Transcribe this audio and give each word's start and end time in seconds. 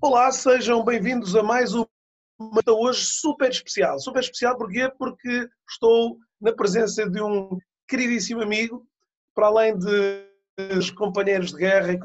Olá, 0.00 0.30
sejam 0.30 0.84
bem-vindos 0.84 1.34
a 1.34 1.42
mais 1.42 1.72
uma 1.74 1.88
hoje 2.68 3.04
super 3.04 3.50
especial. 3.50 3.98
Super 3.98 4.20
especial? 4.20 4.56
Porque 4.56 5.48
estou 5.68 6.18
na 6.40 6.52
presença 6.52 7.08
de 7.08 7.20
um 7.20 7.58
queridíssimo 7.88 8.42
amigo, 8.42 8.86
para 9.34 9.46
além 9.46 9.76
de 9.78 10.26
os 10.76 10.90
companheiros 10.90 11.52
de 11.52 11.58
guerra 11.58 11.92
e 11.92 11.98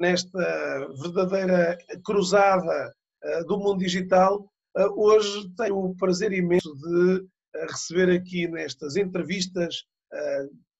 nesta 0.00 0.88
verdadeira 1.02 1.78
cruzada 2.04 2.94
eh, 3.22 3.44
do 3.44 3.58
mundo 3.58 3.78
digital, 3.78 4.50
eh, 4.76 4.86
hoje 4.96 5.48
tenho 5.56 5.76
o 5.76 5.96
prazer 5.96 6.32
imenso 6.32 6.74
de 6.76 7.26
eh, 7.54 7.66
receber 7.66 8.10
aqui 8.10 8.48
nestas 8.48 8.96
entrevistas 8.96 9.84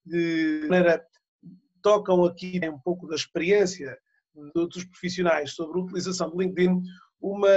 de 0.07 0.67
maneira 0.71 1.05
tocam 1.89 2.23
aqui 2.27 2.61
um 2.69 2.79
pouco 2.79 3.07
da 3.07 3.15
experiência 3.15 3.97
outros 4.55 4.85
profissionais 4.85 5.53
sobre 5.53 5.81
a 5.81 5.83
utilização 5.85 6.29
do 6.29 6.39
LinkedIn, 6.39 6.83
uma 7.19 7.49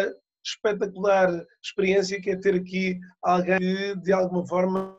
espetacular 0.42 1.46
experiência 1.62 2.20
que 2.22 2.30
é 2.30 2.38
ter 2.38 2.56
aqui 2.56 2.98
alguém 3.22 3.60
que 3.60 3.96
de 3.98 4.14
alguma 4.14 4.48
forma 4.48 4.98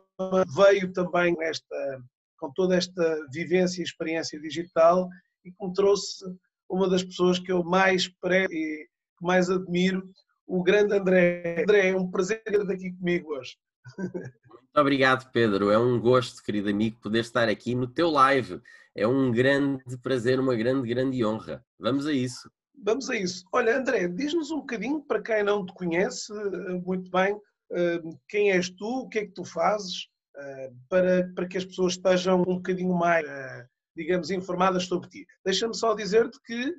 veio 0.54 0.92
também 0.92 1.34
nesta, 1.38 2.04
com 2.38 2.52
toda 2.52 2.76
esta 2.76 3.26
vivência 3.32 3.80
e 3.80 3.84
experiência 3.84 4.38
digital 4.38 5.08
e 5.46 5.50
que 5.50 5.66
me 5.66 5.72
trouxe 5.72 6.22
uma 6.68 6.88
das 6.88 7.02
pessoas 7.02 7.38
que 7.38 7.50
eu 7.50 7.64
mais 7.64 8.08
prezo 8.20 8.52
e 8.52 8.86
que 9.18 9.26
mais 9.26 9.48
admiro, 9.48 10.04
o 10.46 10.62
grande 10.62 10.94
André. 10.94 11.62
André, 11.62 11.88
é 11.88 11.96
um 11.96 12.10
prazer 12.10 12.42
ter 12.44 12.60
aqui 12.70 12.92
comigo 12.92 13.34
hoje. 13.34 13.56
Muito 13.98 14.80
obrigado, 14.80 15.30
Pedro. 15.32 15.70
É 15.70 15.78
um 15.78 16.00
gosto, 16.00 16.42
querido 16.42 16.70
amigo, 16.70 16.98
poder 17.00 17.20
estar 17.20 17.48
aqui 17.48 17.74
no 17.74 17.86
teu 17.86 18.10
live. 18.10 18.60
É 18.94 19.06
um 19.06 19.30
grande 19.30 19.96
prazer, 20.02 20.40
uma 20.40 20.54
grande, 20.54 20.88
grande 20.88 21.24
honra. 21.24 21.64
Vamos 21.78 22.06
a 22.06 22.12
isso. 22.12 22.50
Vamos 22.74 23.08
a 23.10 23.16
isso. 23.16 23.44
Olha, 23.52 23.78
André, 23.78 24.08
diz-nos 24.08 24.50
um 24.50 24.60
bocadinho, 24.60 25.02
para 25.02 25.22
quem 25.22 25.42
não 25.42 25.64
te 25.64 25.72
conhece 25.72 26.32
eh, 26.32 26.80
muito 26.84 27.10
bem, 27.10 27.38
eh, 27.70 28.00
quem 28.28 28.50
és 28.50 28.70
tu, 28.70 29.02
o 29.02 29.08
que 29.08 29.20
é 29.20 29.26
que 29.26 29.32
tu 29.32 29.44
fazes, 29.44 30.08
eh, 30.36 30.70
para, 30.88 31.32
para 31.34 31.46
que 31.46 31.58
as 31.58 31.64
pessoas 31.64 31.92
estejam 31.92 32.40
um 32.40 32.56
bocadinho 32.56 32.94
mais, 32.94 33.24
digamos, 33.96 34.30
informadas 34.30 34.86
sobre 34.86 35.08
ti. 35.08 35.26
Deixa-me 35.44 35.74
só 35.74 35.94
dizer-te 35.94 36.38
que 36.44 36.74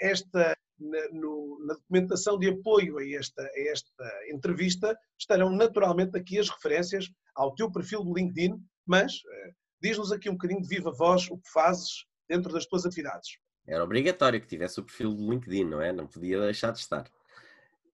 esta 0.00 0.56
na, 0.78 1.08
no, 1.12 1.58
na, 1.66 1.74
documentação 1.74 2.38
de 2.38 2.48
apoio 2.48 2.98
a 2.98 3.08
esta, 3.08 3.42
a 3.42 3.60
esta 3.70 4.10
entrevista 4.30 4.96
estarão 5.18 5.50
naturalmente 5.50 6.16
aqui 6.16 6.38
as 6.38 6.48
referências 6.48 7.10
ao 7.34 7.54
teu 7.54 7.70
perfil 7.70 8.04
do 8.04 8.14
LinkedIn, 8.14 8.60
mas 8.86 9.12
uh, 9.12 9.54
diz-nos 9.80 10.12
aqui 10.12 10.28
um 10.28 10.34
bocadinho 10.34 10.62
de 10.62 10.68
viva 10.68 10.90
voz 10.92 11.28
o 11.30 11.38
que 11.38 11.50
fazes 11.50 12.06
dentro 12.28 12.52
das 12.52 12.66
tuas 12.66 12.84
atividades. 12.84 13.38
Era 13.66 13.82
obrigatório 13.82 14.40
que 14.40 14.46
tivesse 14.46 14.78
o 14.80 14.84
perfil 14.84 15.12
do 15.14 15.30
LinkedIn, 15.30 15.64
não 15.64 15.80
é? 15.80 15.92
Não 15.92 16.06
podia 16.06 16.40
deixar 16.40 16.70
de 16.70 16.78
estar. 16.78 17.10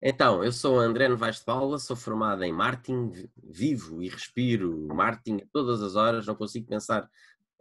Então, 0.05 0.43
eu 0.43 0.51
sou 0.51 0.81
André 0.81 1.09
Novaes 1.09 1.37
de 1.37 1.45
Paula, 1.45 1.79
sou 1.79 1.95
formado 1.95 2.43
em 2.43 2.53
marketing, 2.53 3.12
vivo 3.43 4.03
e 4.03 4.09
respiro 4.09 4.89
marketing 4.93 5.47
todas 5.53 5.81
as 5.81 5.95
horas, 5.95 6.27
não 6.27 6.35
consigo 6.35 6.67
pensar 6.67 7.09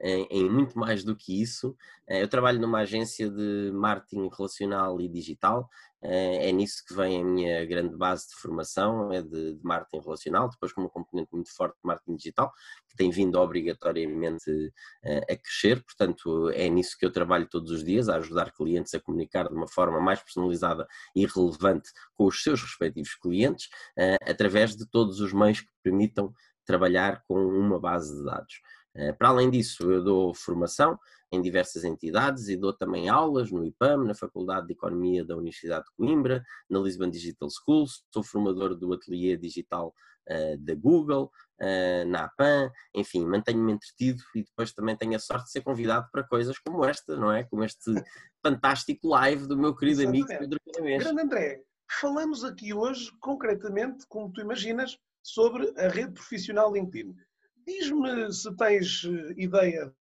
em, 0.01 0.27
em, 0.31 0.49
muito 0.49 0.77
mais 0.77 1.03
do 1.03 1.15
que 1.15 1.41
isso. 1.41 1.75
Eh, 2.07 2.21
eu 2.23 2.27
trabalho 2.27 2.59
numa 2.59 2.79
agência 2.79 3.29
de 3.29 3.71
marketing 3.73 4.29
relacional 4.35 4.99
e 4.99 5.07
digital, 5.07 5.69
eh, 6.03 6.49
é 6.49 6.51
nisso 6.51 6.83
que 6.87 6.93
vem 6.93 7.21
a 7.21 7.23
minha 7.23 7.65
grande 7.65 7.95
base 7.95 8.27
de 8.29 8.35
formação, 8.35 9.13
é 9.13 9.21
de, 9.21 9.55
de 9.55 9.63
marketing 9.63 10.03
relacional, 10.03 10.49
depois 10.49 10.73
com 10.73 10.81
uma 10.81 10.89
componente 10.89 11.29
muito 11.31 11.55
forte 11.55 11.75
de 11.75 11.85
marketing 11.87 12.15
digital, 12.15 12.51
que 12.89 12.97
tem 12.97 13.11
vindo 13.11 13.35
obrigatoriamente 13.39 14.73
eh, 15.03 15.33
a 15.33 15.37
crescer, 15.37 15.83
portanto 15.83 16.49
é 16.49 16.67
nisso 16.67 16.97
que 16.97 17.05
eu 17.05 17.11
trabalho 17.11 17.47
todos 17.47 17.71
os 17.71 17.83
dias, 17.83 18.09
a 18.09 18.17
ajudar 18.17 18.51
clientes 18.51 18.93
a 18.93 18.99
comunicar 18.99 19.47
de 19.47 19.55
uma 19.55 19.67
forma 19.67 19.99
mais 19.99 20.21
personalizada 20.21 20.87
e 21.15 21.25
relevante 21.25 21.89
com 22.15 22.25
os 22.25 22.41
seus 22.43 22.61
respectivos 22.61 23.15
clientes, 23.15 23.69
através 24.27 24.75
de 24.75 24.85
todos 24.89 25.19
os 25.19 25.33
meios 25.33 25.61
que 25.61 25.69
permitam 25.83 26.33
trabalhar 26.65 27.23
com 27.27 27.35
uma 27.35 27.79
base 27.79 28.15
de 28.15 28.23
dados. 28.23 28.61
Eh, 28.93 29.13
para 29.13 29.29
além 29.29 29.49
disso, 29.49 29.89
eu 29.91 30.03
dou 30.03 30.33
formação 30.33 30.99
em 31.31 31.41
diversas 31.41 31.83
entidades 31.83 32.49
e 32.49 32.57
dou 32.57 32.73
também 32.73 33.07
aulas 33.07 33.51
no 33.51 33.65
IPAM, 33.65 34.03
na 34.03 34.13
Faculdade 34.13 34.67
de 34.67 34.73
Economia 34.73 35.23
da 35.23 35.37
Universidade 35.37 35.85
de 35.85 35.91
Coimbra, 35.95 36.43
na 36.69 36.79
Lisbon 36.79 37.09
Digital 37.09 37.49
School, 37.49 37.85
sou 38.13 38.21
formador 38.21 38.75
do 38.75 38.91
Ateliê 38.93 39.37
Digital 39.37 39.93
uh, 40.29 40.57
da 40.57 40.75
Google, 40.75 41.31
uh, 41.61 42.05
na 42.05 42.25
APAN, 42.25 42.69
enfim, 42.93 43.25
mantenho-me 43.25 43.71
entretido 43.71 44.21
e 44.35 44.43
depois 44.43 44.73
também 44.73 44.97
tenho 44.97 45.15
a 45.15 45.19
sorte 45.19 45.45
de 45.45 45.51
ser 45.51 45.61
convidado 45.61 46.09
para 46.11 46.27
coisas 46.27 46.59
como 46.59 46.83
esta, 46.83 47.15
não 47.15 47.31
é? 47.31 47.45
Como 47.45 47.63
este 47.63 47.85
fantástico 48.43 49.07
live 49.07 49.47
do 49.47 49.57
meu 49.57 49.73
querido 49.73 50.05
amigo 50.05 50.27
Pedro 50.27 50.59
Caramês. 50.73 51.01
Grande 51.01 51.21
André, 51.21 51.63
falamos 51.89 52.43
aqui 52.43 52.73
hoje 52.73 53.09
concretamente, 53.21 54.05
como 54.09 54.29
tu 54.33 54.41
imaginas, 54.41 54.97
sobre 55.23 55.71
a 55.77 55.87
rede 55.87 56.11
profissional 56.11 56.73
LinkedIn. 56.73 57.15
Diz-me 57.65 58.31
se 58.31 58.55
tens 58.55 59.03
eh, 59.05 59.33
ideia 59.37 59.93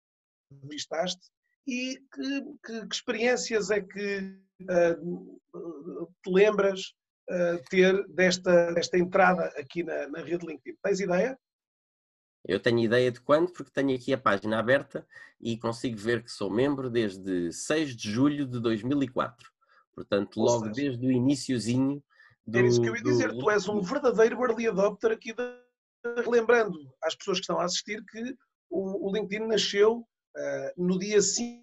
de 0.50 0.69
vistaste 0.69 1.30
e 1.66 1.98
que, 2.12 2.42
que, 2.64 2.86
que, 2.86 2.94
experiências 2.94 3.70
é 3.70 3.80
que 3.80 4.38
uh, 4.62 6.10
te 6.22 6.30
lembras 6.30 6.94
uh, 7.30 7.62
ter 7.68 8.06
desta, 8.08 8.72
desta 8.72 8.97
entrada 8.97 9.44
aqui 9.56 9.82
na, 9.82 10.08
na 10.08 10.22
rede 10.22 10.47
LinkedIn. 10.47 10.78
Tens 10.82 11.00
ideia? 11.00 11.38
Eu 12.47 12.58
tenho 12.58 12.78
ideia 12.78 13.12
de 13.12 13.20
quando, 13.20 13.52
porque 13.52 13.70
tenho 13.70 13.94
aqui 13.94 14.14
a 14.14 14.18
página 14.18 14.58
aberta 14.58 15.06
e 15.38 15.58
consigo 15.58 15.98
ver 15.98 16.22
que 16.22 16.30
sou 16.30 16.50
membro 16.50 16.88
desde 16.88 17.52
6 17.52 17.94
de 17.94 18.10
julho 18.10 18.47
de 18.47 18.60
2004. 18.60 19.50
Portanto, 19.94 20.41
logo 20.41 20.66
seja, 20.66 20.74
desde 20.74 21.06
o 21.06 21.10
iníciozinho 21.10 22.02
do... 22.47 22.58
Era 22.58 22.66
isso 22.66 22.80
que 22.80 22.88
eu 22.88 22.97
ia 22.97 23.02
dizer, 23.02 23.32
do... 23.32 23.41
tu 23.41 23.50
és 23.50 23.68
um 23.68 23.82
verdadeiro 23.82 24.41
early 24.42 24.68
adopter 24.68 25.12
aqui 25.12 25.34
da 25.34 25.67
relembrando 26.16 26.78
às 27.02 27.14
pessoas 27.14 27.38
que 27.38 27.42
estão 27.42 27.58
a 27.58 27.64
assistir 27.64 28.04
que 28.04 28.34
o, 28.70 29.08
o 29.08 29.12
LinkedIn 29.12 29.46
nasceu 29.46 29.98
uh, 29.98 30.72
no 30.76 30.98
dia 30.98 31.20
5 31.20 31.62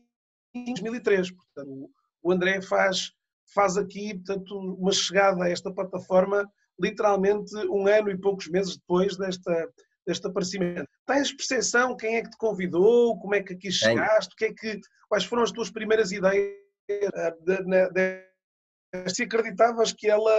de 0.56 0.66
2003. 0.74 1.32
Portanto, 1.32 1.90
o 2.24 2.32
André 2.32 2.62
faz, 2.62 3.12
faz 3.54 3.78
aqui 3.78 4.16
portanto, 4.16 4.58
uma 4.58 4.92
chegada 4.92 5.44
a 5.44 5.50
esta 5.50 5.72
plataforma 5.72 6.50
literalmente 6.80 7.56
um 7.70 7.88
ano 7.88 8.10
e 8.10 8.18
poucos 8.18 8.48
meses 8.48 8.78
depois 8.78 9.16
desta, 9.18 9.70
deste 10.06 10.28
aparecimento. 10.28 10.90
Tens 11.08 11.32
percepção 11.32 11.96
quem 11.96 12.18
é 12.18 12.22
que 12.22 12.30
te 12.30 12.38
convidou, 12.38 13.18
como 13.20 13.36
é 13.36 13.42
que 13.42 13.54
aqui 13.54 13.72
chegaste, 13.72 14.36
que 14.36 14.46
é 14.46 14.54
que, 14.54 14.80
quais 15.08 15.24
foram 15.24 15.44
as 15.44 15.52
tuas 15.52 15.70
primeiras 15.70 16.12
ideias? 16.12 16.54
Uh, 16.92 17.44
de, 17.44 17.64
de, 17.64 17.90
de, 17.94 19.10
se 19.10 19.24
acreditavas 19.24 19.92
que 19.92 20.08
ela 20.08 20.32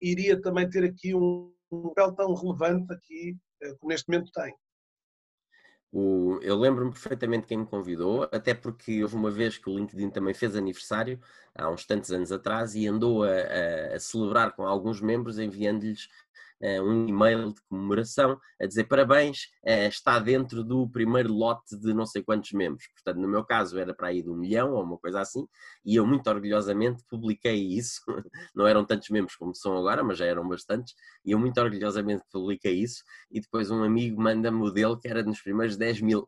iria 0.00 0.40
também 0.40 0.68
ter 0.68 0.84
aqui 0.84 1.14
um, 1.14 1.54
um 1.74 1.88
papel 1.88 2.12
tão 2.12 2.34
relevante 2.34 2.92
aqui 2.92 3.36
eh, 3.62 3.74
como 3.74 3.90
neste 3.90 4.08
momento 4.08 4.30
tem. 4.32 4.54
O, 5.96 6.40
eu 6.42 6.56
lembro-me 6.56 6.90
perfeitamente 6.90 7.46
quem 7.46 7.58
me 7.58 7.66
convidou, 7.66 8.28
até 8.32 8.52
porque 8.52 9.00
houve 9.00 9.14
uma 9.14 9.30
vez 9.30 9.58
que 9.58 9.70
o 9.70 9.78
LinkedIn 9.78 10.10
também 10.10 10.34
fez 10.34 10.56
aniversário, 10.56 11.20
há 11.54 11.70
uns 11.70 11.86
tantos 11.86 12.10
anos 12.10 12.32
atrás, 12.32 12.74
e 12.74 12.84
andou 12.88 13.22
a, 13.22 13.28
a, 13.28 13.94
a 13.94 14.00
celebrar 14.00 14.56
com 14.56 14.66
alguns 14.66 15.00
membros, 15.00 15.38
enviando-lhes 15.38 16.08
um 16.80 17.06
e-mail 17.06 17.52
de 17.52 17.60
comemoração 17.68 18.38
a 18.60 18.66
dizer 18.66 18.84
parabéns, 18.84 19.44
uh, 19.66 19.88
está 19.88 20.18
dentro 20.18 20.64
do 20.64 20.88
primeiro 20.88 21.32
lote 21.32 21.78
de 21.78 21.92
não 21.92 22.06
sei 22.06 22.22
quantos 22.22 22.52
membros. 22.52 22.86
Portanto, 22.94 23.20
no 23.20 23.28
meu 23.28 23.44
caso 23.44 23.78
era 23.78 23.94
para 23.94 24.08
aí 24.08 24.22
de 24.22 24.30
um 24.30 24.36
milhão 24.36 24.72
ou 24.72 24.82
uma 24.82 24.98
coisa 24.98 25.20
assim, 25.20 25.46
e 25.84 25.96
eu 25.96 26.06
muito 26.06 26.28
orgulhosamente 26.28 27.02
publiquei 27.08 27.54
isso. 27.54 28.00
não 28.54 28.66
eram 28.66 28.84
tantos 28.84 29.08
membros 29.10 29.36
como 29.36 29.54
são 29.54 29.76
agora, 29.76 30.02
mas 30.02 30.18
já 30.18 30.26
eram 30.26 30.48
bastantes, 30.48 30.94
e 31.24 31.32
eu 31.32 31.38
muito 31.38 31.60
orgulhosamente 31.60 32.22
publiquei 32.32 32.74
isso. 32.74 33.02
E 33.30 33.40
depois 33.40 33.70
um 33.70 33.82
amigo 33.82 34.20
manda-me 34.20 34.62
o 34.62 34.70
dele 34.70 34.96
que 34.98 35.08
era 35.08 35.22
nos 35.22 35.40
primeiros 35.42 35.76
10 35.76 36.00
mil. 36.00 36.24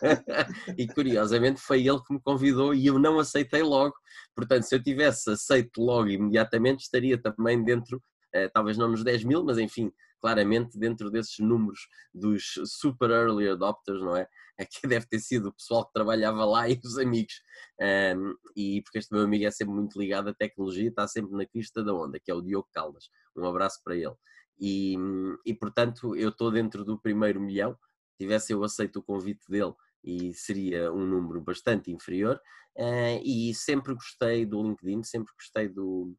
e 0.78 0.86
curiosamente 0.88 1.60
foi 1.60 1.86
ele 1.86 2.00
que 2.06 2.14
me 2.14 2.20
convidou 2.20 2.74
e 2.74 2.86
eu 2.86 2.98
não 2.98 3.18
aceitei 3.18 3.62
logo. 3.62 3.94
Portanto, 4.34 4.62
se 4.64 4.74
eu 4.74 4.82
tivesse 4.82 5.30
aceito 5.30 5.80
logo 5.80 6.08
imediatamente, 6.08 6.80
estaria 6.80 7.20
também 7.20 7.62
dentro 7.62 8.00
eh, 8.00 8.13
talvez 8.52 8.76
não 8.76 8.88
nos 8.88 9.04
10 9.04 9.24
mil, 9.24 9.44
mas 9.44 9.58
enfim, 9.58 9.92
claramente 10.24 10.78
dentro 10.78 11.10
desses 11.10 11.38
números 11.38 11.86
dos 12.14 12.54
super 12.64 13.10
early 13.10 13.46
adopters, 13.46 14.00
não 14.00 14.16
é? 14.16 14.26
Aqui 14.58 14.86
deve 14.86 15.06
ter 15.06 15.18
sido 15.18 15.48
o 15.48 15.52
pessoal 15.52 15.84
que 15.84 15.92
trabalhava 15.92 16.46
lá 16.46 16.66
e 16.70 16.80
os 16.82 16.96
amigos. 16.96 17.42
Um, 17.78 18.34
e 18.56 18.80
porque 18.80 18.98
este 18.98 19.12
meu 19.12 19.22
amigo 19.22 19.44
é 19.44 19.50
sempre 19.50 19.74
muito 19.74 20.00
ligado 20.00 20.28
à 20.28 20.34
tecnologia, 20.34 20.88
está 20.88 21.06
sempre 21.06 21.36
na 21.36 21.44
crista 21.44 21.84
da 21.84 21.92
onda, 21.92 22.18
que 22.18 22.30
é 22.30 22.34
o 22.34 22.40
Diogo 22.40 22.68
Caldas. 22.72 23.10
Um 23.36 23.44
abraço 23.46 23.82
para 23.84 23.96
ele. 23.96 24.14
E, 24.58 24.96
e 25.44 25.52
portanto, 25.52 26.16
eu 26.16 26.30
estou 26.30 26.50
dentro 26.50 26.86
do 26.86 26.98
primeiro 26.98 27.38
milhão. 27.38 27.76
Tivesse 28.18 28.54
eu 28.54 28.64
aceito 28.64 29.00
o 29.00 29.02
convite 29.02 29.44
dele 29.46 29.74
e 30.02 30.32
seria 30.32 30.90
um 30.90 31.04
número 31.04 31.42
bastante 31.42 31.90
inferior. 31.90 32.40
Uh, 32.76 33.20
e 33.22 33.54
sempre 33.54 33.92
gostei 33.92 34.46
do 34.46 34.62
LinkedIn, 34.62 35.02
sempre 35.02 35.32
gostei 35.34 35.68
do, 35.68 36.16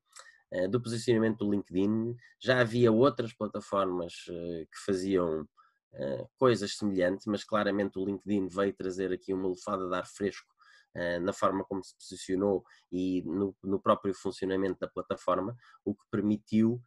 do 0.70 0.82
posicionamento 0.82 1.40
do 1.40 1.52
LinkedIn. 1.52 2.16
Já 2.40 2.60
havia 2.60 2.92
outras 2.92 3.34
plataformas 3.34 4.14
uh, 4.30 4.66
que 4.72 4.80
faziam 4.86 5.48
coisas 6.38 6.76
semelhantes, 6.76 7.26
mas 7.26 7.46
claramente 7.46 7.98
o 7.98 8.04
LinkedIn 8.06 8.50
veio 8.50 8.74
trazer 8.74 9.14
aqui 9.14 9.34
uma 9.34 9.48
lufada 9.48 9.88
de 9.88 9.96
ar 9.96 10.06
fresco 10.06 10.54
na 11.22 11.32
forma 11.32 11.64
como 11.64 11.82
se 11.82 11.96
posicionou 11.96 12.66
e 12.92 13.22
no, 13.26 13.56
no 13.64 13.80
próprio 13.82 14.14
funcionamento 14.14 14.78
da 14.78 14.90
plataforma, 14.90 15.56
o 15.86 15.96
que 15.96 16.04
permitiu 16.12 16.82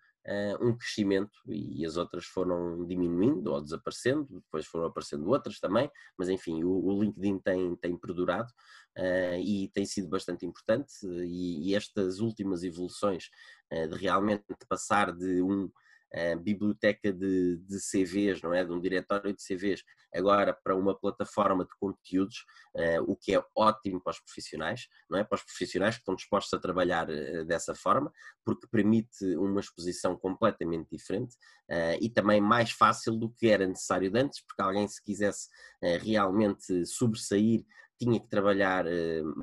um 0.61 0.77
crescimento 0.77 1.39
e 1.47 1.85
as 1.87 1.97
outras 1.97 2.27
foram 2.27 2.85
diminuindo 2.87 3.53
ou 3.53 3.63
desaparecendo, 3.63 4.27
depois 4.31 4.67
foram 4.67 4.87
aparecendo 4.87 5.29
outras 5.29 5.59
também, 5.59 5.91
mas 6.19 6.29
enfim, 6.29 6.63
o, 6.65 6.71
o 6.71 7.03
LinkedIn 7.03 7.39
tem, 7.39 7.77
tem 7.77 7.97
perdurado 7.97 8.53
uh, 8.99 9.41
e 9.41 9.69
tem 9.69 9.87
sido 9.87 10.09
bastante 10.09 10.45
importante 10.45 10.93
e, 11.05 11.71
e 11.71 11.75
estas 11.75 12.21
últimas 12.21 12.63
evoluções 12.63 13.31
uh, 13.73 13.89
de 13.89 13.97
realmente 13.97 14.45
passar 14.69 15.13
de 15.13 15.41
um 15.43 15.71
biblioteca 16.43 17.13
de, 17.13 17.57
de, 17.57 17.79
CVs, 17.79 18.41
não 18.43 18.55
é? 18.55 18.65
De 18.65 18.73
um 18.73 18.81
diretório 18.81 19.35
de 19.35 19.43
CVs, 19.43 19.83
agora 20.15 20.53
para 20.53 20.77
uma 20.77 20.99
plataforma 20.99 21.65
de 21.65 21.71
conteúdos, 21.79 22.45
uh, 22.75 23.03
o 23.07 23.17
que 23.17 23.35
é 23.35 23.45
ótimo 23.55 24.01
para 24.03 24.13
os 24.13 24.21
profissionais, 24.21 24.89
não 25.09 25.19
é? 25.19 25.25
Para 25.25 25.37
os 25.37 25.43
profissionais 25.43 25.97
que 25.97 26.01
estão 26.01 26.15
dispostos 26.15 26.53
a 26.55 26.61
trabalhar 26.61 27.09
uh, 27.09 27.45
dessa 27.45 27.75
forma, 27.75 28.13
porque 28.45 28.67
permite 28.71 29.25
uma 29.37 29.61
exposição 29.61 30.17
completamente 30.17 30.89
diferente 30.91 31.35
uh, 31.71 31.99
e 32.01 32.09
também 32.09 32.41
mais 32.41 32.71
fácil 32.71 33.17
do 33.17 33.31
que 33.31 33.49
era 33.49 33.67
necessário 33.67 34.11
antes, 34.15 34.43
porque 34.47 34.63
alguém 34.63 34.87
se 34.89 35.03
quisesse 35.03 35.49
realmente 36.01 36.85
sobressair 36.87 37.65
tinha 37.99 38.21
que 38.21 38.29
trabalhar 38.29 38.85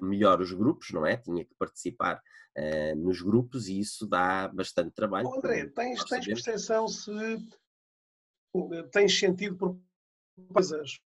melhor 0.02 0.40
os 0.42 0.54
grupos, 0.54 0.92
não 0.92 1.06
é? 1.06 1.18
Tinha 1.18 1.44
que 1.44 1.54
participar 1.60 2.22
uh, 2.58 2.96
nos 2.96 3.22
grupos 3.22 3.68
e 3.68 3.80
isso 3.80 4.08
dá 4.08 4.48
bastante 4.48 4.92
trabalho. 4.92 5.28
Oh, 5.28 5.38
André, 5.38 5.68
tens, 5.68 6.04
tens 6.06 6.26
percepção 6.26 6.88
se 6.88 7.12
tens 8.92 9.20
sentido 9.20 9.56
por 9.58 9.78
coisas 10.54 11.00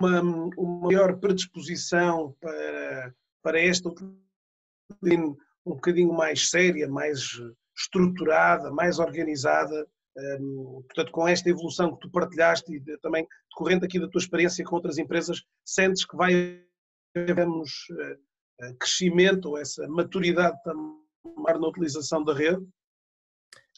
uma, 0.00 0.20
uma 0.20 0.88
maior 0.88 1.18
predisposição 1.18 2.36
para, 2.40 3.14
para 3.42 3.60
esta 3.60 3.88
um 5.02 5.36
bocadinho 5.64 6.12
mais 6.12 6.50
séria, 6.50 6.88
mais 6.88 7.40
estruturada, 7.76 8.70
mais 8.70 8.98
organizada, 8.98 9.86
um, 10.40 10.82
portanto, 10.86 11.10
com 11.10 11.26
esta 11.26 11.48
evolução 11.48 11.94
que 11.94 12.00
tu 12.00 12.10
partilhaste 12.10 12.72
e 12.72 12.78
de, 12.78 12.96
também 12.98 13.26
decorrente 13.50 13.84
aqui 13.84 13.98
da 13.98 14.08
tua 14.08 14.20
experiência 14.20 14.64
com 14.64 14.76
outras 14.76 14.98
empresas, 14.98 15.42
sentes 15.64 16.04
que 16.04 16.16
vai 16.16 16.62
havermos 17.16 17.88
uh, 17.90 18.18
crescimento 18.78 19.50
ou 19.50 19.58
essa 19.58 19.86
maturidade 19.88 20.56
também 20.62 21.04
na 21.60 21.68
utilização 21.68 22.22
da 22.22 22.34
rede 22.34 22.64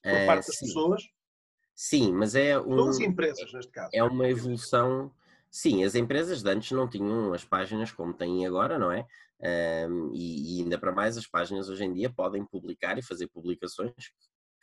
por 0.03 0.11
é, 0.11 0.27
parte 0.27 0.47
das 0.47 0.59
pessoas? 0.59 1.03
Sim, 1.75 2.13
mas 2.13 2.35
é 2.35 2.59
um, 2.59 2.77
Todas 2.77 2.97
as 2.97 3.03
empresas, 3.03 3.53
neste 3.53 3.73
caso. 3.73 3.91
É 3.93 4.03
uma 4.03 4.29
evolução. 4.29 5.13
Sim, 5.51 5.85
as 5.85 5.95
empresas 5.95 6.43
de 6.43 6.51
antes 6.51 6.71
não 6.73 6.89
tinham 6.89 7.33
as 7.33 7.45
páginas 7.45 7.93
como 7.93 8.15
têm 8.15 8.47
agora, 8.47 8.79
não 8.79 8.91
é? 8.91 9.07
Um, 9.89 10.11
e, 10.15 10.59
e, 10.59 10.63
ainda 10.63 10.79
para 10.79 10.93
mais, 10.93 11.19
as 11.19 11.27
páginas 11.27 11.69
hoje 11.69 11.85
em 11.85 11.93
dia 11.93 12.09
podem 12.09 12.45
publicar 12.45 12.99
e 12.99 13.03
fazer 13.03 13.29
publicações 13.29 13.93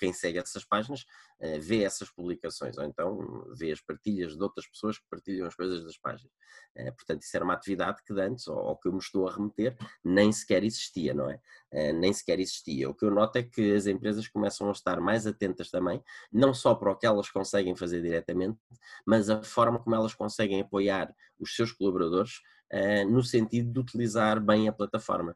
quem 0.04 0.12
segue 0.12 0.38
essas 0.38 0.66
páginas 0.66 1.06
uh, 1.40 1.62
vê 1.62 1.84
essas 1.84 2.10
publicações, 2.10 2.78
ou 2.78 2.84
então 2.84 3.46
vê 3.58 3.72
as 3.72 3.80
partilhas 3.80 4.36
de 4.36 4.44
outras 4.44 4.68
pessoas 4.68 4.98
que 4.98 5.06
partilham 5.10 5.48
as 5.48 5.56
coisas 5.56 5.82
das 5.86 5.98
páginas. 5.98 6.34
Uh, 6.78 6.94
portanto, 6.94 7.22
isso 7.22 7.38
era 7.38 7.46
uma 7.46 7.54
atividade 7.54 8.04
que 8.06 8.12
antes, 8.20 8.46
ou, 8.50 8.76
que 8.76 8.90
eu 8.90 8.92
me 8.92 9.00
estou 9.00 9.26
a 9.26 9.34
remeter, 9.34 9.78
nem 10.04 10.30
sequer 10.30 10.62
existia, 10.66 11.14
não 11.14 11.30
é? 11.30 11.40
Uh, 11.72 11.94
nem 11.94 12.12
sequer 12.12 12.38
existia. 12.42 12.90
O 12.90 12.94
que 12.94 13.06
eu 13.06 13.12
noto 13.12 13.38
é 13.38 13.44
que 13.44 13.74
as 13.74 13.88
empresas 13.88 14.28
começam 14.28 14.68
a 14.68 14.74
estar 14.74 15.00
mais 15.00 15.26
atentas 15.26 15.72
também, 15.72 16.04
não 16.30 16.54
só 16.54 16.76
para 16.76 16.92
o 16.92 16.98
que 16.98 17.06
elas 17.06 17.30
conseguem 17.30 17.74
fazer 17.74 18.02
diretamente, 18.02 18.60
mas 19.06 19.30
a 19.30 19.42
forma 19.42 19.80
como 19.80 19.96
elas 19.96 20.14
conseguem 20.14 20.60
apoiar 20.60 21.16
os 21.40 21.56
seus 21.56 21.72
colaboradores 21.72 22.42
no 23.08 23.22
sentido 23.22 23.72
de 23.72 23.80
utilizar 23.80 24.42
bem 24.44 24.68
a 24.68 24.74
plataforma, 24.74 25.36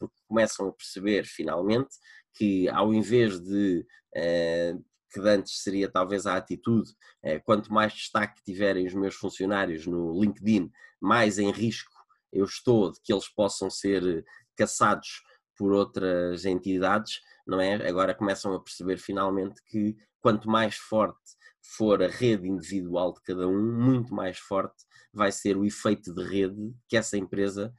porque 0.00 0.16
começam 0.26 0.66
a 0.66 0.72
perceber 0.72 1.24
finalmente 1.24 1.90
que 2.34 2.68
ao 2.68 2.92
invés 2.92 3.40
de 3.40 3.86
uh, 4.16 4.84
que 5.12 5.20
antes 5.20 5.62
seria 5.62 5.90
talvez 5.90 6.26
a 6.26 6.36
atitude, 6.36 6.90
uh, 7.24 7.42
quanto 7.44 7.72
mais 7.72 7.92
destaque 7.92 8.42
tiverem 8.42 8.86
os 8.86 8.94
meus 8.94 9.14
funcionários 9.14 9.86
no 9.86 10.20
LinkedIn, 10.20 10.70
mais 11.00 11.38
em 11.38 11.50
risco 11.50 11.92
eu 12.32 12.44
estou 12.44 12.90
de 12.90 13.00
que 13.02 13.12
eles 13.12 13.28
possam 13.28 13.68
ser 13.68 14.24
caçados 14.56 15.22
por 15.56 15.72
outras 15.72 16.44
entidades, 16.44 17.20
não 17.46 17.60
é? 17.60 17.86
Agora 17.86 18.14
começam 18.14 18.54
a 18.54 18.60
perceber 18.60 18.96
finalmente 18.96 19.62
que 19.66 19.96
quanto 20.20 20.48
mais 20.48 20.76
forte 20.76 21.36
for 21.76 22.02
a 22.02 22.08
rede 22.08 22.48
individual 22.48 23.12
de 23.12 23.20
cada 23.22 23.46
um, 23.46 23.72
muito 23.72 24.14
mais 24.14 24.38
forte 24.38 24.84
vai 25.12 25.30
ser 25.30 25.56
o 25.56 25.64
efeito 25.64 26.14
de 26.14 26.24
rede 26.24 26.74
que 26.88 26.96
essa 26.96 27.16
empresa 27.16 27.72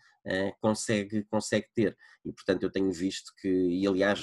consegue, 0.60 1.24
consegue 1.26 1.68
ter. 1.74 1.98
E, 2.26 2.32
portanto, 2.32 2.64
eu 2.64 2.72
tenho 2.72 2.92
visto 2.92 3.34
que, 3.42 3.50
e 3.50 3.86
aliás, 3.86 4.22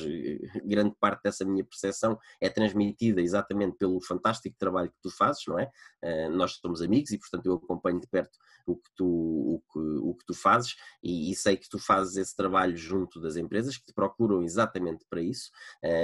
grande 0.65 0.95
parte 0.99 1.23
dessa 1.23 1.45
minha 1.45 1.65
percepção 1.65 2.19
é 2.41 2.49
transmitida 2.49 3.21
exatamente 3.21 3.77
pelo 3.77 4.01
fantástico 4.01 4.57
trabalho 4.59 4.91
que 4.91 5.01
tu 5.03 5.11
fazes, 5.11 5.43
não 5.47 5.59
é? 5.59 5.71
Uh, 6.03 6.31
nós 6.31 6.53
somos 6.53 6.81
amigos 6.81 7.11
e, 7.11 7.19
portanto, 7.19 7.47
eu 7.47 7.55
acompanho 7.55 8.01
de 8.01 8.07
perto 8.07 8.39
o 8.67 8.77
que 8.77 8.91
tu, 8.95 9.07
o 9.07 9.63
que, 9.73 9.79
o 9.79 10.15
que 10.15 10.25
tu 10.27 10.35
fazes 10.35 10.77
e, 11.03 11.31
e 11.31 11.35
sei 11.35 11.57
que 11.57 11.69
tu 11.69 11.79
fazes 11.79 12.17
esse 12.17 12.37
trabalho 12.37 12.77
junto 12.77 13.21
das 13.21 13.37
empresas 13.37 13.77
que 13.77 13.87
te 13.87 13.93
procuram 13.93 14.43
exatamente 14.43 15.05
para 15.09 15.21
isso, 15.21 15.51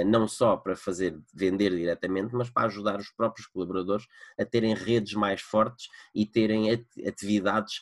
não 0.05 0.27
só 0.27 0.57
para 0.57 0.75
fazer 0.75 1.17
vender 1.33 1.75
diretamente, 1.75 2.35
mas 2.35 2.49
para 2.49 2.67
ajudar 2.67 2.99
os 2.99 3.09
próprios 3.09 3.47
colaboradores 3.47 4.05
a 4.37 4.45
terem 4.45 4.73
redes 4.73 5.13
mais 5.13 5.41
fortes 5.41 5.87
e 6.13 6.25
terem 6.25 6.71
atividades 7.05 7.81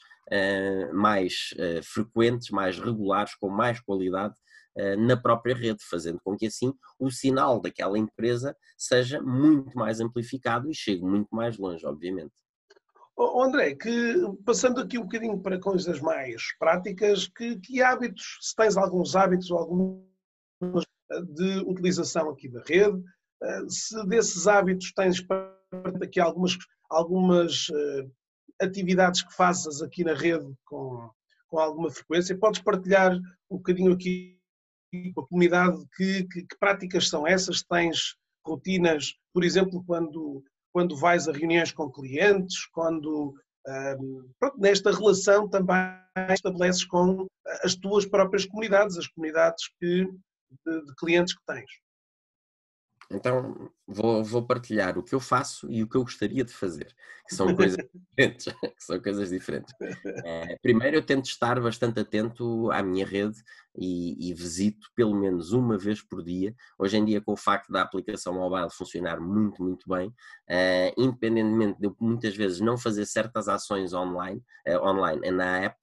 mais 0.93 1.53
uh, 1.53 1.83
frequentes, 1.83 2.49
mais 2.49 2.79
regulares, 2.79 3.35
com 3.35 3.49
mais 3.49 3.79
qualidade 3.79 4.35
uh, 4.77 4.97
na 4.97 5.15
própria 5.15 5.55
rede, 5.55 5.83
fazendo 5.89 6.19
com 6.23 6.35
que 6.35 6.47
assim 6.47 6.73
o 6.99 7.11
sinal 7.11 7.61
daquela 7.61 7.97
empresa 7.97 8.55
seja 8.77 9.21
muito 9.21 9.77
mais 9.77 9.99
amplificado 9.99 10.69
e 10.69 10.75
chegue 10.75 11.03
muito 11.03 11.29
mais 11.31 11.57
longe, 11.57 11.85
obviamente. 11.85 12.33
Oh, 13.17 13.41
André, 13.41 13.75
que 13.75 14.15
passando 14.45 14.81
aqui 14.81 14.97
um 14.97 15.03
bocadinho 15.03 15.39
para 15.39 15.59
coisas 15.59 16.01
mais 16.01 16.43
práticas, 16.59 17.27
que, 17.27 17.57
que 17.59 17.81
hábitos, 17.81 18.39
se 18.41 18.53
tens 18.55 18.75
alguns 18.75 19.15
hábitos 19.15 19.49
ou 19.51 19.57
alguns 19.57 20.85
de 21.33 21.59
utilização 21.59 22.29
aqui 22.29 22.49
da 22.49 22.61
rede, 22.67 23.01
se 23.69 24.05
desses 24.07 24.47
hábitos 24.47 24.91
tens 24.93 25.25
aqui 26.03 26.19
algumas, 26.19 26.57
algumas 26.89 27.67
atividades 28.61 29.21
que 29.21 29.33
fazes 29.33 29.81
aqui 29.81 30.03
na 30.03 30.13
rede 30.13 30.53
com, 30.65 31.09
com 31.47 31.59
alguma 31.59 31.89
frequência. 31.91 32.37
Podes 32.37 32.61
partilhar 32.61 33.15
um 33.49 33.57
bocadinho 33.57 33.93
aqui 33.93 34.39
com 35.13 35.21
a 35.21 35.27
comunidade 35.27 35.83
que, 35.95 36.23
que, 36.25 36.43
que 36.43 36.57
práticas 36.59 37.09
são 37.09 37.27
essas? 37.27 37.63
Tens 37.63 38.15
rotinas, 38.45 39.15
por 39.33 39.43
exemplo, 39.43 39.83
quando, 39.85 40.43
quando 40.71 40.95
vais 40.95 41.27
a 41.27 41.31
reuniões 41.31 41.71
com 41.71 41.91
clientes, 41.91 42.65
quando 42.67 43.35
um, 43.67 44.29
pronto, 44.39 44.59
nesta 44.59 44.91
relação 44.91 45.49
também 45.49 45.75
estabeleces 46.29 46.85
com 46.85 47.25
as 47.63 47.75
tuas 47.75 48.05
próprias 48.05 48.45
comunidades, 48.45 48.97
as 48.97 49.07
comunidades 49.07 49.69
que, 49.79 50.05
de, 50.65 50.85
de 50.85 50.95
clientes 50.95 51.33
que 51.35 51.41
tens. 51.45 51.71
Então 53.11 53.71
vou, 53.87 54.23
vou, 54.23 54.45
partilhar 54.45 54.97
o 54.97 55.03
que 55.03 55.13
eu 55.13 55.19
faço 55.19 55.71
e 55.71 55.83
o 55.83 55.87
que 55.87 55.95
eu 55.95 56.03
gostaria 56.03 56.43
de 56.43 56.51
fazer, 56.51 56.87
que 57.27 57.35
são 57.35 57.55
coisas 57.55 57.77
diferentes. 57.93 58.45
são 58.79 58.99
coisas 58.99 59.29
diferentes. 59.29 59.73
É, 60.23 60.57
primeiro, 60.61 60.97
eu 60.97 61.05
tento 61.05 61.25
estar 61.25 61.59
bastante 61.61 61.99
atento 61.99 62.71
à 62.71 62.81
minha 62.81 63.05
rede 63.05 63.37
e, 63.77 64.29
e, 64.29 64.33
visito 64.33 64.87
pelo 64.95 65.13
menos 65.13 65.51
uma 65.51 65.77
vez 65.77 66.01
por 66.01 66.23
dia. 66.23 66.55
Hoje 66.79 66.97
em 66.97 67.05
dia, 67.05 67.21
com 67.21 67.33
o 67.33 67.37
facto 67.37 67.71
da 67.71 67.81
aplicação 67.81 68.33
mobile 68.33 68.69
funcionar 68.71 69.19
muito, 69.19 69.61
muito 69.61 69.87
bem, 69.87 70.13
é, 70.47 70.93
independentemente 70.97 71.79
de 71.79 71.87
eu 71.87 71.95
muitas 71.99 72.35
vezes 72.35 72.59
não 72.59 72.77
fazer 72.77 73.05
certas 73.05 73.47
ações 73.47 73.93
online, 73.93 74.41
é, 74.65 74.77
online 74.79 75.29
na 75.31 75.59
app, 75.59 75.77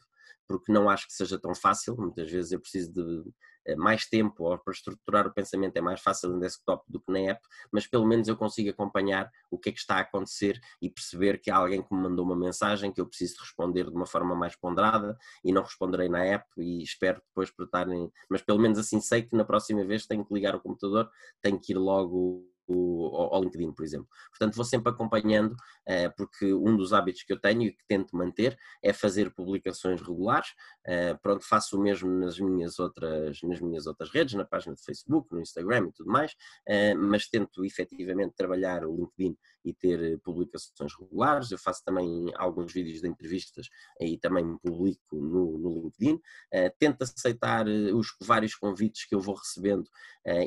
porque 0.58 0.72
não 0.72 0.88
acho 0.90 1.06
que 1.06 1.12
seja 1.14 1.38
tão 1.38 1.54
fácil. 1.54 1.96
Muitas 1.96 2.30
vezes 2.30 2.52
eu 2.52 2.60
preciso 2.60 2.92
de 2.92 3.32
eh, 3.66 3.76
mais 3.76 4.06
tempo 4.06 4.44
ou 4.44 4.58
para 4.58 4.72
estruturar 4.72 5.26
o 5.26 5.32
pensamento 5.32 5.76
é 5.76 5.80
mais 5.80 6.00
fácil 6.00 6.30
no 6.30 6.40
desktop 6.40 6.84
do 6.90 7.00
que 7.00 7.12
na 7.12 7.18
app, 7.30 7.40
mas 7.72 7.86
pelo 7.86 8.06
menos 8.06 8.28
eu 8.28 8.36
consigo 8.36 8.70
acompanhar 8.70 9.30
o 9.50 9.58
que 9.58 9.70
é 9.70 9.72
que 9.72 9.78
está 9.78 9.96
a 9.96 10.00
acontecer 10.00 10.60
e 10.80 10.90
perceber 10.90 11.38
que 11.40 11.50
há 11.50 11.56
alguém 11.56 11.82
que 11.82 11.94
me 11.94 12.02
mandou 12.02 12.24
uma 12.24 12.36
mensagem 12.36 12.92
que 12.92 13.00
eu 13.00 13.06
preciso 13.06 13.36
responder 13.40 13.84
de 13.84 13.94
uma 13.94 14.06
forma 14.06 14.34
mais 14.34 14.56
ponderada 14.56 15.16
e 15.44 15.52
não 15.52 15.62
responderei 15.62 16.08
na 16.08 16.24
app 16.24 16.46
e 16.58 16.82
espero 16.82 17.22
depois 17.28 17.50
por 17.50 17.64
estarem, 17.64 18.10
mas 18.28 18.42
pelo 18.42 18.58
menos 18.58 18.78
assim 18.78 19.00
sei 19.00 19.22
que 19.22 19.36
na 19.36 19.44
próxima 19.44 19.84
vez 19.84 20.06
tenho 20.06 20.24
que 20.24 20.34
ligar 20.34 20.54
o 20.54 20.60
computador, 20.60 21.10
tenho 21.40 21.58
que 21.60 21.72
ir 21.72 21.76
logo 21.76 22.51
ao 22.68 23.42
LinkedIn, 23.42 23.72
por 23.72 23.84
exemplo. 23.84 24.08
Portanto, 24.30 24.54
vou 24.54 24.64
sempre 24.64 24.90
acompanhando, 24.90 25.56
eh, 25.86 26.08
porque 26.10 26.52
um 26.52 26.76
dos 26.76 26.92
hábitos 26.92 27.22
que 27.22 27.32
eu 27.32 27.40
tenho 27.40 27.62
e 27.62 27.72
que 27.72 27.84
tento 27.88 28.16
manter 28.16 28.56
é 28.82 28.92
fazer 28.92 29.32
publicações 29.34 30.00
regulares. 30.00 30.48
Eh, 30.86 31.14
pronto, 31.14 31.44
faço 31.46 31.78
o 31.78 31.82
mesmo 31.82 32.10
nas 32.10 32.38
minhas 32.38 32.78
outras, 32.78 33.38
nas 33.42 33.60
minhas 33.60 33.86
outras 33.86 34.10
redes, 34.10 34.34
na 34.34 34.44
página 34.44 34.74
de 34.74 34.82
Facebook, 34.82 35.32
no 35.32 35.40
Instagram 35.40 35.88
e 35.88 35.92
tudo 35.92 36.10
mais, 36.10 36.34
eh, 36.66 36.94
mas 36.94 37.28
tento 37.28 37.64
efetivamente 37.64 38.34
trabalhar 38.36 38.84
o 38.84 38.94
LinkedIn 38.94 39.36
e 39.64 39.72
ter 39.72 40.18
publicações 40.20 40.92
regulares. 40.98 41.50
Eu 41.50 41.58
faço 41.58 41.82
também 41.84 42.26
alguns 42.36 42.72
vídeos 42.72 43.00
de 43.00 43.08
entrevistas 43.08 43.68
e 44.00 44.18
também 44.18 44.56
publico 44.58 45.16
no, 45.16 45.58
no 45.58 45.82
LinkedIn. 45.84 46.20
Tento 46.80 47.02
aceitar 47.02 47.66
os 47.68 48.08
vários 48.20 48.56
convites 48.56 49.06
que 49.06 49.14
eu 49.14 49.20
vou 49.20 49.36
recebendo 49.36 49.88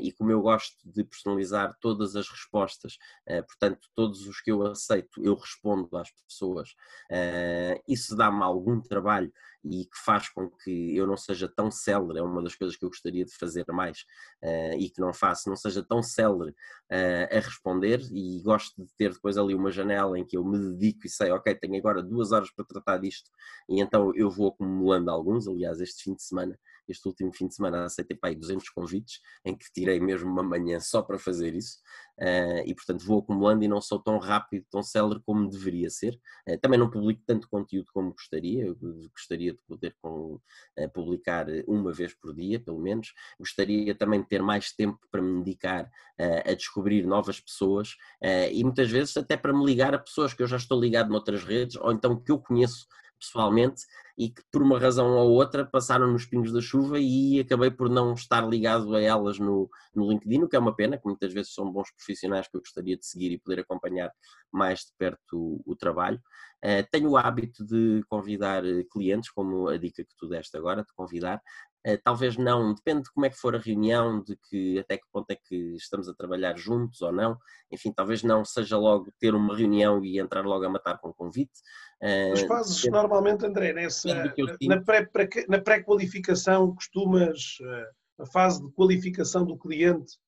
e 0.02 0.12
como 0.12 0.30
eu 0.30 0.42
gosto 0.42 0.76
de 0.84 1.02
personalizar 1.02 1.74
todas 1.80 2.05
as 2.14 2.28
respostas, 2.28 2.98
uh, 3.28 3.44
portanto, 3.46 3.88
todos 3.94 4.26
os 4.26 4.40
que 4.40 4.52
eu 4.52 4.62
aceito, 4.66 5.22
eu 5.24 5.34
respondo 5.34 5.96
às 5.96 6.10
pessoas. 6.28 6.70
Uh, 7.10 7.82
isso 7.88 8.14
dá-me 8.14 8.42
algum 8.42 8.80
trabalho 8.80 9.32
e 9.64 9.84
que 9.84 9.98
faz 10.04 10.28
com 10.28 10.48
que 10.48 10.96
eu 10.96 11.06
não 11.06 11.16
seja 11.16 11.48
tão 11.48 11.70
célere, 11.70 12.20
é 12.20 12.22
uma 12.22 12.40
das 12.42 12.54
coisas 12.54 12.76
que 12.76 12.84
eu 12.84 12.88
gostaria 12.88 13.24
de 13.24 13.34
fazer 13.34 13.64
mais 13.68 14.02
uh, 14.44 14.78
e 14.78 14.90
que 14.90 15.00
não 15.00 15.12
faço, 15.12 15.48
não 15.48 15.56
seja 15.56 15.82
tão 15.82 16.02
célere 16.02 16.54
a 16.88 17.40
responder 17.40 18.00
e 18.12 18.40
gosto 18.42 18.80
de 18.80 18.94
ter 18.96 19.12
depois 19.12 19.36
ali 19.36 19.56
uma 19.56 19.72
janela 19.72 20.16
em 20.16 20.24
que 20.24 20.36
eu 20.36 20.44
me 20.44 20.56
dedico 20.56 21.04
e 21.04 21.10
sei, 21.10 21.32
ok, 21.32 21.52
tenho 21.56 21.76
agora 21.76 22.00
duas 22.00 22.30
horas 22.30 22.48
para 22.52 22.64
tratar 22.64 22.98
disto 22.98 23.28
e 23.68 23.80
então 23.80 24.12
eu 24.14 24.30
vou 24.30 24.50
acumulando 24.50 25.10
alguns, 25.10 25.48
aliás, 25.48 25.80
este 25.80 26.04
fim 26.04 26.14
de 26.14 26.22
semana 26.22 26.56
este 26.92 27.06
último 27.08 27.32
fim 27.32 27.48
de 27.48 27.54
semana 27.54 27.84
aceitei 27.84 28.16
para 28.16 28.30
aí 28.30 28.36
200 28.36 28.68
convites, 28.70 29.20
em 29.44 29.56
que 29.56 29.66
tirei 29.72 30.00
mesmo 30.00 30.30
uma 30.30 30.42
manhã 30.42 30.80
só 30.80 31.02
para 31.02 31.18
fazer 31.18 31.54
isso, 31.54 31.78
uh, 32.20 32.62
e 32.64 32.74
portanto 32.74 33.04
vou 33.04 33.20
acumulando 33.20 33.64
e 33.64 33.68
não 33.68 33.80
sou 33.80 33.98
tão 33.98 34.18
rápido, 34.18 34.64
tão 34.70 34.82
célere 34.82 35.20
como 35.24 35.48
deveria 35.48 35.90
ser. 35.90 36.18
Uh, 36.48 36.58
também 36.60 36.78
não 36.78 36.90
publico 36.90 37.22
tanto 37.26 37.48
conteúdo 37.48 37.88
como 37.92 38.12
gostaria, 38.12 38.66
eu 38.66 38.76
gostaria 39.12 39.52
de 39.52 39.58
poder 39.66 39.96
com, 40.00 40.34
uh, 40.34 40.90
publicar 40.92 41.46
uma 41.66 41.92
vez 41.92 42.14
por 42.14 42.34
dia, 42.34 42.60
pelo 42.60 42.80
menos. 42.80 43.12
Gostaria 43.38 43.94
também 43.94 44.20
de 44.20 44.28
ter 44.28 44.42
mais 44.42 44.72
tempo 44.72 44.98
para 45.10 45.22
me 45.22 45.42
dedicar 45.42 45.90
a 46.18 46.54
descobrir 46.54 47.06
novas 47.06 47.38
pessoas 47.38 47.96
e 48.50 48.64
muitas 48.64 48.90
vezes 48.90 49.16
até 49.16 49.36
para 49.36 49.52
me 49.52 49.64
ligar 49.64 49.94
a 49.94 49.98
pessoas 49.98 50.32
que 50.32 50.42
eu 50.42 50.46
já 50.46 50.56
estou 50.56 50.80
ligado 50.80 51.10
noutras 51.10 51.44
redes 51.44 51.76
ou 51.76 51.92
então 51.92 52.16
que 52.18 52.32
eu 52.32 52.38
conheço 52.38 52.86
pessoalmente 53.18 53.82
e 54.16 54.30
que 54.30 54.42
por 54.50 54.62
uma 54.62 54.78
razão 54.78 55.10
ou 55.16 55.32
outra 55.32 55.64
passaram 55.64 56.10
nos 56.10 56.24
pingos 56.24 56.52
da 56.52 56.60
chuva 56.60 56.98
e 56.98 57.40
acabei 57.40 57.70
por 57.70 57.88
não 57.90 58.14
estar 58.14 58.46
ligado 58.46 58.94
a 58.94 59.00
elas 59.00 59.38
no, 59.38 59.68
no 59.94 60.10
LinkedIn, 60.10 60.44
o 60.44 60.48
que 60.48 60.56
é 60.56 60.58
uma 60.58 60.74
pena, 60.74 60.96
que 60.96 61.06
muitas 61.06 61.32
vezes 61.32 61.52
são 61.52 61.70
bons 61.70 61.90
profissionais 62.06 62.48
que 62.48 62.56
eu 62.56 62.60
gostaria 62.60 62.96
de 62.96 63.04
seguir 63.04 63.32
e 63.32 63.38
poder 63.38 63.60
acompanhar 63.60 64.10
mais 64.52 64.80
de 64.80 64.92
perto 64.96 65.36
o, 65.36 65.62
o 65.66 65.76
trabalho. 65.76 66.20
Uh, 66.64 66.86
tenho 66.90 67.10
o 67.10 67.16
hábito 67.16 67.64
de 67.64 68.02
convidar 68.08 68.64
eh, 68.64 68.84
clientes, 68.90 69.30
como 69.30 69.68
a 69.68 69.76
dica 69.76 70.02
que 70.04 70.16
tu 70.16 70.28
deste 70.28 70.56
agora, 70.56 70.82
de 70.82 70.92
convidar, 70.94 71.40
Uh, 71.86 71.96
talvez 72.02 72.36
não, 72.36 72.74
depende 72.74 73.04
de 73.04 73.12
como 73.12 73.26
é 73.26 73.30
que 73.30 73.36
for 73.36 73.54
a 73.54 73.60
reunião, 73.60 74.20
de 74.20 74.36
que 74.48 74.76
até 74.76 74.96
que 74.96 75.04
ponto 75.12 75.30
é 75.30 75.36
que 75.36 75.54
estamos 75.76 76.08
a 76.08 76.14
trabalhar 76.14 76.56
juntos 76.56 77.00
ou 77.00 77.12
não. 77.12 77.38
Enfim, 77.70 77.92
talvez 77.92 78.24
não 78.24 78.44
seja 78.44 78.76
logo 78.76 79.12
ter 79.20 79.36
uma 79.36 79.56
reunião 79.56 80.04
e 80.04 80.18
entrar 80.18 80.44
logo 80.44 80.64
a 80.64 80.68
matar 80.68 80.98
com 80.98 81.12
convite. 81.12 81.52
Uh, 82.02 82.30
Mas 82.30 82.42
fazes 82.42 82.76
depende, 82.78 82.90
normalmente, 82.90 83.46
André, 83.46 83.72
nessa, 83.72 84.12
na 85.48 85.60
pré-qualificação, 85.60 86.66
pré 86.66 86.74
costumas, 86.74 87.58
na 88.18 88.26
fase 88.26 88.64
de 88.64 88.72
qualificação 88.72 89.44
do 89.44 89.56
cliente, 89.56 90.18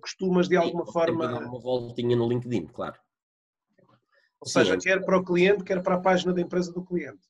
costumas 0.00 0.48
de 0.48 0.56
alguma 0.56 0.86
Sim, 0.86 0.92
forma. 0.92 1.28
Dar 1.28 1.44
uma 1.44 1.60
voltinha 1.60 2.16
no 2.16 2.28
LinkedIn, 2.28 2.66
claro. 2.66 2.98
Ou 4.40 4.46
Sim, 4.46 4.60
seja, 4.60 4.76
quer 4.76 5.04
para 5.04 5.16
o 5.16 5.24
cliente, 5.24 5.62
quer 5.62 5.82
para 5.82 5.94
a 5.94 6.00
página 6.00 6.32
da 6.32 6.40
empresa 6.40 6.72
do 6.72 6.84
cliente. 6.84 7.28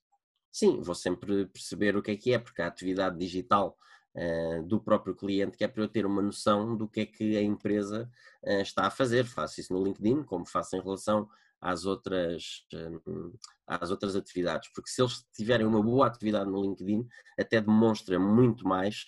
Sim, 0.50 0.80
vou 0.80 0.94
sempre 0.94 1.46
perceber 1.46 1.96
o 1.96 2.02
que 2.02 2.11
é 2.11 2.16
que 2.16 2.32
é, 2.32 2.38
porque 2.38 2.61
a 2.61 2.66
atividade 2.66 3.18
digital 3.18 3.76
uh, 4.14 4.62
do 4.64 4.80
próprio 4.80 5.14
cliente 5.14 5.56
que 5.56 5.64
é 5.64 5.68
para 5.68 5.82
eu 5.82 5.88
ter 5.88 6.04
uma 6.06 6.22
noção 6.22 6.76
do 6.76 6.88
que 6.88 7.00
é 7.00 7.06
que 7.06 7.37
a 7.37 7.42
empresa 7.42 8.11
uh, 8.44 8.61
está 8.61 8.87
a 8.87 8.90
fazer. 8.90 9.25
Faço 9.25 9.61
isso 9.61 9.72
no 9.72 9.82
LinkedIn, 9.82 10.22
como 10.25 10.46
faço 10.46 10.76
em 10.76 10.82
relação 10.82 11.28
às 11.61 11.84
outras, 11.84 12.66
uh, 12.75 13.38
às 13.66 13.90
outras 13.90 14.16
atividades, 14.16 14.70
porque 14.75 14.90
se 14.90 15.00
eles 15.00 15.25
tiverem 15.32 15.66
uma 15.66 15.82
boa 15.82 16.06
atividade 16.06 16.50
no 16.50 16.62
LinkedIn, 16.62 17.06
até 17.38 17.61
demonstra 17.61 18.18
muito 18.18 18.66
mais 18.66 19.06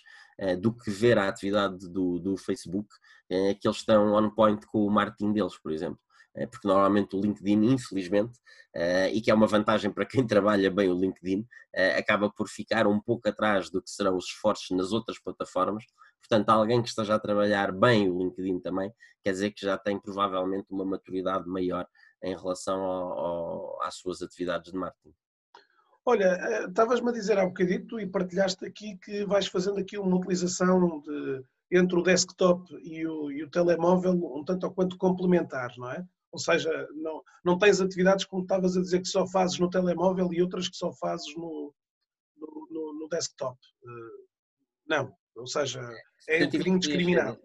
do 0.60 0.72
que 0.72 0.90
ver 0.90 1.18
a 1.18 1.28
atividade 1.28 1.88
do, 1.88 2.18
do 2.18 2.36
Facebook, 2.36 2.88
que 3.28 3.66
eles 3.66 3.78
estão 3.78 4.12
on 4.14 4.30
point 4.30 4.66
com 4.66 4.84
o 4.84 4.90
marketing 4.90 5.32
deles, 5.32 5.58
por 5.58 5.72
exemplo. 5.72 6.00
Eh, 6.36 6.46
porque 6.46 6.66
normalmente 6.66 7.14
o 7.16 7.20
LinkedIn, 7.20 7.64
infelizmente, 7.64 8.38
eh, 8.74 9.10
e 9.12 9.20
que 9.20 9.30
é 9.30 9.34
uma 9.34 9.46
vantagem 9.46 9.90
para 9.92 10.04
quem 10.04 10.26
trabalha 10.26 10.70
bem 10.70 10.88
o 10.90 10.94
LinkedIn, 10.98 11.46
eh, 11.72 11.96
acaba 11.96 12.30
por 12.30 12.48
ficar 12.48 12.86
um 12.86 13.00
pouco 13.00 13.28
atrás 13.28 13.70
do 13.70 13.80
que 13.82 13.90
serão 13.90 14.16
os 14.16 14.26
esforços 14.26 14.76
nas 14.76 14.92
outras 14.92 15.18
plataformas. 15.18 15.84
Portanto, 16.20 16.48
alguém 16.50 16.82
que 16.82 16.88
esteja 16.88 17.14
a 17.14 17.18
trabalhar 17.18 17.70
bem 17.72 18.10
o 18.10 18.18
LinkedIn 18.18 18.60
também, 18.60 18.92
quer 19.22 19.32
dizer 19.32 19.50
que 19.52 19.64
já 19.64 19.78
tem 19.78 19.98
provavelmente 20.00 20.66
uma 20.70 20.84
maturidade 20.84 21.46
maior 21.48 21.86
em 22.22 22.34
relação 22.36 22.82
ao, 22.82 23.18
ao, 23.18 23.82
às 23.82 23.96
suas 23.96 24.22
atividades 24.22 24.72
de 24.72 24.78
marketing. 24.78 25.14
Olha, 26.06 26.66
estavas-me 26.68 27.08
a 27.08 27.12
dizer 27.12 27.38
há 27.38 27.46
bocadito 27.46 27.98
e 27.98 28.06
partilhaste 28.06 28.64
aqui 28.66 28.98
que 28.98 29.24
vais 29.24 29.46
fazendo 29.46 29.78
aqui 29.78 29.96
uma 29.96 30.16
utilização 30.16 31.00
de, 31.00 31.42
entre 31.70 31.98
o 31.98 32.02
desktop 32.02 32.74
e 32.82 33.06
o, 33.06 33.30
e 33.30 33.42
o 33.42 33.50
telemóvel 33.50 34.12
um 34.12 34.44
tanto 34.44 34.66
ou 34.66 34.72
quanto 34.72 34.98
complementar, 34.98 35.72
não 35.78 35.90
é? 35.90 36.04
Ou 36.30 36.38
seja, 36.38 36.88
não, 36.94 37.22
não 37.44 37.58
tens 37.58 37.80
atividades 37.80 38.24
como 38.24 38.42
estavas 38.42 38.76
a 38.76 38.80
dizer 38.80 39.00
que 39.00 39.08
só 39.08 39.26
fazes 39.26 39.58
no 39.58 39.70
telemóvel 39.70 40.32
e 40.32 40.42
outras 40.42 40.68
que 40.68 40.76
só 40.76 40.92
fazes 40.92 41.34
no, 41.36 41.72
no, 42.36 42.68
no, 42.70 43.00
no 43.00 43.08
desktop. 43.08 43.56
Eh, 43.84 44.24
não, 44.86 45.14
ou 45.36 45.46
seja, 45.46 45.80
é 46.28 46.42
um 46.42 46.46
bocadinho 46.46 46.78
discriminado. 46.78 47.40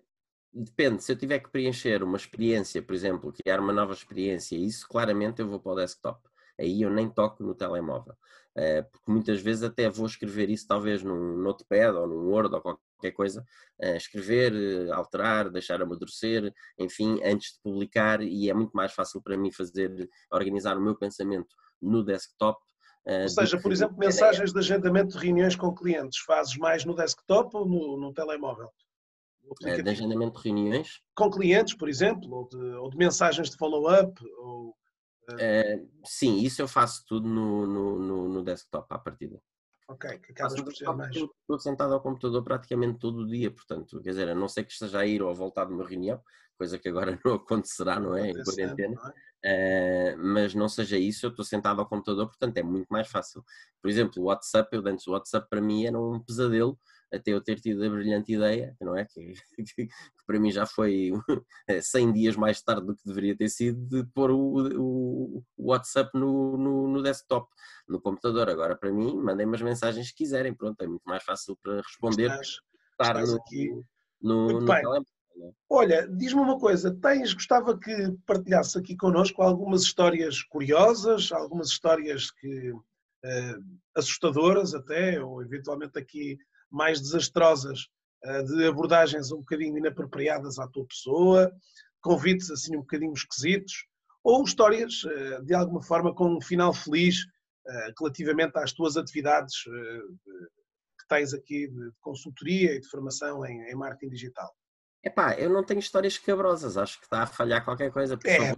Depende, 0.52 1.04
se 1.04 1.12
eu 1.12 1.16
tiver 1.16 1.40
que 1.40 1.52
preencher 1.52 2.02
uma 2.02 2.18
experiência, 2.18 2.82
por 2.82 2.96
exemplo, 2.96 3.32
criar 3.32 3.60
uma 3.60 3.72
nova 3.72 3.94
experiência, 3.94 4.56
isso 4.56 4.88
claramente 4.88 5.40
eu 5.40 5.48
vou 5.48 5.60
para 5.60 5.72
o 5.72 5.76
desktop. 5.76 6.20
Aí 6.60 6.82
eu 6.82 6.90
nem 6.90 7.10
toco 7.10 7.44
no 7.44 7.56
telemóvel. 7.56 8.16
Eh, 8.56 8.82
porque 8.82 9.12
muitas 9.12 9.42
vezes 9.42 9.64
até 9.64 9.90
vou 9.90 10.06
escrever 10.06 10.50
isso 10.50 10.68
talvez 10.68 11.02
num 11.04 11.38
notepad 11.38 11.96
ou 11.96 12.08
num 12.08 12.28
Word 12.30 12.54
ou 12.56 12.62
qualquer 12.62 13.12
coisa, 13.14 13.46
eh, 13.80 13.96
escrever, 13.96 14.54
eh, 14.54 14.92
alterar, 14.92 15.50
deixar 15.50 15.82
amadurecer, 15.82 16.54
enfim, 16.78 17.22
antes 17.24 17.54
de 17.54 17.62
publicar 17.64 18.22
e 18.22 18.50
é 18.50 18.54
muito 18.54 18.72
mais 18.74 18.92
fácil 18.94 19.22
para 19.22 19.38
mim 19.38 19.52
fazer, 19.52 20.10
organizar 20.32 20.78
o 20.78 20.82
meu 20.82 20.96
pensamento 20.96 21.56
no 21.82 22.04
desktop 22.04 22.60
ou 23.06 23.30
seja, 23.30 23.60
por 23.60 23.72
exemplo, 23.72 23.98
mensagens 23.98 24.52
de 24.52 24.60
agendamento 24.60 25.18
de 25.18 25.26
reuniões 25.26 25.56
com 25.56 25.74
clientes, 25.74 26.20
fazes 26.20 26.56
mais 26.58 26.86
no 26.86 26.94
desktop 26.94 27.56
ou 27.56 27.68
no, 27.68 27.98
no 27.98 28.14
telemóvel? 28.14 28.70
De 29.62 29.90
agendamento 29.90 30.40
de 30.40 30.48
reuniões? 30.48 31.02
Com 31.16 31.30
clientes, 31.32 31.74
por 31.76 31.90
exemplo, 31.90 32.32
ou 32.32 32.48
de, 32.48 32.58
ou 32.76 32.90
de 32.90 32.98
mensagens 32.98 33.50
de 33.50 33.58
follow-up, 33.58 34.14
ou 34.38 34.76
Uh, 35.34 35.90
sim, 36.06 36.40
isso 36.40 36.62
eu 36.62 36.68
faço 36.68 37.04
tudo 37.08 37.28
no, 37.28 37.66
no, 37.66 38.00
no, 38.00 38.30
no 38.30 38.44
desktop 38.44 38.88
à 38.94 38.98
partida. 38.98 39.42
Ok, 39.88 40.20
que 40.20 40.32
acabas 40.32 40.62
por 40.62 40.74
ser 40.74 40.86
mais. 40.94 41.16
Estou 41.16 41.60
sentado 41.60 41.94
ao 41.94 42.02
computador 42.02 42.44
praticamente 42.44 43.00
todo 43.00 43.22
o 43.22 43.28
dia, 43.28 43.50
portanto, 43.50 44.00
quer 44.02 44.12
dizer, 44.12 44.30
a 44.30 44.36
não 44.36 44.48
ser 44.48 44.64
que 44.64 44.72
esteja 44.72 45.00
a 45.00 45.06
ir 45.06 45.22
ou 45.22 45.30
a 45.30 45.34
voltar 45.34 45.66
de 45.66 45.74
uma 45.74 45.88
reunião, 45.88 46.22
coisa 46.56 46.78
que 46.78 46.90
agora 46.90 47.20
não 47.26 47.36
acontecerá, 47.36 48.00
não 48.00 48.16
é? 48.16 48.30
Em 48.30 48.44
quarentena. 48.44 49.00
Uh, 49.44 50.18
mas 50.18 50.54
não 50.54 50.70
seja 50.70 50.98
isso, 50.98 51.26
eu 51.26 51.30
estou 51.32 51.46
sentado 51.46 51.80
ao 51.80 51.88
computador, 51.88 52.28
portanto 52.28 52.58
é 52.58 52.64
muito 52.64 52.88
mais 52.90 53.08
fácil. 53.08 53.44
Por 53.82 53.90
exemplo, 53.90 54.22
o 54.22 54.26
WhatsApp, 54.26 54.70
eu 54.76 54.86
antes 54.86 55.08
o 55.08 55.12
WhatsApp 55.12 55.48
para 55.50 55.62
mim 55.62 55.86
era 55.86 56.00
um 56.00 56.20
pesadelo, 56.20 56.78
até 57.12 57.32
eu 57.32 57.42
ter 57.42 57.60
tido 57.60 57.84
a 57.84 57.90
brilhante 57.90 58.34
ideia, 58.34 58.76
não 58.80 58.96
é? 58.96 59.06
Que, 59.06 59.34
que, 59.56 59.88
que 59.88 59.90
para 60.26 60.40
mim 60.40 60.52
já 60.52 60.66
foi 60.66 61.12
100 61.82 62.14
dias 62.14 62.36
mais 62.36 62.62
tarde 62.62 62.86
do 62.88 62.96
que 62.96 63.06
deveria 63.06 63.36
ter 63.36 63.50
sido, 63.50 63.80
de 63.88 64.04
pôr 64.14 64.32
o, 64.32 65.38
o, 65.38 65.44
WhatsApp 65.58 66.12
no, 66.14 66.58
no, 66.58 66.88
no, 66.88 67.04
desktop, 67.04 67.48
no 67.88 68.02
computador. 68.02 68.50
Agora, 68.50 68.76
para 68.76 68.92
mim, 68.92 69.16
mandem 69.18 69.46
umas 69.46 69.62
mensagens 69.62 70.12
que 70.12 70.18
quiserem, 70.18 70.54
pronto, 70.54 70.82
é 70.82 70.88
muito 70.88 71.04
mais 71.06 71.24
fácil 71.24 71.58
para 71.62 71.78
responder. 71.78 72.30
Estás, 72.30 72.48
estar 72.92 73.16
estás 73.16 73.32
no, 73.32 73.38
aqui. 73.38 73.70
no, 74.22 74.60
no 74.60 74.66
telemóvel. 74.66 75.02
É? 75.02 75.52
Olha, 75.70 76.06
diz-me 76.06 76.42
uma 76.42 76.60
coisa, 76.60 76.94
tens, 77.02 77.34
gostava 77.34 77.80
que 77.80 78.14
partilhasse 78.26 78.78
aqui 78.78 78.98
connosco 78.98 79.42
algumas 79.42 79.84
histórias 79.84 80.44
curiosas, 80.44 81.32
algumas 81.32 81.70
histórias 81.70 82.30
que, 82.30 82.74
assustadoras 83.96 84.74
até, 84.74 85.22
ou 85.22 85.42
eventualmente 85.42 85.98
aqui 85.98 86.38
mais 86.72 87.02
desastrosas, 87.02 87.88
de 88.46 88.68
abordagens 88.68 89.32
um 89.32 89.38
bocadinho 89.38 89.78
inapropriadas 89.78 90.60
à 90.60 90.68
tua 90.68 90.86
pessoa, 90.86 91.52
convites 92.02 92.52
assim 92.52 92.76
um 92.76 92.82
bocadinho 92.82 93.14
esquisitos, 93.14 93.86
ou 94.24 94.44
histórias 94.44 95.02
de 95.44 95.54
alguma 95.54 95.82
forma 95.82 96.14
com 96.14 96.36
um 96.36 96.42
final 96.42 96.74
feliz 96.74 97.26
relativamente 97.98 98.58
às 98.58 98.74
tuas 98.74 98.98
atividades 98.98 99.56
que 99.64 101.08
tens 101.08 101.34
aqui 101.34 101.68
de 101.68 101.92
consultoria 102.02 102.76
e 102.76 102.82
de 102.82 102.90
formação 102.90 103.46
em, 103.46 103.74
marketing 103.76 104.10
digital. 104.10 104.54
Epá, 105.02 105.34
eu 105.36 105.50
não 105.50 105.64
tenho 105.64 105.80
histórias 105.80 106.18
cabrosas, 106.18 106.76
acho 106.76 107.00
que 107.00 107.06
está 107.06 107.24
a 107.24 107.28
falhar 107.28 107.64
qualquer 107.64 107.90
coisa. 107.90 108.16
Epá, 108.16 108.54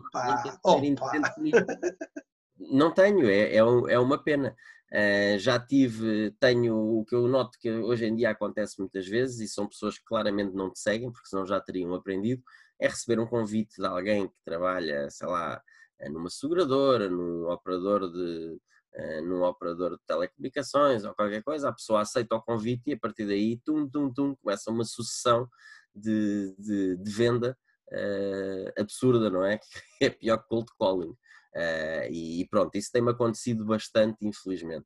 não 2.58 2.92
tenho, 2.92 3.30
é, 3.30 3.56
é, 3.56 3.58
é 3.58 4.00
uma 4.00 4.22
pena. 4.24 4.56
Uh, 4.94 5.40
já 5.40 5.58
tive, 5.58 6.32
tenho 6.40 6.76
o 6.76 7.06
que 7.06 7.16
eu 7.16 7.26
noto 7.26 7.58
que 7.58 7.72
hoje 7.72 8.06
em 8.06 8.16
dia 8.16 8.32
acontece 8.32 8.78
muitas 8.78 9.08
vezes 9.08 9.40
e 9.40 9.48
são 9.48 9.66
pessoas 9.66 9.98
que 9.98 10.04
claramente 10.04 10.54
não 10.54 10.70
te 10.70 10.80
seguem, 10.80 11.12
porque 11.12 11.30
senão 11.30 11.46
já 11.46 11.62
teriam 11.62 11.94
aprendido, 11.94 12.44
é 12.78 12.88
receber 12.88 13.20
um 13.20 13.26
convite 13.26 13.76
de 13.78 13.86
alguém 13.86 14.28
que 14.28 14.36
trabalha, 14.44 15.10
sei 15.10 15.28
lá, 15.28 15.62
numa 16.10 16.30
seguradora, 16.30 17.10
num 17.10 17.50
operador 17.50 18.12
de, 18.12 18.60
uh, 18.96 19.22
num 19.24 19.44
operador 19.44 19.92
de 19.92 20.04
telecomunicações 20.06 21.06
ou 21.06 21.14
qualquer 21.14 21.44
coisa, 21.44 21.70
a 21.70 21.74
pessoa 21.74 22.02
aceita 22.02 22.36
o 22.36 22.42
convite 22.42 22.90
e 22.90 22.94
a 22.94 23.00
partir 23.00 23.26
daí, 23.26 23.58
tum, 23.64 23.88
tum, 23.90 24.12
tum, 24.12 24.36
começa 24.36 24.72
uma 24.72 24.84
sucessão 24.84 25.48
de, 25.96 26.54
de, 26.58 26.98
de 26.98 27.12
venda 27.12 27.58
uh, 27.92 28.82
absurda, 28.82 29.30
não 29.30 29.46
é? 29.46 29.60
Que 30.00 30.06
é 30.06 30.10
pior 30.10 30.38
que 30.38 30.48
cold 30.50 30.68
calling. 30.80 31.16
Uh, 31.56 32.08
e 32.10 32.48
pronto, 32.50 32.76
isso 32.76 32.90
tem-me 32.92 33.12
acontecido 33.12 33.66
bastante, 33.66 34.26
infelizmente. 34.26 34.86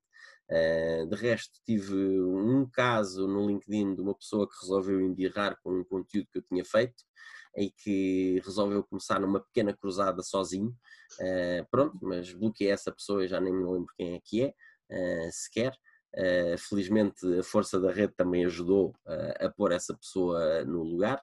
Uh, 0.50 1.08
de 1.08 1.16
resto, 1.16 1.60
tive 1.64 1.96
um 2.22 2.68
caso 2.70 3.28
no 3.28 3.48
LinkedIn 3.48 3.96
de 3.96 4.02
uma 4.02 4.16
pessoa 4.16 4.48
que 4.48 4.56
resolveu 4.62 5.02
embirrar 5.02 5.58
com 5.64 5.80
um 5.80 5.84
conteúdo 5.84 6.28
que 6.32 6.40
eu 6.40 6.44
tinha 6.44 6.66
feito 6.66 7.04
e 7.56 7.72
que 7.72 8.42
resolveu 8.44 8.84
começar 8.84 9.20
numa 9.20 9.40
pequena 9.40 9.76
cruzada 9.76 10.22
sozinho. 10.22 10.76
Uh, 11.20 11.66
pronto, 11.70 11.98
mas 12.02 12.34
bloqueei 12.34 12.72
essa 12.72 12.92
pessoa 12.92 13.28
já 13.28 13.40
nem 13.40 13.54
me 13.54 13.64
lembro 13.64 13.94
quem 13.96 14.16
é 14.16 14.20
que 14.24 14.44
é, 14.44 14.48
uh, 14.48 15.32
sequer. 15.32 15.74
Felizmente 16.58 17.28
a 17.38 17.44
força 17.44 17.78
da 17.78 17.92
rede 17.92 18.14
também 18.16 18.46
ajudou 18.46 18.96
a 19.38 19.50
pôr 19.50 19.74
essa 19.74 19.94
pessoa 19.94 20.64
no 20.64 20.82
lugar, 20.82 21.22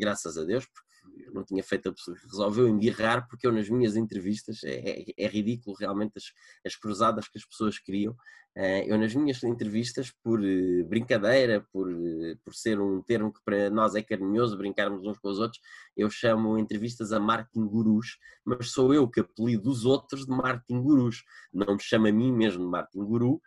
graças 0.00 0.36
a 0.36 0.42
Deus, 0.42 0.66
porque 0.66 0.91
eu 1.26 1.32
não 1.32 1.44
tinha 1.44 1.62
feito, 1.62 1.94
resolveu 2.30 2.68
embirrar, 2.68 3.26
porque 3.28 3.46
eu 3.46 3.52
nas 3.52 3.68
minhas 3.68 3.96
entrevistas, 3.96 4.62
é, 4.64 5.00
é, 5.00 5.04
é 5.16 5.26
ridículo 5.26 5.76
realmente 5.78 6.12
as, 6.16 6.24
as, 6.66 6.76
cruzadas 6.76 7.28
que 7.28 7.38
as 7.38 7.44
pessoas 7.44 7.78
criam, 7.78 8.16
eh, 8.54 8.84
eu 8.86 8.98
nas 8.98 9.14
minhas 9.14 9.42
entrevistas, 9.42 10.10
por 10.22 10.44
eh, 10.44 10.82
brincadeira, 10.84 11.66
por, 11.72 11.90
eh, 11.90 12.36
por 12.44 12.54
ser 12.54 12.78
um 12.78 13.00
termo 13.02 13.32
que 13.32 13.40
para 13.42 13.70
nós 13.70 13.94
é 13.94 14.02
carinhoso, 14.02 14.58
brincarmos 14.58 15.06
uns 15.06 15.18
com 15.18 15.28
os 15.28 15.38
outros, 15.38 15.60
eu 15.96 16.10
chamo 16.10 16.58
entrevistas 16.58 17.12
a 17.12 17.20
marketing 17.20 17.66
gurus, 17.66 18.18
mas 18.44 18.70
sou 18.70 18.92
eu 18.92 19.08
que 19.08 19.20
apelido 19.20 19.70
os 19.70 19.86
outros 19.86 20.26
de 20.26 20.32
marketing 20.32 20.82
gurus, 20.82 21.24
não 21.52 21.74
me 21.74 21.82
chamo 21.82 22.08
a 22.08 22.12
mim 22.12 22.30
mesmo 22.30 22.64
de 22.64 22.70
marketing 22.70 23.04
guru, 23.04 23.40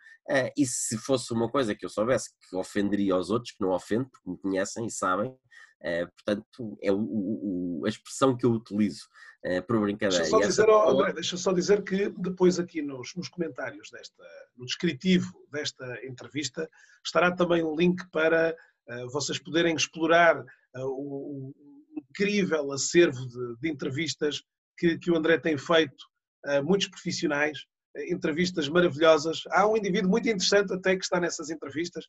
e 0.56 0.66
se 0.66 0.98
fosse 0.98 1.32
uma 1.32 1.48
coisa 1.48 1.72
que 1.72 1.86
eu 1.86 1.88
soubesse 1.88 2.30
que 2.50 2.56
ofenderia 2.56 3.14
aos 3.14 3.30
outros, 3.30 3.52
que 3.52 3.60
não 3.60 3.70
ofendo, 3.70 4.08
porque 4.10 4.28
me 4.28 4.36
conhecem 4.36 4.86
e 4.86 4.90
sabem, 4.90 5.32
portanto, 6.16 6.78
é 6.82 6.90
o, 6.90 6.98
o, 6.98 7.82
a 7.84 7.88
expressão 7.88 8.36
que 8.36 8.44
eu 8.44 8.52
utilizo 8.52 9.06
uh, 9.44 9.62
por 9.66 9.80
brincadeira. 9.80 10.22
Deixa 10.22 10.30
só, 10.30 10.40
dizer, 10.40 10.68
oh, 10.68 10.90
André, 10.90 11.12
deixa 11.12 11.36
só 11.36 11.52
dizer 11.52 11.82
que 11.82 12.08
depois 12.18 12.58
aqui 12.58 12.82
nos, 12.82 13.14
nos 13.14 13.28
comentários, 13.28 13.90
desta, 13.90 14.24
no 14.56 14.64
descritivo 14.64 15.32
desta 15.50 16.04
entrevista, 16.04 16.68
estará 17.04 17.30
também 17.34 17.62
um 17.62 17.76
link 17.76 18.02
para 18.10 18.56
uh, 18.88 19.10
vocês 19.10 19.38
poderem 19.38 19.74
explorar 19.74 20.44
o, 20.74 21.50
o, 21.50 21.54
incrível 21.96 22.72
acervo 22.72 23.26
de, 23.26 23.56
de 23.60 23.70
entrevistas 23.70 24.42
que, 24.78 24.98
que, 24.98 25.10
o 25.10 25.16
André 25.16 25.38
tem 25.38 25.56
feito 25.56 26.04
a 26.44 26.62
muitos 26.62 26.88
profissionais, 26.88 27.58
entrevistas 28.10 28.68
maravilhosas. 28.68 29.42
Há 29.50 29.66
um 29.66 29.76
indivíduo 29.76 30.10
muito 30.10 30.28
interessante 30.28 30.72
até 30.72 30.96
que 30.96 31.02
está 31.02 31.18
nessas 31.18 31.50
entrevistas, 31.50 32.06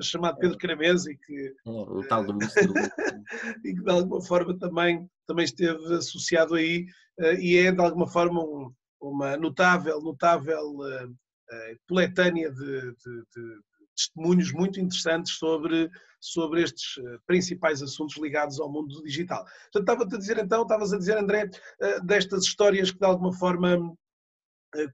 chamado 0.00 0.38
Pedro 0.38 0.56
Caramese 0.56 1.12
e 1.12 1.16
que, 1.16 1.54
o 1.66 2.02
tal 2.08 2.24
do 2.24 2.38
e 3.64 3.74
que 3.74 3.82
de 3.82 3.90
alguma 3.90 4.22
forma 4.22 4.58
também, 4.58 5.08
também 5.26 5.44
esteve 5.44 5.94
associado 5.94 6.54
aí 6.54 6.86
eh, 7.18 7.40
e 7.40 7.56
é 7.58 7.72
de 7.72 7.80
alguma 7.80 8.06
forma 8.06 8.42
um, 8.42 8.72
uma 9.00 9.36
notável, 9.36 10.00
notável 10.00 10.76
uh, 10.76 11.08
uh, 11.08 11.78
coletânea 11.88 12.50
de, 12.50 12.80
de, 12.80 13.24
de, 13.36 13.72
testemunhos 13.94 14.52
muito 14.52 14.80
interessantes 14.80 15.34
sobre, 15.34 15.90
sobre 16.18 16.62
estes 16.62 16.94
principais 17.26 17.82
assuntos 17.82 18.16
ligados 18.16 18.58
ao 18.58 18.72
mundo 18.72 19.02
digital. 19.02 19.44
Portanto, 19.44 19.80
estava-te 19.80 20.14
a 20.14 20.18
dizer 20.18 20.38
então, 20.38 20.62
estavas 20.62 20.94
a 20.94 20.98
dizer 20.98 21.18
André, 21.18 21.44
uh, 21.44 22.06
destas 22.06 22.44
histórias 22.44 22.90
que 22.90 22.98
de 22.98 23.06
alguma 23.06 23.32
forma 23.32 23.94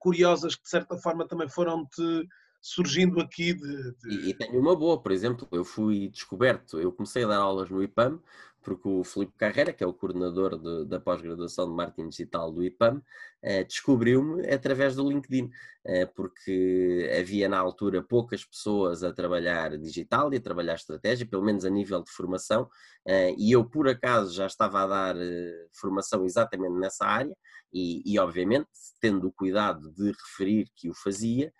curiosas, 0.01 0.57
que 0.57 0.65
de 0.65 0.71
certa 0.71 0.97
forma 0.97 1.29
também 1.29 1.49
foram-te 1.49 2.27
surgindo 2.61 3.21
aqui 3.21 3.55
de, 3.55 3.93
de... 3.97 4.31
E, 4.31 4.35
tenho 4.35 4.61
uma 4.61 4.77
boa, 4.77 5.01
por 5.01 5.13
exemplo, 5.13 5.49
eu 5.53 5.65
fui 5.65 6.09
descoberto, 6.09 6.81
eu 6.81 6.93
comecei 6.93 7.25
a 7.25 7.29
dar 7.29 7.39
aulas 7.39 7.71
no 7.71 7.83
IPAM, 7.83 8.21
porque 8.63 8.89
o 8.89 9.05
Filipe 9.05 9.33
Carreira, 9.37 9.73
que 9.73 9.83
é 9.83 9.87
o 9.87 9.95
coordenador 9.95 10.59
de, 10.59 10.85
da 10.87 11.01
pós-graduação 11.01 11.67
de 11.67 11.75
marketing 11.75 12.09
digital 12.09 12.53
do 12.53 12.63
IPAM, 12.63 13.01
eh, 13.41 13.65
descobriu-me 13.65 14.47
através 14.53 14.97
do 14.97 15.09
LinkedIn, 15.09 15.51
eh, 15.87 16.05
porque 16.07 17.11
havia 17.19 17.49
na 17.49 17.59
altura 17.59 18.03
poucas 18.03 18.45
pessoas 18.45 19.03
a 19.03 19.13
trabalhar 19.13 19.79
digital 19.79 20.33
e 20.35 20.37
a 20.37 20.41
trabalhar 20.41 20.75
estratégia, 20.75 21.27
pelo 21.27 21.45
menos 21.45 21.65
a 21.65 21.71
nível 21.71 22.03
de 22.03 22.11
formação, 22.11 22.69
eh, 23.07 23.35
e 23.39 23.53
eu 23.53 23.65
por 23.65 23.89
acaso 23.89 24.35
já 24.35 24.47
estava 24.47 24.83
a 24.83 24.87
dar 24.87 25.17
eh, 25.17 25.67
formação 25.73 26.25
exatamente 26.25 26.75
nessa 26.75 27.07
área, 27.07 27.35
e, 27.73 28.03
e 28.05 28.19
obviamente 28.19 28.69
tendo 29.01 29.29
o 29.29 29.33
cuidado 29.33 29.91
de 29.93 30.13
referir 30.13 30.69
que 30.75 30.91
o 30.91 30.95
fazia, 30.95 31.53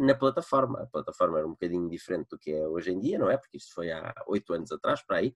na 0.00 0.14
plataforma. 0.14 0.82
A 0.82 0.86
plataforma 0.86 1.38
era 1.38 1.46
um 1.46 1.50
bocadinho 1.50 1.88
diferente 1.88 2.28
do 2.30 2.38
que 2.38 2.52
é 2.52 2.66
hoje 2.66 2.92
em 2.92 3.00
dia, 3.00 3.18
não 3.18 3.30
é? 3.30 3.36
Porque 3.36 3.56
isto 3.56 3.74
foi 3.74 3.90
há 3.90 4.14
oito 4.28 4.52
anos 4.52 4.70
atrás, 4.70 5.02
para 5.02 5.18
aí. 5.18 5.34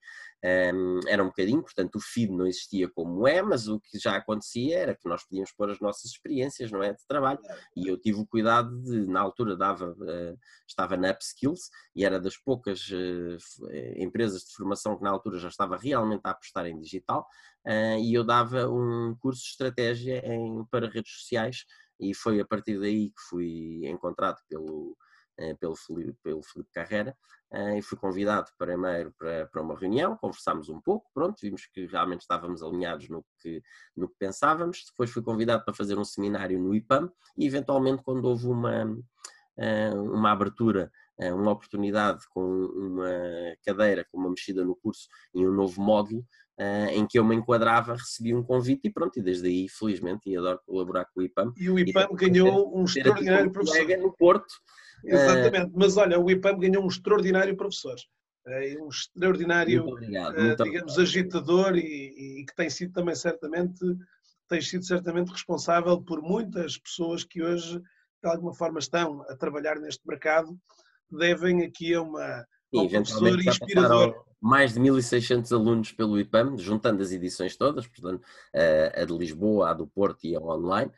Um, 0.72 1.00
era 1.08 1.22
um 1.22 1.26
bocadinho, 1.26 1.62
portanto, 1.62 1.96
o 1.96 2.00
feed 2.00 2.32
não 2.32 2.46
existia 2.46 2.88
como 2.88 3.26
é, 3.26 3.42
mas 3.42 3.66
o 3.66 3.80
que 3.80 3.98
já 3.98 4.16
acontecia 4.16 4.78
era 4.78 4.94
que 4.94 5.08
nós 5.08 5.24
podíamos 5.24 5.52
pôr 5.52 5.70
as 5.70 5.80
nossas 5.80 6.04
experiências, 6.12 6.70
não 6.70 6.82
é? 6.82 6.92
De 6.92 7.06
trabalho. 7.06 7.40
E 7.76 7.88
eu 7.88 7.98
tive 7.98 8.20
o 8.20 8.26
cuidado 8.26 8.80
de, 8.82 9.06
na 9.06 9.20
altura, 9.20 9.56
dava, 9.56 9.90
uh, 9.90 10.38
estava 10.66 10.96
na 10.96 11.10
Upskills 11.10 11.70
e 11.94 12.04
era 12.04 12.20
das 12.20 12.36
poucas 12.36 12.88
uh, 12.90 13.68
empresas 13.96 14.42
de 14.42 14.54
formação 14.54 14.96
que 14.96 15.02
na 15.02 15.10
altura 15.10 15.38
já 15.38 15.48
estava 15.48 15.76
realmente 15.76 16.22
a 16.24 16.30
apostar 16.30 16.66
em 16.66 16.78
digital. 16.78 17.26
Uh, 17.66 17.98
e 18.00 18.14
eu 18.14 18.24
dava 18.24 18.68
um 18.68 19.16
curso 19.20 19.42
de 19.42 19.48
estratégia 19.48 20.24
em, 20.24 20.64
para 20.70 20.88
redes 20.88 21.12
sociais 21.12 21.64
e 22.00 22.14
foi 22.14 22.40
a 22.40 22.44
partir 22.44 22.78
daí 22.78 23.10
que 23.10 23.20
fui 23.28 23.86
encontrado 23.86 24.38
pelo, 24.48 24.96
eh, 25.38 25.54
pelo, 25.54 25.76
Felipe, 25.76 26.18
pelo 26.22 26.42
Felipe 26.42 26.70
Carreira 26.72 27.16
eh, 27.52 27.78
e 27.78 27.82
fui 27.82 27.96
convidado 27.96 28.50
primeiro 28.58 29.12
para, 29.16 29.46
para 29.46 29.62
uma 29.62 29.78
reunião, 29.78 30.16
conversámos 30.16 30.68
um 30.68 30.80
pouco, 30.80 31.08
pronto, 31.14 31.36
vimos 31.40 31.66
que 31.66 31.86
realmente 31.86 32.22
estávamos 32.22 32.62
alinhados 32.62 33.08
no 33.08 33.24
que, 33.40 33.62
no 33.96 34.08
que 34.08 34.16
pensávamos, 34.18 34.84
depois 34.86 35.10
fui 35.10 35.22
convidado 35.22 35.64
para 35.64 35.74
fazer 35.74 35.96
um 35.96 36.04
seminário 36.04 36.58
no 36.58 36.74
IPAM 36.74 37.10
e 37.36 37.46
eventualmente 37.46 38.02
quando 38.02 38.24
houve 38.24 38.46
uma, 38.46 38.98
eh, 39.56 39.94
uma 39.94 40.32
abertura 40.32 40.90
uma 41.32 41.50
oportunidade 41.50 42.24
com 42.30 42.40
uma 42.40 43.10
cadeira, 43.64 44.06
com 44.08 44.18
uma 44.18 44.30
mexida 44.30 44.64
no 44.64 44.76
curso 44.76 45.08
e 45.34 45.44
um 45.44 45.50
novo 45.50 45.82
módulo, 45.82 46.24
uh, 46.58 46.90
em 46.90 47.06
que 47.06 47.18
eu 47.18 47.24
me 47.24 47.36
enquadrava, 47.36 47.94
recebi 47.94 48.34
um 48.34 48.42
convite 48.42 48.88
e 48.88 48.90
pronto, 48.90 49.18
e 49.18 49.22
desde 49.22 49.48
aí, 49.48 49.68
felizmente, 49.68 50.28
e 50.28 50.36
adoro 50.36 50.60
colaborar 50.66 51.06
com 51.06 51.20
o 51.20 51.22
IPAM. 51.22 51.52
E 51.56 51.70
o 51.70 51.78
IPAM 51.78 52.08
e 52.12 52.16
ganhou 52.16 52.76
um 52.76 52.84
extraordinário 52.84 53.50
professor. 53.50 53.98
no 53.98 54.12
Porto. 54.12 54.54
Exatamente, 55.04 55.70
uh, 55.70 55.72
mas 55.74 55.96
olha, 55.96 56.18
o 56.18 56.30
IPAM 56.30 56.58
ganhou 56.58 56.84
um 56.84 56.88
extraordinário 56.88 57.56
professor. 57.56 57.96
Uh, 58.46 58.84
um 58.84 58.88
extraordinário, 58.88 59.86
obrigado, 59.86 60.34
muito 60.34 60.64
digamos, 60.64 60.92
obrigado. 60.92 61.00
agitador 61.00 61.76
e, 61.76 62.40
e, 62.40 62.44
que 62.44 62.54
tem 62.56 62.68
sido 62.68 62.92
também 62.92 63.14
certamente, 63.14 63.78
tem 64.48 64.60
sido 64.60 64.84
certamente 64.84 65.30
responsável 65.30 66.02
por 66.02 66.20
muitas 66.20 66.76
pessoas 66.78 67.22
que 67.22 67.42
hoje, 67.42 67.78
de 67.78 68.28
alguma 68.28 68.54
forma, 68.54 68.80
estão 68.80 69.22
a 69.28 69.36
trabalhar 69.36 69.78
neste 69.78 70.06
mercado, 70.06 70.58
devem 71.10 71.62
aqui 71.62 71.94
a 71.94 72.02
uma, 72.02 72.44
e, 72.72 72.78
um 72.78 72.88
professor 72.88 73.40
inspirador 73.40 74.28
mais 74.40 74.74
de 74.74 74.80
1.600 74.80 75.52
alunos 75.52 75.92
pelo 75.92 76.18
IPAM, 76.18 76.56
juntando 76.58 77.02
as 77.02 77.10
edições 77.10 77.56
todas, 77.56 77.86
portanto, 77.86 78.22
a 78.94 79.04
de 79.04 79.12
Lisboa, 79.12 79.70
a 79.70 79.74
do 79.74 79.86
Porto 79.86 80.24
e 80.24 80.36
a 80.36 80.40
online, 80.40 80.92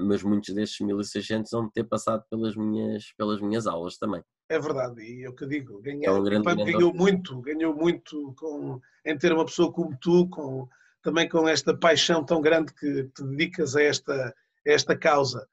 mas 0.00 0.22
muitos 0.22 0.54
destes 0.54 0.86
1.600 0.86 1.50
vão 1.50 1.68
ter 1.68 1.84
passado 1.84 2.24
pelas 2.30 2.54
minhas, 2.54 3.12
pelas 3.16 3.40
minhas 3.40 3.66
aulas 3.66 3.98
também. 3.98 4.22
É 4.48 4.58
verdade, 4.58 5.02
e 5.02 5.22
eu 5.22 5.34
que 5.34 5.46
digo, 5.46 5.80
ganhar, 5.80 6.08
é 6.08 6.12
um 6.12 6.22
o 6.22 6.32
IPAM 6.32 6.56
ganhou 6.56 6.94
muito, 6.94 7.40
ganhou 7.40 7.74
muito 7.74 8.34
com, 8.36 8.80
em 9.04 9.16
ter 9.16 9.32
uma 9.32 9.44
pessoa 9.44 9.72
como 9.72 9.96
tu, 10.00 10.28
com, 10.28 10.68
também 11.02 11.28
com 11.28 11.48
esta 11.48 11.76
paixão 11.76 12.24
tão 12.24 12.40
grande 12.40 12.72
que 12.74 13.04
te 13.04 13.24
dedicas 13.24 13.74
a 13.74 13.82
esta, 13.82 14.14
a 14.14 14.70
esta 14.70 14.96
causa. 14.96 15.48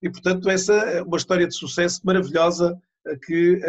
E, 0.00 0.08
portanto, 0.08 0.48
essa 0.48 0.72
é 0.72 1.02
uma 1.02 1.16
história 1.16 1.46
de 1.46 1.54
sucesso 1.54 2.00
maravilhosa 2.04 2.80
que 3.26 3.60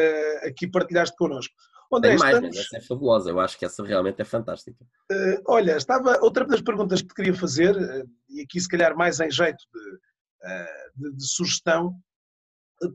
aqui 0.43 0.67
partilhaste 0.67 1.15
connosco. 1.15 1.54
Onde 1.91 2.10
Tem 2.10 2.17
mais, 2.17 2.36
estamos... 2.36 2.58
essa 2.58 2.78
é 2.78 2.82
fabulosa, 2.82 3.30
eu 3.30 3.39
acho 3.39 3.58
que 3.58 3.65
essa 3.65 3.84
realmente 3.84 4.21
é 4.21 4.26
fantástica. 4.26 4.84
Uh, 5.12 5.41
olha, 5.48 5.78
estava 5.78 6.19
outra 6.21 6.45
das 6.45 6.62
perguntas 6.62 7.02
que 7.02 7.08
te 7.08 7.13
queria 7.13 7.34
fazer, 7.34 7.76
uh, 7.76 8.10
e 8.30 8.41
aqui 8.41 8.60
se 8.60 8.67
calhar 8.67 8.98
mais 8.98 9.19
em 9.19 9.30
jeito 9.30 9.63
de, 9.74 9.80
uh, 9.89 11.12
de, 11.12 11.15
de 11.15 11.28
sugestão, 11.28 11.95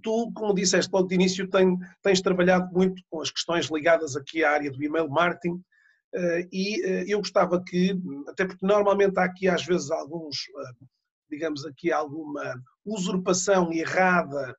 tu, 0.03 0.33
como 0.35 0.55
disseste 0.55 0.91
logo 0.93 1.09
de 1.09 1.15
início, 1.15 1.49
tem, 1.49 1.79
tens 2.03 2.21
trabalhado 2.21 2.71
muito 2.73 3.01
com 3.09 3.21
as 3.21 3.31
questões 3.31 3.67
ligadas 3.67 4.17
aqui 4.17 4.45
à 4.45 4.51
área 4.51 4.71
do 4.71 4.83
email 4.83 5.09
marketing, 5.09 5.63
e 6.53 6.83
eu 7.07 7.21
gostava 7.21 7.63
que, 7.63 7.97
até 8.27 8.45
porque 8.45 8.67
normalmente 8.67 9.17
há 9.17 9.25
aqui 9.25 9.49
às 9.49 9.65
vezes 9.65 9.93
alguns, 9.93 10.37
digamos 11.31 11.65
aqui 11.65 11.93
alguma 11.93 12.61
usurpação 12.85 13.73
errada 13.73 14.57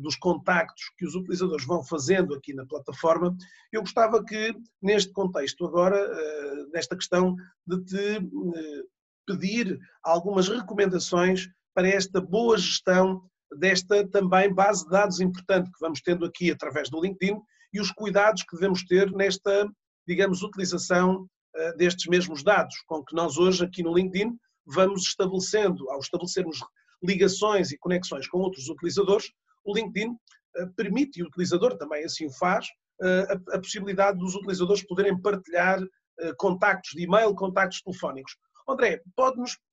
dos 0.00 0.16
contactos 0.16 0.90
que 0.96 1.06
os 1.06 1.14
utilizadores 1.14 1.66
vão 1.66 1.84
fazendo 1.84 2.34
aqui 2.34 2.54
na 2.54 2.66
plataforma, 2.66 3.36
eu 3.72 3.82
gostava 3.82 4.24
que, 4.24 4.54
neste 4.80 5.12
contexto 5.12 5.66
agora, 5.66 5.96
eh, 5.96 6.66
nesta 6.72 6.96
questão 6.96 7.36
de 7.66 7.84
te 7.84 8.16
eh, 8.16 8.82
pedir 9.26 9.78
algumas 10.02 10.48
recomendações 10.48 11.48
para 11.74 11.88
esta 11.88 12.20
boa 12.20 12.56
gestão 12.56 13.22
desta 13.58 14.06
também 14.08 14.52
base 14.52 14.84
de 14.84 14.90
dados 14.90 15.20
importante 15.20 15.70
que 15.70 15.80
vamos 15.80 16.00
tendo 16.00 16.24
aqui 16.24 16.50
através 16.50 16.88
do 16.88 17.00
LinkedIn 17.00 17.38
e 17.72 17.80
os 17.80 17.92
cuidados 17.92 18.42
que 18.42 18.56
devemos 18.56 18.84
ter 18.84 19.10
nesta, 19.12 19.70
digamos, 20.06 20.42
utilização 20.42 21.28
destes 21.76 22.06
mesmos 22.06 22.42
dados, 22.42 22.74
com 22.86 23.02
que 23.04 23.14
nós 23.14 23.36
hoje 23.36 23.64
aqui 23.64 23.82
no 23.82 23.94
LinkedIn 23.94 24.36
vamos 24.66 25.02
estabelecendo, 25.02 25.90
ao 25.90 25.98
estabelecermos 25.98 26.60
ligações 27.02 27.70
e 27.72 27.78
conexões 27.78 28.28
com 28.28 28.38
outros 28.38 28.68
utilizadores, 28.68 29.30
o 29.68 29.74
LinkedIn 29.74 30.16
eh, 30.56 30.66
permite, 30.76 31.20
e 31.20 31.22
o 31.22 31.26
utilizador 31.26 31.76
também 31.76 32.04
assim 32.04 32.26
o 32.26 32.32
faz, 32.32 32.66
eh, 33.02 33.26
a, 33.30 33.56
a 33.56 33.60
possibilidade 33.60 34.18
dos 34.18 34.34
utilizadores 34.34 34.86
poderem 34.86 35.20
partilhar 35.20 35.80
eh, 36.20 36.32
contactos 36.36 36.92
de 36.92 37.02
e-mail, 37.02 37.34
contactos 37.34 37.82
telefónicos. 37.82 38.36
André, 38.68 39.02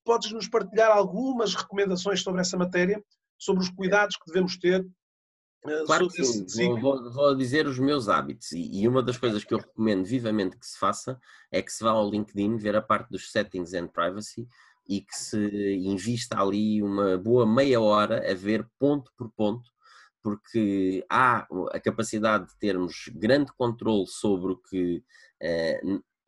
podes-nos 0.03 0.47
partilhar 0.47 0.91
algumas 0.91 1.53
recomendações 1.53 2.21
sobre 2.21 2.41
essa 2.41 2.57
matéria, 2.57 3.03
sobre 3.37 3.63
os 3.63 3.69
cuidados 3.69 4.15
que 4.15 4.25
devemos 4.27 4.57
ter 4.57 4.85
Claro 5.87 6.09
que 6.09 6.23
sim, 6.23 6.79
vou, 6.79 7.11
vou, 7.11 7.35
dizer 7.35 7.65
os 7.65 7.79
meus 7.79 8.07
hábitos. 8.07 8.51
E, 8.51 8.87
uma 8.87 9.01
das 9.01 9.17
coisas 9.17 9.43
que 9.43 9.51
eu 9.51 9.57
recomendo 9.57 10.05
vivamente 10.05 10.55
que 10.57 10.65
se 10.65 10.77
faça 10.77 11.19
é 11.51 11.59
que 11.59 11.71
se 11.71 11.83
vá 11.83 11.89
ao 11.89 12.07
LinkedIn 12.07 12.57
ver 12.57 12.75
a 12.75 12.83
parte 12.83 13.09
dos 13.09 13.31
settings 13.31 13.73
and 13.73 13.87
privacy 13.87 14.47
e 14.87 15.01
que 15.01 15.15
se 15.15 15.73
invista 15.77 16.39
ali 16.39 16.83
uma 16.83 17.17
boa 17.17 17.47
meia 17.47 17.81
hora 17.81 18.31
a 18.31 18.35
ver 18.35 18.67
ponto 18.77 19.11
por 19.17 19.31
ponto 19.31 19.74
porque 20.25 21.05
há 21.07 21.47
a 21.71 21.79
capacidade 21.79 22.47
de 22.47 22.57
termos 22.57 23.11
grande 23.13 23.53
controle 23.55 24.07
sobre 24.07 24.53
o 24.53 24.57
que 24.57 25.03
eh, 25.39 25.79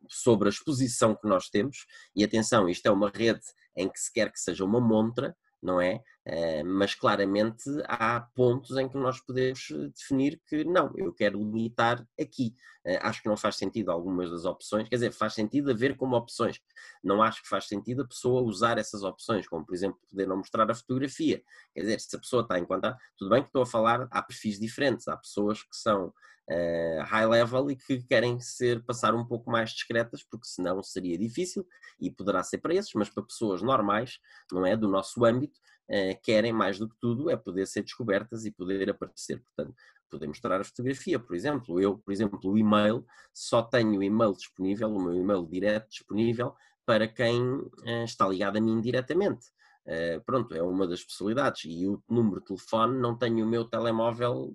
sobre 0.07 0.47
a 0.47 0.51
exposição 0.51 1.15
que 1.15 1.27
nós 1.27 1.49
temos, 1.49 1.87
e 2.15 2.23
atenção, 2.23 2.69
isto 2.69 2.85
é 2.85 2.91
uma 2.91 3.09
rede 3.09 3.41
em 3.75 3.89
que 3.89 3.99
se 3.99 4.13
quer 4.13 4.31
que 4.31 4.39
seja 4.39 4.63
uma 4.63 4.79
montra, 4.79 5.35
não 5.61 5.81
é? 5.81 6.01
Uh, 6.25 6.65
mas 6.65 6.93
claramente 6.93 7.63
há 7.85 8.19
pontos 8.19 8.75
em 8.77 8.87
que 8.87 8.97
nós 8.97 9.19
podemos 9.19 9.69
eh, 9.71 9.89
definir 9.95 10.41
que 10.45 10.63
não, 10.63 10.91
eu 10.95 11.13
quero 11.13 11.39
limitar 11.39 12.05
aqui. 12.19 12.53
Uh, 12.85 12.99
acho 13.01 13.21
que 13.21 13.29
não 13.29 13.37
faz 13.37 13.55
sentido 13.55 13.89
algumas 13.89 14.29
das 14.29 14.45
opções, 14.45 14.87
quer 14.89 14.95
dizer, 14.95 15.11
faz 15.11 15.33
sentido 15.33 15.71
haver 15.71 15.95
como 15.95 16.15
opções. 16.15 16.59
Não 17.03 17.21
acho 17.21 17.41
que 17.41 17.49
faz 17.49 17.67
sentido 17.67 18.01
a 18.01 18.07
pessoa 18.07 18.41
usar 18.41 18.77
essas 18.77 19.03
opções, 19.03 19.47
como 19.47 19.65
por 19.65 19.73
exemplo 19.73 19.99
poder 20.09 20.27
não 20.27 20.37
mostrar 20.37 20.69
a 20.69 20.75
fotografia. 20.75 21.41
Quer 21.73 21.81
dizer, 21.81 21.99
se 22.01 22.15
a 22.15 22.19
pessoa 22.19 22.43
está 22.43 22.59
em 22.59 22.65
conta, 22.65 22.97
tudo 23.17 23.29
bem 23.29 23.41
que 23.41 23.49
estou 23.49 23.61
a 23.61 23.65
falar, 23.65 24.07
há 24.11 24.21
perfis 24.21 24.59
diferentes, 24.59 25.07
há 25.07 25.17
pessoas 25.17 25.63
que 25.63 25.75
são 25.75 26.13
uh, 26.49 27.03
high 27.03 27.27
level 27.27 27.71
e 27.71 27.75
que 27.75 28.01
querem 28.03 28.39
ser 28.39 28.83
passar 28.83 29.13
um 29.13 29.25
pouco 29.25 29.51
mais 29.51 29.71
discretas, 29.71 30.23
porque 30.23 30.47
senão 30.47 30.81
seria 30.81 31.17
difícil 31.17 31.67
e 31.99 32.09
poderá 32.09 32.43
ser 32.43 32.59
para 32.59 32.73
esses, 32.73 32.91
mas 32.93 33.09
para 33.09 33.23
pessoas 33.23 33.61
normais, 33.61 34.19
não 34.51 34.65
é? 34.65 34.75
Do 34.75 34.87
nosso 34.87 35.23
âmbito, 35.25 35.59
uh, 35.89 36.19
querem 36.23 36.53
mais 36.53 36.79
do 36.79 36.87
que 36.87 36.95
tudo 36.99 37.29
é 37.29 37.35
poder 37.35 37.67
ser 37.67 37.83
descobertas 37.83 38.45
e 38.45 38.51
poder 38.51 38.89
aparecer. 38.89 39.41
Portanto, 39.41 39.75
poder 40.09 40.27
mostrar 40.27 40.59
a 40.61 40.63
fotografia, 40.63 41.19
por 41.19 41.35
exemplo. 41.35 41.81
Eu, 41.81 41.97
por 41.97 42.11
exemplo, 42.11 42.39
o 42.43 42.57
e-mail, 42.57 43.05
só 43.33 43.61
tenho 43.61 43.99
o 43.99 44.03
e-mail 44.03 44.33
disponível, 44.33 44.89
o 44.89 45.01
meu 45.01 45.13
e-mail 45.13 45.45
direto 45.45 45.89
disponível 45.89 46.55
para 46.85 47.07
quem 47.07 47.41
uh, 47.41 48.03
está 48.05 48.27
ligado 48.27 48.57
a 48.57 48.61
mim 48.61 48.79
diretamente. 48.79 49.47
Uh, 49.85 50.21
pronto, 50.25 50.53
é 50.53 50.61
uma 50.61 50.87
das 50.87 51.03
possibilidades. 51.03 51.63
E 51.65 51.85
o 51.87 52.01
número 52.09 52.39
de 52.39 52.47
telefone, 52.47 52.97
não 52.99 53.17
tenho 53.17 53.45
o 53.45 53.49
meu 53.49 53.65
telemóvel 53.65 54.53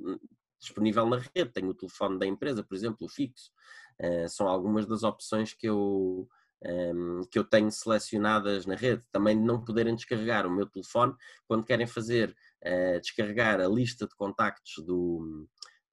disponível 0.63 1.07
na 1.07 1.19
rede, 1.19 1.53
tenho 1.53 1.69
o 1.71 1.75
telefone 1.75 2.19
da 2.19 2.27
empresa, 2.27 2.63
por 2.63 2.75
exemplo, 2.75 3.07
o 3.07 3.09
fixo. 3.09 3.51
Uh, 4.01 4.29
são 4.29 4.49
algumas 4.49 4.87
das 4.87 5.03
opções 5.03 5.53
que 5.53 5.69
eu, 5.69 6.29
um, 6.65 6.69
ehm, 6.69 7.23
que 7.31 7.39
eu 7.39 7.45
tenho 7.45 7.71
selecionadas 7.71 8.65
na 8.65 8.75
rede. 8.75 9.03
Também 9.11 9.37
não 9.39 9.63
poderem 9.63 9.95
descarregar 9.95 10.47
o 10.47 10.51
meu 10.51 10.67
telefone 10.67 11.15
quando 11.47 11.65
querem 11.65 11.87
fazer 11.87 12.35
uh, 12.65 13.01
descarregar 13.01 13.61
a 13.61 13.69
lista 13.69 14.07
de 14.07 14.15
contactos 14.15 14.83
do, 14.85 15.47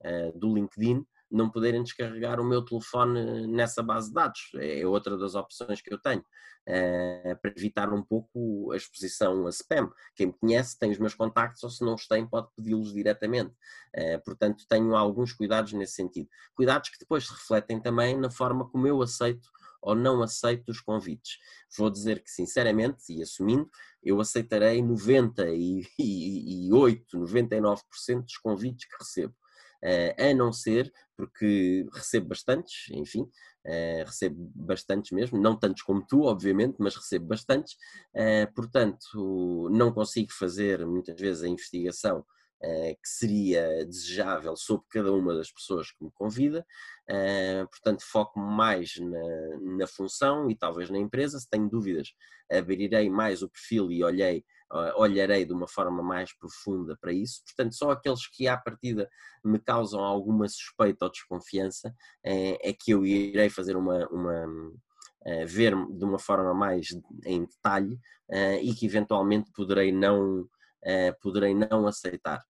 uh, 0.04 0.38
do 0.38 0.54
LinkedIn 0.54 1.04
não 1.30 1.50
poderem 1.50 1.82
descarregar 1.82 2.40
o 2.40 2.44
meu 2.44 2.64
telefone 2.64 3.46
nessa 3.46 3.82
base 3.82 4.08
de 4.08 4.14
dados. 4.14 4.40
É 4.56 4.86
outra 4.86 5.16
das 5.16 5.34
opções 5.34 5.80
que 5.80 5.92
eu 5.92 5.98
tenho, 5.98 6.20
uh, 6.20 7.36
para 7.40 7.52
evitar 7.56 7.92
um 7.92 8.02
pouco 8.02 8.72
a 8.72 8.76
exposição 8.76 9.46
a 9.46 9.50
spam. 9.50 9.90
Quem 10.14 10.28
me 10.28 10.32
conhece 10.32 10.78
tem 10.78 10.90
os 10.90 10.98
meus 10.98 11.14
contactos, 11.14 11.62
ou 11.62 11.70
se 11.70 11.84
não 11.84 11.94
os 11.94 12.06
tem, 12.06 12.26
pode 12.26 12.48
pedi-los 12.56 12.92
diretamente. 12.92 13.54
Uh, 13.96 14.22
portanto, 14.24 14.64
tenho 14.68 14.96
alguns 14.96 15.32
cuidados 15.32 15.72
nesse 15.72 15.94
sentido. 15.94 16.28
Cuidados 16.54 16.90
que 16.90 16.98
depois 16.98 17.26
se 17.26 17.32
refletem 17.32 17.80
também 17.80 18.18
na 18.18 18.30
forma 18.30 18.68
como 18.68 18.86
eu 18.86 19.00
aceito 19.02 19.48
ou 19.82 19.94
não 19.94 20.22
aceito 20.22 20.70
os 20.70 20.80
convites. 20.80 21.36
Vou 21.76 21.90
dizer 21.90 22.22
que, 22.22 22.30
sinceramente, 22.30 23.04
e 23.10 23.22
assumindo, 23.22 23.68
eu 24.02 24.18
aceitarei 24.20 24.82
98, 24.82 27.18
99% 27.18 27.80
dos 28.24 28.38
convites 28.38 28.88
que 28.88 28.96
recebo. 28.98 29.34
Uh, 29.82 30.30
a 30.30 30.34
não 30.34 30.52
ser 30.52 30.92
porque 31.16 31.86
recebo 31.92 32.28
bastantes, 32.28 32.88
enfim, 32.90 33.22
uh, 33.22 34.04
recebo 34.04 34.50
bastantes 34.54 35.10
mesmo, 35.10 35.40
não 35.40 35.58
tantos 35.58 35.82
como 35.82 36.06
tu, 36.06 36.22
obviamente, 36.24 36.76
mas 36.78 36.96
recebo 36.96 37.26
bastantes, 37.26 37.74
uh, 38.14 38.52
portanto, 38.54 39.68
não 39.70 39.92
consigo 39.92 40.32
fazer 40.32 40.86
muitas 40.86 41.18
vezes 41.18 41.42
a 41.42 41.48
investigação 41.48 42.24
que 42.62 43.08
seria 43.08 43.86
desejável 43.86 44.54
sobre 44.54 44.84
cada 44.90 45.10
uma 45.14 45.34
das 45.34 45.50
pessoas 45.50 45.92
que 45.92 46.04
me 46.04 46.10
convida, 46.10 46.62
portanto 47.70 48.02
foco 48.04 48.38
mais 48.38 48.96
na, 48.98 49.78
na, 49.78 49.86
função 49.86 50.50
e 50.50 50.54
talvez 50.54 50.90
na 50.90 50.98
empresa, 50.98 51.40
se 51.40 51.48
tenho 51.48 51.70
dúvidas 51.70 52.08
abrirei 52.50 53.08
mais 53.08 53.42
o 53.42 53.48
perfil 53.48 53.90
e 53.90 54.02
olhei 54.02 54.44
olharei 54.96 55.44
de 55.44 55.52
uma 55.52 55.66
forma 55.66 56.02
mais 56.02 56.32
profunda 56.32 56.96
para 57.00 57.12
isso. 57.12 57.42
Portanto, 57.44 57.74
só 57.74 57.90
aqueles 57.90 58.26
que 58.26 58.46
à 58.46 58.56
partida 58.56 59.08
me 59.44 59.58
causam 59.58 60.00
alguma 60.00 60.48
suspeita 60.48 61.04
ou 61.06 61.10
desconfiança 61.10 61.94
é, 62.24 62.70
é 62.70 62.72
que 62.72 62.92
eu 62.92 63.04
irei 63.04 63.50
fazer 63.50 63.76
uma, 63.76 64.06
uma 64.08 64.46
Uh, 65.22 65.46
ver 65.46 65.74
de 65.98 66.02
uma 66.02 66.18
forma 66.18 66.54
mais 66.54 66.98
em 67.26 67.44
detalhe 67.44 67.92
uh, 68.30 68.58
e 68.62 68.74
que 68.74 68.86
eventualmente 68.86 69.50
poderei 69.52 69.92
não, 69.92 70.40
uh, 70.40 71.20
poderei 71.20 71.54
não 71.54 71.86
aceitar. 71.86 72.42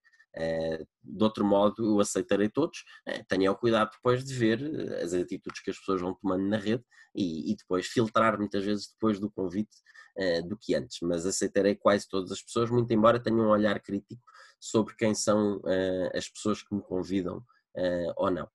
De 1.02 1.24
outro 1.24 1.44
modo, 1.44 1.84
eu 1.84 2.00
aceitarei 2.00 2.48
todos. 2.48 2.84
tenha 3.28 3.50
o 3.50 3.56
cuidado 3.56 3.90
depois 3.92 4.24
de 4.24 4.34
ver 4.34 4.60
as 5.02 5.12
atitudes 5.12 5.60
que 5.60 5.70
as 5.70 5.78
pessoas 5.78 6.00
vão 6.00 6.14
tomando 6.14 6.44
na 6.44 6.56
rede 6.56 6.84
e, 7.14 7.52
e 7.52 7.56
depois 7.56 7.86
filtrar 7.86 8.38
muitas 8.38 8.64
vezes 8.64 8.90
depois 8.92 9.18
do 9.18 9.30
convite 9.30 9.76
uh, 10.16 10.46
do 10.46 10.56
que 10.56 10.74
antes, 10.74 10.98
mas 11.02 11.26
aceitarei 11.26 11.74
quase 11.74 12.08
todas 12.08 12.30
as 12.32 12.42
pessoas, 12.42 12.70
muito 12.70 12.92
embora 12.92 13.22
tenha 13.22 13.36
um 13.36 13.48
olhar 13.48 13.80
crítico 13.80 14.22
sobre 14.58 14.94
quem 14.94 15.14
são 15.14 15.58
uh, 15.58 16.10
as 16.16 16.28
pessoas 16.28 16.62
que 16.62 16.74
me 16.74 16.82
convidam 16.82 17.38
uh, 17.38 18.12
ou 18.16 18.30
não. 18.30 18.48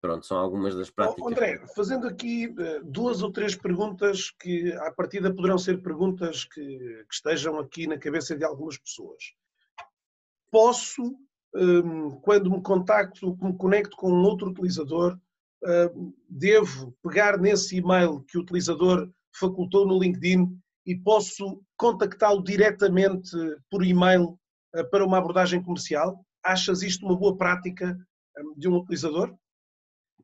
Pronto, 0.00 0.26
são 0.26 0.36
algumas 0.36 0.74
das 0.74 0.90
práticas. 0.90 1.24
Oh, 1.24 1.28
André, 1.28 1.66
fazendo 1.74 2.06
aqui 2.06 2.54
duas 2.84 3.22
ou 3.22 3.32
três 3.32 3.56
perguntas 3.56 4.30
que 4.30 4.70
à 4.74 4.92
partida 4.92 5.34
poderão 5.34 5.56
ser 5.56 5.80
perguntas 5.80 6.44
que, 6.44 6.60
que 6.60 7.14
estejam 7.14 7.58
aqui 7.58 7.86
na 7.86 7.96
cabeça 7.96 8.36
de 8.36 8.44
algumas 8.44 8.76
pessoas. 8.76 9.32
Posso, 10.54 11.02
um, 11.52 12.10
quando 12.20 12.48
me 12.48 12.62
contacto, 12.62 13.36
me 13.42 13.56
conecto 13.56 13.96
com 13.96 14.12
um 14.12 14.22
outro 14.22 14.50
utilizador, 14.50 15.18
devo 16.28 16.94
pegar 17.02 17.38
nesse 17.38 17.78
e-mail 17.78 18.20
que 18.28 18.36
o 18.36 18.42
utilizador 18.42 19.10
facultou 19.34 19.86
no 19.86 19.98
LinkedIn 19.98 20.56
e 20.86 20.96
posso 20.96 21.62
contactá-lo 21.76 22.42
diretamente 22.42 23.30
por 23.70 23.84
e-mail 23.84 24.38
eh, 24.74 24.84
para 24.84 25.04
uma 25.04 25.18
abordagem 25.18 25.62
comercial? 25.62 26.24
Achas 26.42 26.82
isto 26.82 27.06
uma 27.06 27.16
boa 27.16 27.36
prática 27.36 27.98
eh, 28.36 28.42
de 28.56 28.68
um 28.68 28.76
utilizador? 28.76 29.34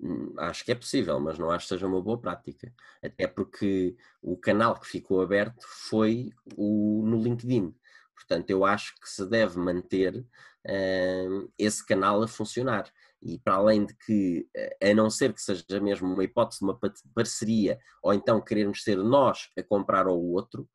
Hum, 0.01 0.35
acho 0.39 0.65
que 0.65 0.73
é 0.73 0.75
possível, 0.75 1.19
mas 1.21 1.39
não 1.39 1.51
acho 1.51 1.67
que 1.67 1.75
seja 1.75 1.87
uma 1.87 2.03
boa 2.03 2.19
prática. 2.19 2.73
Até 3.03 3.27
porque 3.27 3.97
o 4.23 4.37
canal 4.37 4.79
que 4.79 4.87
ficou 4.87 5.21
aberto 5.23 5.65
foi 5.67 6.31
o, 6.57 7.03
no 7.07 7.23
LinkedIn. 7.23 7.75
Portanto, 8.21 8.51
eu 8.51 8.65
acho 8.65 8.95
que 9.01 9.09
se 9.09 9.27
deve 9.27 9.59
manter 9.59 10.17
uh, 10.17 11.53
esse 11.59 11.85
canal 11.85 12.23
a 12.23 12.29
funcionar. 12.29 12.91
E 13.23 13.39
para 13.39 13.55
além 13.55 13.85
de 13.85 13.95
que, 13.95 14.49
a 14.83 14.95
não 14.95 15.11
ser 15.11 15.35
que 15.35 15.43
seja 15.43 15.65
mesmo 15.81 16.13
uma 16.13 16.25
hipótese 16.25 16.61
de 16.61 16.65
uma 16.65 16.79
parceria, 17.15 17.79
ou 18.03 18.15
então 18.15 18.41
querermos 18.41 18.83
ser 18.83 18.97
nós 18.97 19.51
a 19.59 19.63
comprar 19.63 20.07
ao 20.07 20.19
outro, 20.19 20.67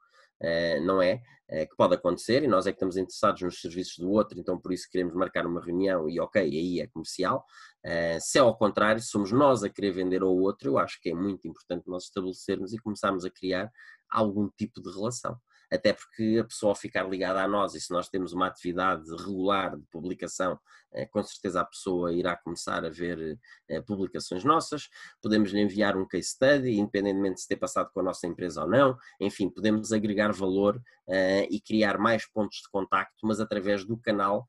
uh, 0.42 0.86
não 0.86 1.02
é? 1.02 1.22
Uh, 1.50 1.70
que 1.70 1.76
pode 1.78 1.94
acontecer 1.94 2.44
e 2.44 2.48
nós 2.48 2.66
é 2.66 2.72
que 2.72 2.78
estamos 2.78 2.98
interessados 2.98 3.42
nos 3.42 3.62
serviços 3.62 4.00
do 4.00 4.10
outro, 4.10 4.40
então 4.40 4.60
por 4.60 4.74
isso 4.74 4.88
queremos 4.92 5.14
marcar 5.14 5.46
uma 5.46 5.64
reunião 5.64 6.10
e 6.10 6.20
ok, 6.20 6.42
aí 6.42 6.80
é 6.80 6.88
comercial. 6.88 7.46
Uh, 7.86 8.20
se 8.20 8.38
é 8.40 8.42
ao 8.42 8.58
contrário, 8.58 9.02
somos 9.02 9.32
nós 9.32 9.64
a 9.64 9.70
querer 9.70 9.92
vender 9.92 10.24
ao 10.24 10.36
outro, 10.36 10.72
eu 10.72 10.78
acho 10.80 11.00
que 11.00 11.10
é 11.10 11.14
muito 11.14 11.48
importante 11.48 11.88
nós 11.88 12.06
estabelecermos 12.06 12.74
e 12.74 12.80
começarmos 12.80 13.26
a 13.26 13.30
criar 13.30 13.72
algum 14.10 14.50
tipo 14.58 14.82
de 14.82 14.90
relação 14.92 15.40
até 15.72 15.94
porque 15.94 16.40
a 16.40 16.44
pessoa 16.44 16.76
ficar 16.76 17.04
ligada 17.08 17.42
a 17.42 17.48
nós 17.48 17.76
e 17.76 17.82
se 17.82 17.92
nós 17.92 18.10
temos 18.10 18.34
uma 18.34 18.48
atividade 18.48 19.04
regular 19.18 19.78
de 19.78 19.86
publicação, 19.88 20.60
eh, 20.96 21.06
com 21.06 21.22
certeza 21.22 21.62
a 21.62 21.66
pessoa 21.66 22.14
irá 22.14 22.36
começar 22.38 22.86
a 22.86 22.90
ver 22.90 23.38
eh, 23.68 23.82
publicações 23.82 24.44
nossas, 24.44 24.88
podemos 25.22 25.52
lhe 25.52 25.60
enviar 25.60 25.98
um 25.98 26.08
case 26.08 26.30
study, 26.30 26.78
independentemente 26.78 27.36
de 27.36 27.42
se 27.42 27.48
ter 27.48 27.58
passado 27.58 27.90
com 27.94 28.00
a 28.00 28.04
nossa 28.04 28.26
empresa 28.26 28.64
ou 28.64 28.70
não, 28.70 28.98
enfim, 29.20 29.50
podemos 29.50 29.92
agregar 29.92 30.32
valor 30.32 30.82
eh, 31.10 31.48
e 31.52 31.60
criar 31.60 31.98
mais 31.98 32.26
pontos 32.26 32.60
de 32.60 32.70
contacto, 32.72 33.28
mas 33.28 33.40
através 33.40 33.86
do 33.86 33.98
canal 33.98 34.48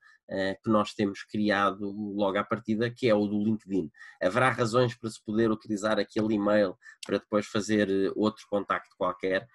que 0.65 0.69
nós 0.69 0.93
temos 0.93 1.23
criado 1.23 1.89
logo 1.89 2.37
à 2.37 2.43
partida, 2.43 2.91
que 2.91 3.09
é 3.09 3.15
o 3.15 3.29
do 3.29 3.45
LinkedIn. 3.45 3.89
Haverá 4.21 4.51
razões 4.51 4.93
para 4.97 5.09
se 5.09 5.25
poder 5.25 5.53
utilizar 5.53 6.01
aquele 6.01 6.35
e-mail 6.35 6.77
para 7.07 7.19
depois 7.19 7.47
fazer 7.47 7.89
outro 8.17 8.45
contacto 8.51 8.97
qualquer, 8.99 9.47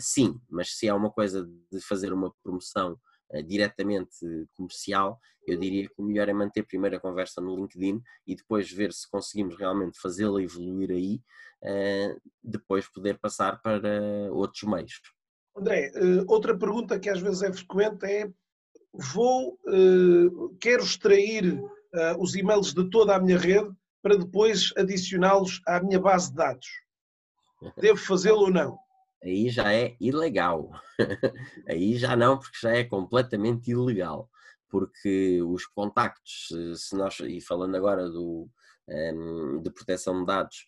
sim, 0.00 0.38
mas 0.50 0.76
se 0.76 0.86
é 0.86 0.94
uma 0.94 1.10
coisa 1.10 1.48
de 1.70 1.80
fazer 1.80 2.12
uma 2.12 2.32
promoção 2.42 2.98
uh, 3.32 3.42
diretamente 3.42 4.16
comercial, 4.54 5.18
eu 5.46 5.58
diria 5.58 5.88
que 5.88 5.94
o 5.98 6.04
melhor 6.04 6.28
é 6.28 6.32
manter 6.32 6.64
primeiro 6.64 6.96
a 6.96 7.00
conversa 7.00 7.40
no 7.40 7.56
LinkedIn 7.56 8.00
e 8.26 8.36
depois 8.36 8.70
ver 8.70 8.92
se 8.92 9.10
conseguimos 9.10 9.56
realmente 9.56 9.98
fazê-la 10.00 10.42
evoluir 10.42 10.90
aí, 10.90 11.20
uh, 11.64 12.20
depois 12.42 12.88
poder 12.88 13.18
passar 13.18 13.60
para 13.60 14.00
outros 14.32 14.62
meios. 14.62 15.00
André, 15.56 15.92
outra 16.28 16.56
pergunta 16.56 16.98
que 16.98 17.10
às 17.10 17.20
vezes 17.20 17.42
é 17.42 17.52
frequente 17.52 18.06
é: 18.06 18.30
vou, 19.12 19.58
quero 20.58 20.82
extrair 20.82 21.62
os 22.18 22.34
e-mails 22.34 22.72
de 22.72 22.88
toda 22.88 23.14
a 23.14 23.20
minha 23.20 23.36
rede 23.36 23.70
para 24.02 24.16
depois 24.16 24.72
adicioná-los 24.76 25.60
à 25.66 25.80
minha 25.80 26.00
base 26.00 26.30
de 26.30 26.36
dados. 26.36 26.66
Devo 27.78 27.98
fazê-lo 27.98 28.40
ou 28.40 28.50
não? 28.50 28.78
Aí 29.22 29.48
já 29.48 29.72
é 29.72 29.96
ilegal. 30.00 30.70
aí 31.68 31.96
já 31.96 32.16
não, 32.16 32.38
porque 32.38 32.58
já 32.60 32.70
é 32.70 32.84
completamente 32.84 33.70
ilegal. 33.70 34.28
Porque 34.68 35.42
os 35.42 35.66
contactos, 35.66 36.48
se 36.76 36.96
nós, 36.96 37.20
e 37.20 37.40
falando 37.40 37.76
agora 37.76 38.08
do, 38.08 38.48
um, 38.88 39.60
de 39.62 39.70
proteção 39.70 40.20
de 40.20 40.26
dados 40.26 40.66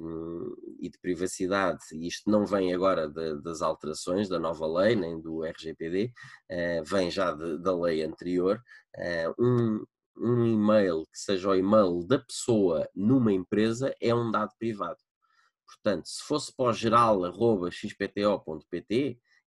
um, 0.00 0.54
e 0.80 0.88
de 0.88 0.98
privacidade, 0.98 1.80
isto 1.92 2.30
não 2.30 2.46
vem 2.46 2.72
agora 2.74 3.08
de, 3.08 3.42
das 3.42 3.62
alterações 3.62 4.28
da 4.28 4.38
nova 4.38 4.66
lei, 4.66 4.96
nem 4.96 5.20
do 5.20 5.44
RGPD, 5.44 6.06
uh, 6.06 6.12
eh, 6.48 6.82
vem 6.82 7.10
já 7.10 7.32
de, 7.32 7.58
da 7.58 7.76
lei 7.76 8.02
anterior. 8.02 8.62
Uh, 8.96 9.44
um, 9.44 9.84
um 10.16 10.46
e-mail 10.46 11.04
que 11.12 11.18
seja 11.18 11.50
o 11.50 11.54
e-mail 11.54 12.04
da 12.06 12.18
pessoa 12.18 12.88
numa 12.94 13.32
empresa 13.32 13.94
é 14.00 14.14
um 14.14 14.30
dado 14.30 14.52
privado. 14.58 14.98
Portanto, 15.70 16.08
se 16.08 16.22
fosse 16.24 16.52
para 16.52 16.70
o 16.70 16.72
geral.xpto.pt, 16.72 17.70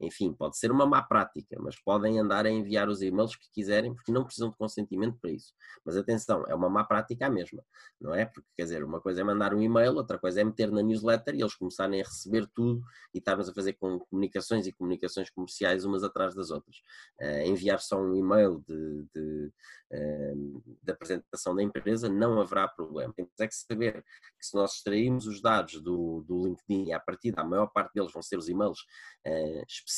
enfim, 0.06 0.34
pode 0.34 0.58
ser 0.58 0.72
uma 0.72 0.86
má 0.86 1.02
prática, 1.02 1.58
mas 1.60 1.80
podem 1.82 2.20
andar 2.20 2.46
a 2.46 2.50
enviar 2.50 2.90
os 2.90 3.02
e-mails 3.02 3.36
que 3.36 3.50
quiserem, 3.52 3.94
porque 3.94 4.12
não 4.12 4.24
precisam 4.24 4.50
de 4.50 4.58
consentimento 4.58 5.18
para 5.20 5.32
isso. 5.32 5.54
Mas 5.86 5.98
atenção, 5.98 6.46
é 6.48 6.56
uma 6.56 6.70
má 6.70 6.84
prática 6.84 7.28
a 7.28 7.30
mesma, 7.30 7.64
não 8.00 8.14
é? 8.14 8.26
Porque, 8.26 8.48
quer 8.56 8.64
dizer, 8.64 8.84
uma 8.84 9.00
coisa 9.02 9.22
é 9.22 9.24
mandar 9.24 9.54
um 9.54 9.62
e-mail, 9.62 9.96
outra 9.96 10.20
coisa 10.20 10.42
é 10.42 10.44
meter 10.44 10.72
na 10.72 10.82
newsletter 10.82 11.36
e 11.36 11.42
eles 11.42 11.56
começarem 11.56 12.02
a 12.02 12.04
receber 12.04 12.48
tudo 12.54 12.84
e 13.14 13.18
estarmos 13.18 13.50
a 13.50 13.54
fazer 13.54 13.74
com 13.74 14.00
comunicações 14.00 14.68
e 14.68 14.74
comunicações 14.74 15.30
comerciais 15.30 15.86
umas 15.86 16.04
atrás 16.04 16.36
das 16.36 16.52
outras. 16.52 16.78
Uh, 17.22 17.48
enviar 17.48 17.80
só 17.80 18.00
um 18.00 18.16
e-mail 18.16 18.64
de, 18.68 19.06
de, 19.14 19.52
uh, 19.94 20.64
de, 20.84 20.92
apresentação 20.92 21.56
da 21.56 21.64
empresa 21.64 22.10
não 22.10 22.40
haverá 22.40 22.68
problema. 22.68 23.14
Temos 23.14 23.32
é 23.40 23.48
que 23.48 23.56
saber 23.56 24.04
que 24.40 24.46
se 24.46 24.56
nós 24.56 24.74
extrairmos 24.76 25.28
os 25.28 25.42
dados 25.42 25.82
do, 25.82 26.24
do 26.28 26.44
LinkedIn 26.44 26.92
a 26.92 27.00
partir 27.00 27.32
da 27.32 27.44
maior 27.44 27.68
parte 27.68 27.94
deles 27.94 28.12
vão 28.12 28.22
ser 28.22 28.38
os 28.38 28.50
e-mails 28.50 28.80
uh, 29.28 29.64
específicos 29.68 29.93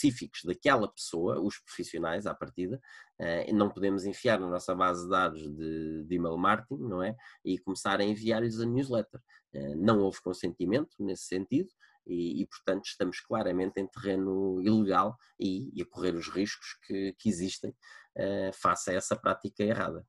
daquela 0.45 0.87
pessoa, 0.87 1.39
os 1.39 1.57
profissionais 1.59 2.25
à 2.25 2.33
partida, 2.33 2.79
eh, 3.19 3.51
não 3.53 3.69
podemos 3.69 4.05
enfiar 4.05 4.39
na 4.39 4.49
nossa 4.49 4.75
base 4.75 5.03
de 5.03 5.09
dados 5.09 5.41
de, 5.41 6.03
de 6.03 6.15
email 6.15 6.37
marketing, 6.37 6.83
não 6.83 7.03
é? 7.03 7.15
E 7.43 7.57
começar 7.57 7.99
a 7.99 8.03
enviar-lhes 8.03 8.59
a 8.59 8.65
newsletter. 8.65 9.21
Eh, 9.53 9.75
não 9.75 9.99
houve 9.99 10.21
consentimento 10.21 10.95
nesse 10.99 11.25
sentido 11.25 11.69
e, 12.05 12.41
e, 12.41 12.47
portanto, 12.47 12.85
estamos 12.85 13.19
claramente 13.19 13.79
em 13.79 13.87
terreno 13.87 14.61
ilegal 14.61 15.17
e, 15.39 15.71
e 15.73 15.81
a 15.81 15.85
correr 15.85 16.13
os 16.15 16.27
riscos 16.27 16.77
que, 16.85 17.15
que 17.17 17.29
existem 17.29 17.71
uh, 17.71 18.53
face 18.53 18.91
a 18.91 18.93
essa 18.93 19.15
prática 19.15 19.63
errada. 19.63 20.05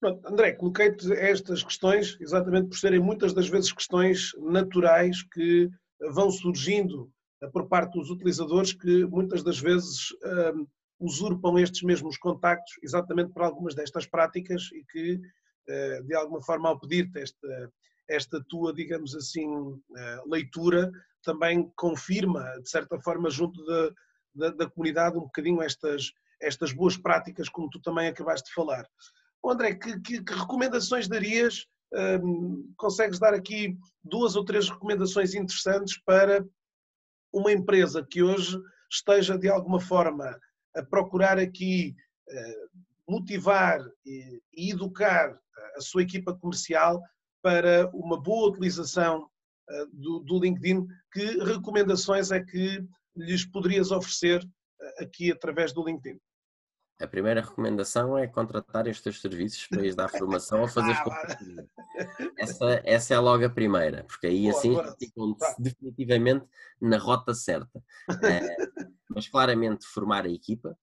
Pronto, 0.00 0.26
André, 0.26 0.52
coloquei-te 0.52 1.10
estas 1.12 1.62
questões 1.62 2.16
exatamente 2.20 2.68
por 2.68 2.76
serem 2.76 3.00
muitas 3.00 3.32
das 3.32 3.48
vezes 3.48 3.72
questões 3.72 4.32
naturais 4.38 5.22
que 5.22 5.70
vão 6.10 6.30
surgindo 6.30 7.10
por 7.52 7.68
parte 7.68 7.98
dos 7.98 8.10
utilizadores 8.10 8.72
que 8.72 9.04
muitas 9.06 9.42
das 9.42 9.58
vezes 9.58 10.08
um, 10.54 10.66
usurpam 10.98 11.58
estes 11.58 11.82
mesmos 11.82 12.16
contactos 12.16 12.72
exatamente 12.82 13.32
por 13.32 13.42
algumas 13.42 13.74
destas 13.74 14.06
práticas 14.06 14.70
e 14.72 14.84
que, 14.90 15.14
uh, 15.16 16.04
de 16.04 16.14
alguma 16.14 16.42
forma, 16.42 16.68
ao 16.68 16.80
pedir-te 16.80 17.20
esta, 17.20 17.72
esta 18.08 18.44
tua, 18.48 18.72
digamos 18.72 19.14
assim, 19.14 19.46
uh, 19.46 19.76
leitura, 20.26 20.90
também 21.22 21.70
confirma, 21.76 22.42
de 22.62 22.70
certa 22.70 22.98
forma, 23.00 23.28
junto 23.28 23.64
da, 23.66 23.90
da, 24.34 24.50
da, 24.50 24.70
comunidade, 24.70 25.18
um 25.18 25.22
bocadinho 25.22 25.60
estas, 25.60 26.12
estas 26.40 26.72
boas 26.72 26.96
práticas, 26.96 27.48
como 27.48 27.68
tu 27.68 27.80
também 27.80 28.08
acabaste 28.08 28.48
de 28.48 28.54
falar. 28.54 28.86
André, 29.44 29.74
que, 29.74 30.00
que, 30.00 30.24
que 30.24 30.32
recomendações 30.32 31.08
darias? 31.08 31.66
Um, 31.94 32.72
consegues 32.76 33.18
dar 33.18 33.32
aqui 33.32 33.76
duas 34.02 34.34
ou 34.34 34.44
três 34.44 34.68
recomendações 34.68 35.34
interessantes 35.34 36.00
para 36.04 36.44
uma 37.36 37.52
empresa 37.52 38.02
que 38.02 38.22
hoje 38.22 38.58
esteja 38.90 39.36
de 39.36 39.48
alguma 39.48 39.78
forma 39.78 40.38
a 40.74 40.82
procurar 40.82 41.38
aqui 41.38 41.94
eh, 42.28 42.66
motivar 43.06 43.80
e 44.04 44.40
educar 44.72 45.38
a 45.76 45.80
sua 45.80 46.02
equipa 46.02 46.34
comercial 46.34 47.02
para 47.42 47.90
uma 47.92 48.20
boa 48.20 48.48
utilização 48.48 49.28
eh, 49.68 49.86
do, 49.92 50.40
LinkedIn, 50.40 50.86
que 51.12 51.44
recomendações 51.44 52.30
é 52.30 52.42
que 52.42 52.82
lhes 53.14 53.44
poderias 53.44 53.90
oferecer 53.90 54.42
eh, 54.80 55.04
aqui 55.04 55.30
através 55.30 55.74
do 55.74 55.84
LinkedIn? 55.84 56.18
A 56.98 57.06
primeira 57.06 57.42
recomendação 57.42 58.16
é 58.16 58.26
contratar 58.26 58.86
estes 58.86 59.20
serviços 59.20 59.66
para 59.66 59.86
ir 59.86 59.94
dar 59.94 60.08
formação 60.08 60.62
ou 60.62 60.68
fazer 60.68 60.92
ah, 60.92 61.36
essa, 62.38 62.80
essa 62.84 63.14
é 63.14 63.18
logo 63.18 63.44
a 63.44 63.50
primeira, 63.50 64.04
porque 64.04 64.26
aí 64.26 64.42
boa, 64.42 64.56
assim 64.56 64.76
ficam 64.98 65.36
definitivamente 65.58 66.46
na 66.80 66.96
rota 66.98 67.34
certa. 67.34 67.82
É, 68.22 68.56
mas 69.08 69.28
claramente 69.28 69.86
formar 69.86 70.24
a 70.24 70.30
equipa, 70.30 70.76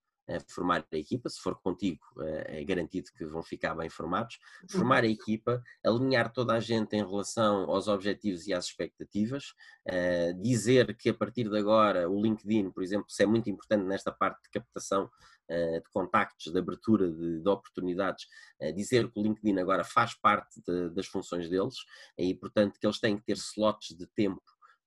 formar 0.47 0.85
a 0.91 0.97
equipa, 0.97 1.29
se 1.29 1.39
for 1.39 1.55
contigo 1.59 1.99
é, 2.21 2.61
é 2.61 2.63
garantido 2.63 3.11
que 3.17 3.25
vão 3.25 3.43
ficar 3.43 3.75
bem 3.75 3.89
formados, 3.89 4.39
formar 4.69 5.03
a 5.03 5.07
equipa, 5.07 5.61
alinhar 5.85 6.31
toda 6.31 6.53
a 6.53 6.59
gente 6.59 6.95
em 6.95 7.05
relação 7.05 7.69
aos 7.69 7.87
objetivos 7.87 8.47
e 8.47 8.53
às 8.53 8.65
expectativas, 8.65 9.53
é, 9.85 10.33
dizer 10.33 10.95
que 10.95 11.09
a 11.09 11.13
partir 11.13 11.49
de 11.49 11.57
agora 11.57 12.09
o 12.09 12.21
LinkedIn, 12.21 12.71
por 12.71 12.83
exemplo, 12.83 13.09
se 13.09 13.23
é 13.23 13.25
muito 13.25 13.49
importante 13.49 13.83
nesta 13.83 14.11
parte 14.11 14.43
de 14.43 14.49
captação 14.49 15.09
eh, 15.49 15.81
de 15.81 15.89
contactos, 15.91 16.53
de 16.53 16.57
abertura 16.57 17.11
de, 17.11 17.41
de 17.41 17.49
oportunidades, 17.49 18.27
eh, 18.61 18.71
dizer 18.71 19.11
que 19.11 19.19
o 19.19 19.23
LinkedIn 19.23 19.59
agora 19.59 19.83
faz 19.83 20.13
parte 20.15 20.61
de, 20.65 20.89
das 20.91 21.05
funções 21.05 21.49
deles 21.49 21.75
e, 22.17 22.33
portanto, 22.33 22.79
que 22.79 22.87
eles 22.87 22.97
têm 22.97 23.17
que 23.17 23.25
ter 23.25 23.35
slots 23.35 23.89
de 23.95 24.07
tempo 24.07 24.41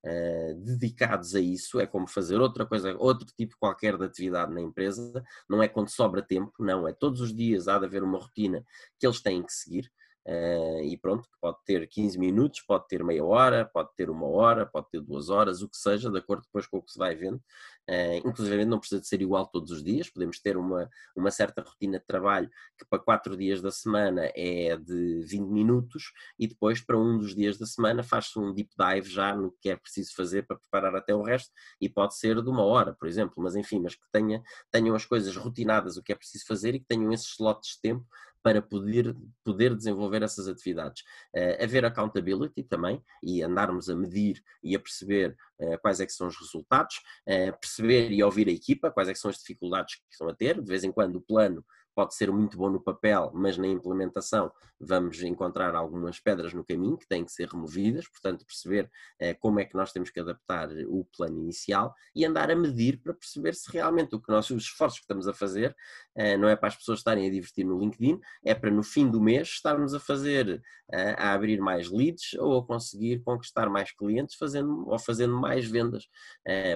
Uh, 0.06 0.54
dedicados 0.54 1.34
a 1.34 1.40
isso, 1.40 1.80
é 1.80 1.86
como 1.86 2.06
fazer 2.06 2.36
outra 2.36 2.64
coisa, 2.64 2.94
outro 2.96 3.26
tipo 3.36 3.56
qualquer 3.58 3.98
de 3.98 4.04
atividade 4.04 4.54
na 4.54 4.60
empresa, 4.60 5.24
não 5.48 5.60
é 5.60 5.66
quando 5.66 5.88
sobra 5.88 6.22
tempo, 6.22 6.52
não, 6.60 6.86
é 6.86 6.92
todos 6.92 7.20
os 7.20 7.34
dias 7.34 7.66
há 7.66 7.76
de 7.76 7.86
haver 7.86 8.04
uma 8.04 8.16
rotina 8.16 8.64
que 9.00 9.06
eles 9.06 9.20
têm 9.20 9.42
que 9.42 9.52
seguir, 9.52 9.90
Uh, 10.26 10.82
e 10.82 10.98
pronto, 10.98 11.28
pode 11.40 11.58
ter 11.64 11.86
15 11.86 12.18
minutos, 12.18 12.60
pode 12.60 12.88
ter 12.88 13.04
meia 13.04 13.24
hora, 13.24 13.64
pode 13.64 13.90
ter 13.94 14.10
uma 14.10 14.26
hora, 14.26 14.66
pode 14.66 14.88
ter 14.90 15.00
duas 15.00 15.30
horas, 15.30 15.62
o 15.62 15.68
que 15.68 15.76
seja, 15.76 16.10
de 16.10 16.18
acordo 16.18 16.42
depois 16.42 16.66
com 16.66 16.78
o 16.78 16.82
que 16.82 16.90
se 16.90 16.98
vai 16.98 17.14
vendo. 17.14 17.40
Uh, 17.88 18.26
inclusive 18.26 18.64
não 18.64 18.80
precisa 18.80 19.00
de 19.00 19.06
ser 19.06 19.22
igual 19.22 19.46
todos 19.46 19.70
os 19.70 19.84
dias, 19.84 20.10
podemos 20.10 20.40
ter 20.40 20.56
uma, 20.56 20.90
uma 21.14 21.30
certa 21.30 21.62
rotina 21.62 22.00
de 22.00 22.04
trabalho 22.04 22.50
que 22.76 22.84
para 22.84 22.98
quatro 22.98 23.36
dias 23.36 23.62
da 23.62 23.70
semana 23.70 24.28
é 24.34 24.76
de 24.76 25.20
20 25.24 25.48
minutos 25.48 26.12
e 26.36 26.48
depois 26.48 26.80
para 26.80 26.98
um 26.98 27.16
dos 27.16 27.32
dias 27.32 27.56
da 27.56 27.64
semana 27.64 28.02
faz-se 28.02 28.36
um 28.36 28.52
deep 28.52 28.70
dive 28.76 29.08
já 29.08 29.36
no 29.36 29.54
que 29.60 29.70
é 29.70 29.76
preciso 29.76 30.12
fazer 30.16 30.44
para 30.44 30.56
preparar 30.56 30.96
até 30.96 31.14
o 31.14 31.22
resto 31.22 31.52
e 31.80 31.88
pode 31.88 32.16
ser 32.16 32.42
de 32.42 32.50
uma 32.50 32.64
hora, 32.64 32.92
por 32.92 33.06
exemplo, 33.06 33.34
mas 33.40 33.54
enfim, 33.54 33.78
mas 33.78 33.94
que 33.94 34.02
tenha, 34.10 34.42
tenham 34.72 34.96
as 34.96 35.04
coisas 35.04 35.36
rotinadas, 35.36 35.96
o 35.96 36.02
que 36.02 36.10
é 36.10 36.16
preciso 36.16 36.44
fazer 36.44 36.74
e 36.74 36.80
que 36.80 36.86
tenham 36.86 37.12
esses 37.12 37.28
slots 37.28 37.76
de 37.76 37.80
tempo 37.82 38.04
para 38.46 38.62
poder, 38.62 39.12
poder 39.42 39.74
desenvolver 39.74 40.22
essas 40.22 40.46
atividades. 40.46 41.02
Uh, 41.34 41.64
haver 41.64 41.84
accountability 41.84 42.62
também 42.62 43.02
e 43.20 43.42
andarmos 43.42 43.90
a 43.90 43.96
medir 43.96 44.40
e 44.62 44.76
a 44.76 44.78
perceber 44.78 45.36
uh, 45.58 45.76
quais 45.82 45.98
é 45.98 46.06
que 46.06 46.12
são 46.12 46.28
os 46.28 46.38
resultados, 46.38 46.98
uh, 47.26 47.58
perceber 47.60 48.12
e 48.12 48.22
ouvir 48.22 48.46
a 48.46 48.52
equipa, 48.52 48.88
quais 48.92 49.08
é 49.08 49.12
que 49.12 49.18
são 49.18 49.32
as 49.32 49.38
dificuldades 49.38 49.96
que 49.96 50.02
estão 50.12 50.28
a 50.28 50.32
ter, 50.32 50.62
de 50.62 50.68
vez 50.68 50.84
em 50.84 50.92
quando 50.92 51.16
o 51.16 51.20
plano 51.20 51.64
pode 51.96 52.14
ser 52.14 52.30
muito 52.30 52.58
bom 52.58 52.68
no 52.68 52.78
papel, 52.78 53.32
mas 53.34 53.56
na 53.56 53.66
implementação 53.66 54.52
vamos 54.78 55.22
encontrar 55.22 55.74
algumas 55.74 56.20
pedras 56.20 56.52
no 56.52 56.62
caminho 56.62 56.98
que 56.98 57.08
têm 57.08 57.24
que 57.24 57.32
ser 57.32 57.48
removidas, 57.48 58.06
portanto, 58.06 58.44
perceber 58.44 58.90
eh, 59.18 59.32
como 59.32 59.58
é 59.58 59.64
que 59.64 59.74
nós 59.74 59.92
temos 59.92 60.10
que 60.10 60.20
adaptar 60.20 60.68
o 60.88 61.06
plano 61.16 61.38
inicial 61.38 61.94
e 62.14 62.26
andar 62.26 62.50
a 62.50 62.54
medir 62.54 63.00
para 63.00 63.14
perceber 63.14 63.54
se 63.54 63.72
realmente 63.72 64.14
o 64.14 64.20
que 64.20 64.30
nós, 64.30 64.50
os 64.50 64.64
esforços 64.64 64.98
que 64.98 65.04
estamos 65.04 65.26
a 65.26 65.32
fazer, 65.32 65.74
eh, 66.14 66.36
não 66.36 66.48
é 66.50 66.54
para 66.54 66.68
as 66.68 66.76
pessoas 66.76 66.98
estarem 66.98 67.26
a 67.26 67.30
divertir 67.30 67.64
no 67.64 67.80
LinkedIn, 67.80 68.20
é 68.44 68.54
para 68.54 68.70
no 68.70 68.82
fim 68.82 69.10
do 69.10 69.18
mês 69.18 69.48
estarmos 69.48 69.94
a 69.94 69.98
fazer, 69.98 70.62
eh, 70.92 71.16
a 71.18 71.32
abrir 71.32 71.58
mais 71.58 71.90
leads 71.90 72.34
ou 72.34 72.58
a 72.58 72.66
conseguir 72.66 73.22
conquistar 73.24 73.70
mais 73.70 73.90
clientes 73.90 74.36
fazendo, 74.36 74.86
ou 74.86 74.98
fazendo 74.98 75.34
mais 75.34 75.66
vendas, 75.66 76.06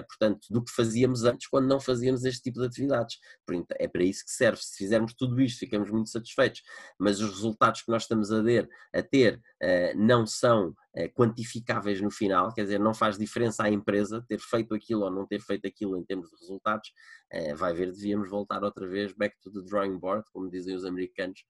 portanto, 0.07 0.47
do 0.49 0.63
que 0.63 0.71
fazíamos 0.71 1.23
antes 1.23 1.47
quando 1.47 1.67
não 1.67 1.79
fazíamos 1.79 2.25
este 2.25 2.41
tipo 2.43 2.59
de 2.59 2.65
atividades. 2.65 3.17
É 3.79 3.87
para 3.87 4.03
isso 4.03 4.25
que 4.25 4.31
serve. 4.31 4.61
Se 4.61 4.77
fizermos 4.77 5.10
tudo 5.15 5.41
isto, 5.41 5.59
ficamos 5.59 5.89
muito 5.89 6.09
satisfeitos, 6.09 6.61
mas 6.99 7.19
os 7.19 7.29
resultados 7.29 7.81
que 7.81 7.91
nós 7.91 8.03
estamos 8.03 8.31
a 8.31 8.43
ter, 8.43 8.69
a 8.93 9.01
ter 9.01 9.35
uh, 9.35 9.97
não 9.97 10.25
são 10.25 10.69
uh, 10.69 11.13
quantificáveis 11.13 12.01
no 12.01 12.11
final, 12.11 12.53
quer 12.53 12.63
dizer, 12.63 12.79
não 12.79 12.93
faz 12.93 13.17
diferença 13.17 13.63
à 13.63 13.69
empresa 13.69 14.23
ter 14.27 14.39
feito 14.39 14.73
aquilo 14.73 15.03
ou 15.03 15.11
não 15.11 15.25
ter 15.25 15.41
feito 15.41 15.67
aquilo 15.67 15.97
em 15.97 16.03
termos 16.03 16.29
de 16.29 16.35
resultados, 16.37 16.89
uh, 17.33 17.55
vai 17.55 17.73
ver, 17.73 17.91
devíamos 17.91 18.29
voltar 18.29 18.63
outra 18.63 18.87
vez 18.87 19.13
back 19.13 19.35
to 19.41 19.51
the 19.51 19.61
drawing 19.61 19.97
board, 19.97 20.25
como 20.31 20.49
dizem 20.49 20.75
os 20.75 20.85
americanos, 20.85 21.43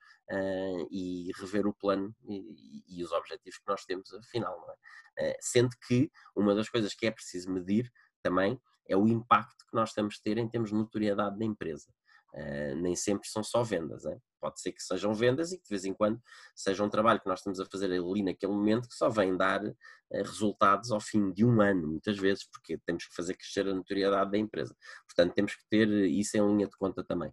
e 0.89 1.29
rever 1.35 1.67
o 1.67 1.73
plano 1.73 2.15
e, 2.25 3.03
os 3.03 3.11
objetivos 3.11 3.59
que 3.59 3.67
nós 3.67 3.83
temos 3.83 4.13
afinal, 4.13 4.57
não 4.61 5.25
é? 5.25 5.35
sendo 5.41 5.71
que 5.85 6.09
uma 6.33 6.55
das 6.55 6.69
coisas 6.69 6.93
que 6.93 7.05
é 7.05 7.11
preciso 7.11 7.51
medir 7.51 7.91
também 8.23 8.57
é 8.87 8.95
o 8.95 9.07
impacto 9.07 9.65
que 9.69 9.75
nós 9.75 9.89
estamos 9.89 10.17
a 10.19 10.23
ter 10.23 10.37
em 10.37 10.47
termos 10.47 10.69
de 10.69 10.75
notoriedade 10.75 11.37
da 11.37 11.45
empresa. 11.45 11.87
Uh, 12.33 12.75
nem 12.81 12.95
sempre 12.95 13.27
são 13.27 13.43
só 13.43 13.61
vendas, 13.61 14.03
pode 14.39 14.61
ser 14.61 14.71
que 14.71 14.81
sejam 14.81 15.13
vendas 15.13 15.51
e 15.51 15.57
que 15.57 15.63
de 15.63 15.69
vez 15.69 15.83
em 15.83 15.93
quando 15.93 16.17
seja 16.55 16.81
um 16.81 16.89
trabalho 16.89 17.19
que 17.19 17.27
nós 17.27 17.39
estamos 17.39 17.59
a 17.59 17.65
fazer 17.65 17.91
ali 17.91 18.23
naquele 18.23 18.53
momento 18.53 18.87
que 18.87 18.95
só 18.95 19.09
vem 19.09 19.35
dar 19.35 19.61
uh, 19.61 19.73
resultados 20.09 20.91
ao 20.91 21.01
fim 21.01 21.31
de 21.33 21.43
um 21.43 21.61
ano, 21.61 21.87
muitas 21.87 22.17
vezes, 22.17 22.47
porque 22.49 22.77
temos 22.85 23.05
que 23.05 23.13
fazer 23.13 23.35
crescer 23.35 23.67
a 23.67 23.73
notoriedade 23.73 24.31
da 24.31 24.37
empresa. 24.37 24.73
Portanto, 25.05 25.33
temos 25.33 25.55
que 25.55 25.63
ter 25.69 25.89
isso 25.89 26.37
em 26.37 26.47
linha 26.47 26.67
de 26.67 26.77
conta 26.77 27.03
também. 27.03 27.31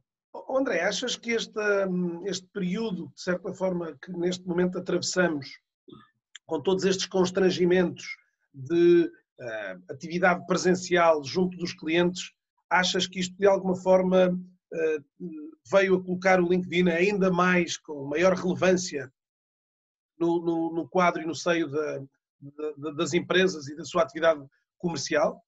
André, 0.51 0.81
achas 0.83 1.17
que 1.17 1.31
este, 1.31 1.61
este 2.25 2.47
período, 2.53 3.13
de 3.15 3.23
certa 3.23 3.53
forma, 3.53 3.97
que 4.03 4.11
neste 4.13 4.47
momento 4.47 4.79
atravessamos, 4.79 5.49
com 6.47 6.61
todos 6.61 6.85
estes 6.85 7.07
constrangimentos 7.07 8.05
de 8.53 9.05
uh, 9.05 9.93
atividade 9.93 10.45
presencial 10.47 11.23
junto 11.23 11.57
dos 11.57 11.73
clientes, 11.73 12.33
achas 12.69 13.07
que 13.07 13.21
isto 13.21 13.37
de 13.37 13.47
alguma 13.47 13.77
forma 13.77 14.39
veio 15.71 15.97
a 15.97 16.05
colocar 16.05 16.41
o 16.41 16.49
LinkedIn 16.49 16.91
ainda 16.91 17.31
mais 17.31 17.77
com 17.77 18.05
maior 18.05 18.35
relevância 18.35 19.13
no, 20.19 20.41
no, 20.41 20.73
no 20.75 20.89
quadro 20.89 21.23
e 21.23 21.27
no 21.27 21.35
seio 21.35 21.69
da, 21.71 22.03
da, 22.77 22.91
das 22.93 23.15
empresas 23.15 23.69
e 23.69 23.77
da 23.77 23.85
sua 23.85 24.03
atividade 24.03 24.45
comercial? 24.77 25.43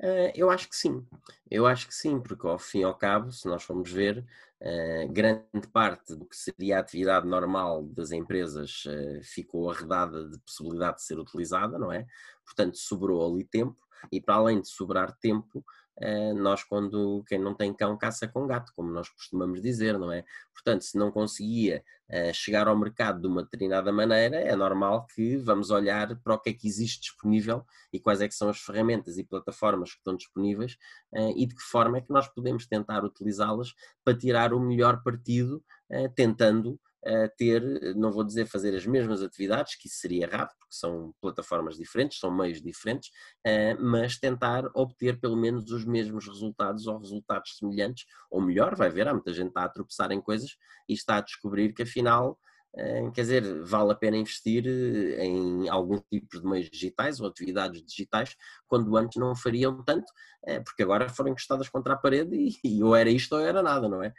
Uh, 0.00 0.30
eu 0.34 0.48
acho 0.48 0.68
que 0.68 0.76
sim, 0.76 1.04
eu 1.50 1.66
acho 1.66 1.88
que 1.88 1.94
sim, 1.94 2.20
porque 2.20 2.46
ao 2.46 2.58
fim 2.58 2.80
e 2.80 2.84
ao 2.84 2.96
cabo, 2.96 3.32
se 3.32 3.48
nós 3.48 3.64
formos 3.64 3.90
ver, 3.90 4.24
uh, 4.62 5.12
grande 5.12 5.66
parte 5.72 6.14
do 6.14 6.24
que 6.24 6.36
seria 6.36 6.76
a 6.76 6.80
atividade 6.80 7.26
normal 7.26 7.82
das 7.82 8.12
empresas 8.12 8.84
ficou 9.24 9.68
arredada 9.68 10.28
de 10.28 10.38
possibilidade 10.38 10.98
de 10.98 11.02
ser 11.02 11.18
utilizada, 11.18 11.78
não 11.78 11.90
é? 11.90 12.06
Portanto, 12.44 12.78
sobrou 12.78 13.26
ali 13.26 13.44
tempo 13.44 13.88
e 14.12 14.20
para 14.20 14.36
além 14.36 14.60
de 14.60 14.68
sobrar 14.68 15.16
tempo, 15.18 15.64
eh, 15.87 15.87
nós 16.34 16.62
quando 16.62 17.24
quem 17.26 17.38
não 17.38 17.54
tem 17.54 17.74
cão 17.74 17.96
caça 17.96 18.28
com 18.28 18.46
gato, 18.46 18.72
como 18.74 18.90
nós 18.90 19.08
costumamos 19.08 19.60
dizer, 19.60 19.98
não 19.98 20.12
é? 20.12 20.24
Portanto, 20.52 20.82
se 20.82 20.96
não 20.96 21.10
conseguia 21.10 21.84
eh, 22.08 22.32
chegar 22.32 22.68
ao 22.68 22.78
mercado 22.78 23.20
de 23.20 23.26
uma 23.26 23.42
determinada 23.42 23.92
maneira, 23.92 24.36
é 24.36 24.54
normal 24.54 25.06
que 25.14 25.36
vamos 25.36 25.70
olhar 25.70 26.16
para 26.22 26.34
o 26.34 26.38
que 26.38 26.50
é 26.50 26.52
que 26.52 26.66
existe 26.66 27.00
disponível 27.00 27.64
e 27.92 28.00
quais 28.00 28.20
é 28.20 28.28
que 28.28 28.34
são 28.34 28.48
as 28.48 28.60
ferramentas 28.60 29.18
e 29.18 29.24
plataformas 29.24 29.90
que 29.90 29.98
estão 29.98 30.16
disponíveis 30.16 30.76
eh, 31.14 31.32
e 31.36 31.46
de 31.46 31.54
que 31.54 31.62
forma 31.62 31.98
é 31.98 32.00
que 32.00 32.12
nós 32.12 32.28
podemos 32.28 32.66
tentar 32.66 33.04
utilizá-las 33.04 33.74
para 34.04 34.16
tirar 34.16 34.54
o 34.54 34.60
melhor 34.60 35.02
partido, 35.02 35.62
tentando 36.14 36.78
ter, 37.36 37.62
não 37.94 38.10
vou 38.10 38.24
dizer 38.24 38.46
fazer 38.46 38.74
as 38.74 38.86
mesmas 38.86 39.22
atividades, 39.22 39.76
que 39.76 39.86
isso 39.86 39.98
seria 39.98 40.24
errado, 40.24 40.50
porque 40.58 40.74
são 40.74 41.14
plataformas 41.20 41.76
diferentes, 41.76 42.18
são 42.18 42.30
meios 42.30 42.60
diferentes, 42.60 43.10
eh, 43.44 43.74
mas 43.74 44.18
tentar 44.18 44.64
obter 44.74 45.18
pelo 45.20 45.36
menos 45.36 45.70
os 45.70 45.84
mesmos 45.84 46.26
resultados 46.26 46.86
ou 46.86 46.98
resultados 46.98 47.56
semelhantes, 47.56 48.04
ou 48.30 48.40
melhor, 48.40 48.74
vai 48.74 48.90
ver, 48.90 49.08
há 49.08 49.14
muita 49.14 49.32
gente 49.32 49.48
está 49.48 49.64
a 49.64 49.68
tropeçar 49.68 50.10
em 50.12 50.20
coisas 50.20 50.56
e 50.88 50.92
está 50.92 51.16
a 51.16 51.20
descobrir 51.20 51.72
que 51.72 51.82
afinal 51.82 52.38
quer 53.14 53.22
dizer, 53.22 53.64
vale 53.64 53.92
a 53.92 53.94
pena 53.94 54.16
investir 54.16 54.64
eh, 54.66 55.24
em 55.24 55.68
alguns 55.68 56.02
tipos 56.10 56.40
de 56.40 56.46
meios 56.46 56.70
digitais 56.70 57.20
ou 57.20 57.26
atividades 57.28 57.82
digitais, 57.82 58.36
quando 58.66 58.96
antes 58.96 59.18
não 59.18 59.34
fariam 59.34 59.82
tanto, 59.82 60.06
eh, 60.46 60.60
porque 60.60 60.82
agora 60.82 61.08
foram 61.08 61.30
encostadas 61.30 61.68
contra 61.68 61.94
a 61.94 61.96
parede 61.96 62.36
e, 62.64 62.82
ou 62.82 62.94
era 62.94 63.10
isto 63.10 63.34
ou 63.34 63.40
era 63.40 63.62
nada, 63.62 63.88
não 63.88 64.02
é? 64.02 64.12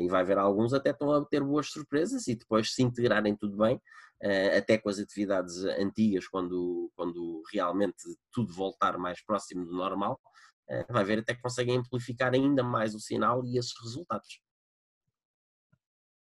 E 0.00 0.08
vai 0.08 0.22
haver 0.22 0.38
alguns 0.38 0.72
até 0.72 0.90
estão 0.90 1.12
a 1.12 1.24
ter 1.26 1.42
boas 1.44 1.70
surpresas 1.70 2.26
e 2.26 2.34
depois 2.34 2.72
se 2.74 2.82
integrarem 2.82 3.36
tudo 3.36 3.56
bem, 3.58 3.78
até 4.56 4.78
com 4.78 4.88
as 4.88 4.98
atividades 4.98 5.62
antigas, 5.64 6.26
quando, 6.26 6.90
quando 6.96 7.42
realmente 7.52 7.96
tudo 8.32 8.50
voltar 8.54 8.96
mais 8.96 9.22
próximo 9.22 9.66
do 9.66 9.76
normal, 9.76 10.18
vai 10.88 11.04
ver 11.04 11.18
até 11.18 11.34
que 11.34 11.42
conseguem 11.42 11.76
amplificar 11.76 12.32
ainda 12.32 12.62
mais 12.62 12.94
o 12.94 13.00
sinal 13.00 13.44
e 13.44 13.58
esses 13.58 13.74
resultados. 13.82 14.40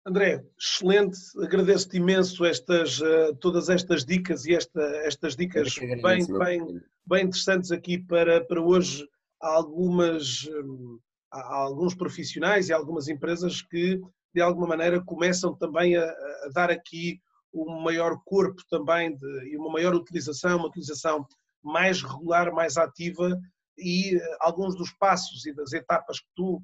André, 0.06 0.44
excelente, 0.60 1.18
agradeço-te 1.42 1.96
imenso 1.96 2.44
estas, 2.44 3.00
uh, 3.00 3.34
todas 3.40 3.70
estas 3.70 4.04
dicas 4.04 4.44
e 4.44 4.54
esta, 4.54 4.82
estas 5.06 5.34
dicas 5.34 5.78
bem, 5.78 6.26
bem, 6.26 6.82
bem 7.06 7.24
interessantes 7.24 7.72
aqui 7.72 7.98
para, 7.98 8.44
para 8.44 8.60
hoje. 8.60 9.08
Há, 9.40 9.48
algumas, 9.48 10.46
um, 10.62 10.98
há 11.32 11.54
alguns 11.54 11.94
profissionais 11.94 12.68
e 12.68 12.72
algumas 12.74 13.08
empresas 13.08 13.62
que, 13.62 13.98
de 14.34 14.42
alguma 14.42 14.66
maneira, 14.66 15.02
começam 15.02 15.56
também 15.56 15.96
a, 15.96 16.04
a 16.04 16.50
dar 16.52 16.70
aqui 16.70 17.18
um 17.54 17.80
maior 17.80 18.20
corpo 18.26 18.62
também 18.68 19.16
de, 19.16 19.52
e 19.52 19.56
uma 19.56 19.72
maior 19.72 19.94
utilização, 19.94 20.58
uma 20.58 20.68
utilização 20.68 21.26
mais 21.62 22.02
regular, 22.02 22.52
mais 22.52 22.76
ativa 22.76 23.40
e 23.78 24.16
uh, 24.16 24.20
alguns 24.40 24.76
dos 24.76 24.92
passos 24.92 25.46
e 25.46 25.54
das 25.54 25.72
etapas 25.72 26.20
que 26.20 26.28
tu 26.36 26.56
uh, 26.56 26.62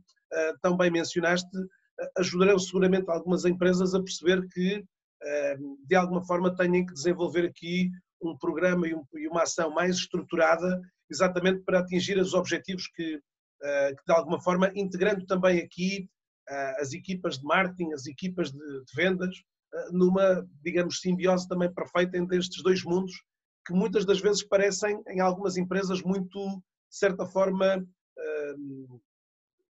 também 0.60 0.90
mencionaste 0.90 1.48
ajudarão 2.16 2.58
seguramente 2.58 3.10
algumas 3.10 3.44
empresas 3.44 3.94
a 3.94 4.02
perceber 4.02 4.46
que, 4.48 4.84
eh, 5.22 5.56
de 5.86 5.94
alguma 5.94 6.24
forma, 6.24 6.54
têm 6.54 6.84
que 6.84 6.94
desenvolver 6.94 7.46
aqui 7.46 7.90
um 8.22 8.36
programa 8.36 8.86
e 8.86 9.28
uma 9.28 9.42
ação 9.42 9.70
mais 9.70 9.96
estruturada, 9.96 10.80
exatamente 11.10 11.62
para 11.62 11.80
atingir 11.80 12.18
os 12.18 12.34
objetivos 12.34 12.86
que, 12.88 13.20
eh, 13.62 13.92
de 14.06 14.12
alguma 14.12 14.40
forma, 14.40 14.70
integrando 14.74 15.24
também 15.26 15.60
aqui 15.60 16.08
eh, 16.48 16.76
as 16.80 16.92
equipas 16.92 17.38
de 17.38 17.44
marketing, 17.44 17.92
as 17.92 18.06
equipas 18.06 18.50
de 18.50 18.84
vendas, 18.94 19.34
numa, 19.92 20.44
digamos, 20.64 20.98
simbiose 21.00 21.46
também 21.46 21.72
perfeita 21.72 22.18
entre 22.18 22.36
estes 22.38 22.60
dois 22.60 22.82
mundos, 22.82 23.12
que 23.64 23.72
muitas 23.72 24.04
das 24.04 24.20
vezes 24.20 24.42
parecem, 24.42 25.00
em 25.06 25.20
algumas 25.20 25.56
empresas, 25.56 26.02
muito, 26.02 26.56
de 26.90 26.96
certa 26.96 27.24
forma, 27.24 27.86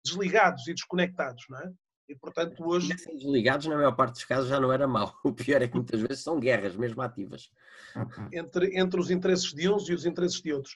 desligados 0.02 0.66
e 0.70 0.74
desconectados, 0.74 1.44
não 1.50 1.60
é? 1.60 1.74
E, 2.10 2.16
portanto, 2.16 2.68
hoje. 2.68 2.96
Desligados, 3.14 3.68
na 3.68 3.76
maior 3.76 3.96
parte 3.96 4.14
dos 4.14 4.26
casos, 4.26 4.50
já 4.50 4.60
não 4.60 4.74
era 4.74 4.88
mau. 4.88 5.14
O 5.24 5.32
pior 5.32 5.62
é 5.62 5.68
que 5.68 5.76
muitas 5.76 6.02
vezes 6.02 6.24
são 6.24 6.40
guerras, 6.40 6.76
mesmo 6.76 7.02
ativas. 7.04 7.52
Entre, 8.34 8.78
entre 8.80 9.00
os 9.00 9.12
interesses 9.12 9.54
de 9.54 9.70
uns 9.70 9.88
e 9.88 9.94
os 9.94 10.06
interesses 10.08 10.42
de 10.42 10.52
outros. 10.52 10.76